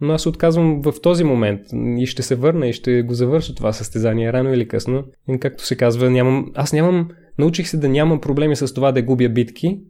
Но 0.00 0.12
аз 0.12 0.26
отказвам 0.26 0.82
в 0.82 0.94
този 1.02 1.24
момент 1.24 1.60
и 1.98 2.06
ще 2.06 2.22
се 2.22 2.34
върна 2.34 2.66
и 2.66 2.72
ще 2.72 3.02
го 3.02 3.14
завърша 3.14 3.54
това 3.54 3.72
състезание 3.72 4.32
рано 4.32 4.54
или 4.54 4.68
късно. 4.68 5.04
И 5.28 5.40
както 5.40 5.66
се 5.66 5.76
казва, 5.76 6.10
нямам, 6.10 6.52
аз 6.54 6.72
нямам, 6.72 7.08
научих 7.38 7.68
се 7.68 7.76
да 7.76 7.88
нямам 7.88 8.20
проблеми 8.20 8.56
с 8.56 8.74
това 8.74 8.92
да 8.92 9.02
губя 9.02 9.28
битки. 9.28 9.80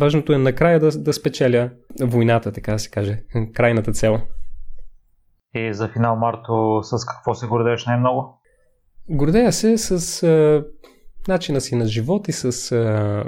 Важното 0.00 0.32
е 0.32 0.38
накрая 0.38 0.80
да, 0.80 0.98
да 0.98 1.12
спечеля 1.12 1.70
войната, 2.00 2.52
така 2.52 2.72
да 2.72 2.78
се 2.78 2.90
каже, 2.90 3.22
крайната 3.54 3.92
цел. 3.92 4.20
И 5.54 5.74
за 5.74 5.88
финал, 5.88 6.16
Марто, 6.16 6.80
с 6.82 7.06
какво 7.06 7.34
се 7.34 7.46
гордееш 7.46 7.86
най-много? 7.86 8.40
Гордея 9.08 9.52
се 9.52 9.78
с 9.78 10.22
а, 10.22 10.64
начина 11.28 11.60
си 11.60 11.74
на 11.74 11.86
живот 11.86 12.28
и 12.28 12.32
с 12.32 12.72
а, 12.72 13.24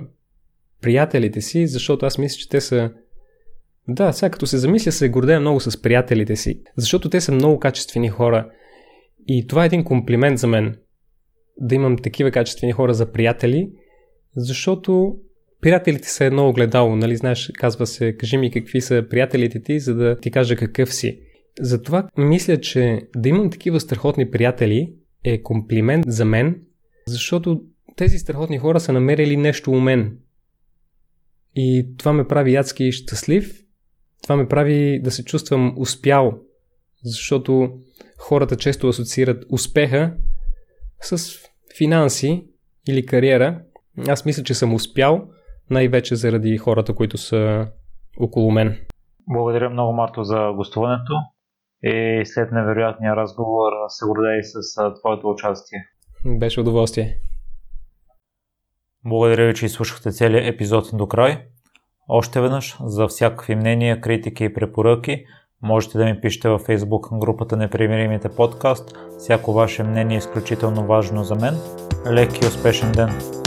приятелите 0.81 1.41
си, 1.41 1.67
защото 1.67 2.07
аз 2.07 2.19
мисля, 2.19 2.39
че 2.39 2.49
те 2.49 2.61
са 2.61 2.91
да, 3.89 4.13
сега 4.13 4.31
като 4.31 4.47
се 4.47 4.59
замисля, 4.59 4.93
се 4.93 5.09
гордея 5.09 5.41
много 5.41 5.61
с 5.61 5.83
приятелите 5.83 6.37
си, 6.37 6.63
защото 6.77 7.11
те 7.11 7.21
са 7.21 7.33
много 7.33 7.59
качествени 7.59 8.09
хора. 8.09 8.51
И 9.29 9.47
това 9.47 9.63
е 9.63 9.67
един 9.67 9.85
комплимент 9.85 10.39
за 10.39 10.47
мен, 10.47 10.77
да 11.59 11.75
имам 11.75 11.97
такива 11.97 12.31
качествени 12.31 12.73
хора 12.73 12.95
за 12.95 13.13
приятели, 13.13 13.71
защото 14.37 15.17
приятелите 15.61 16.09
са 16.09 16.25
едно 16.25 16.49
огледало, 16.49 16.97
нали, 16.97 17.17
знаеш, 17.17 17.51
казва 17.55 17.87
се, 17.87 18.17
кажи 18.17 18.37
ми 18.37 18.51
какви 18.51 18.81
са 18.81 19.05
приятелите 19.11 19.63
ти, 19.63 19.81
за 19.81 19.95
да 19.95 20.19
ти 20.21 20.31
кажа 20.31 20.57
какъв 20.57 20.95
си. 20.95 21.21
Затова 21.61 22.09
мисля, 22.19 22.61
че 22.61 23.01
да 23.17 23.29
имам 23.29 23.51
такива 23.51 23.81
страхотни 23.81 24.31
приятели 24.31 24.93
е 25.25 25.43
комплимент 25.43 26.05
за 26.09 26.25
мен, 26.25 26.61
защото 27.07 27.63
тези 27.97 28.19
страхотни 28.19 28.59
хора 28.59 28.81
са 28.81 28.93
намерили 28.93 29.37
нещо 29.37 29.71
у 29.71 29.81
мен. 29.81 30.19
И 31.55 31.87
това 31.99 32.13
ме 32.13 32.29
прави 32.29 32.57
адски 32.57 32.93
щастлив 32.93 33.61
това 34.23 34.37
ме 34.37 34.49
прави 34.49 35.01
да 35.03 35.11
се 35.11 35.25
чувствам 35.25 35.75
успял, 35.77 36.39
защото 37.05 37.73
хората 38.19 38.57
често 38.57 38.89
асоциират 38.89 39.45
успеха 39.51 40.15
с 41.01 41.39
финанси 41.79 42.45
или 42.89 43.07
кариера. 43.07 43.61
Аз 44.09 44.25
мисля, 44.25 44.43
че 44.43 44.55
съм 44.55 44.75
успял 44.75 45.29
най-вече 45.71 46.17
заради 46.17 46.59
хората, 46.59 46.95
които 46.95 47.19
са 47.19 47.67
около 48.21 48.51
мен. 48.51 48.79
Благодаря 49.29 49.71
много, 49.71 49.93
Марто, 49.93 50.25
за 50.25 50.53
гостуването 50.57 51.13
и 51.83 52.23
след 52.25 52.53
невероятния 52.53 53.17
разговор 53.17 53.73
се 53.89 54.05
гордея 54.07 54.45
с 54.45 54.77
твоето 55.01 55.31
участие. 55.31 55.79
Беше 56.25 56.61
удоволствие. 56.61 57.17
Благодаря 59.05 59.47
ви, 59.47 59.55
че 59.55 59.67
изслушахте 59.67 60.11
целият 60.11 60.55
епизод 60.55 60.91
до 60.93 61.07
край. 61.07 61.39
Още 62.09 62.41
веднъж, 62.41 62.77
за 62.85 63.07
всякакви 63.07 63.55
мнения, 63.55 64.01
критики 64.01 64.45
и 64.45 64.55
препоръки, 64.55 65.25
можете 65.63 65.99
да 65.99 66.05
ми 66.05 66.21
пишете 66.21 66.49
във 66.49 66.67
Facebook 66.67 67.19
групата 67.19 67.57
Непримиримите 67.57 68.29
подкаст. 68.29 68.97
Всяко 69.19 69.53
ваше 69.53 69.83
мнение 69.83 70.15
е 70.15 70.19
изключително 70.19 70.87
важно 70.87 71.25
за 71.25 71.35
мен. 71.35 71.55
Лек 72.13 72.43
и 72.43 72.47
успешен 72.47 72.93
ден! 72.93 73.40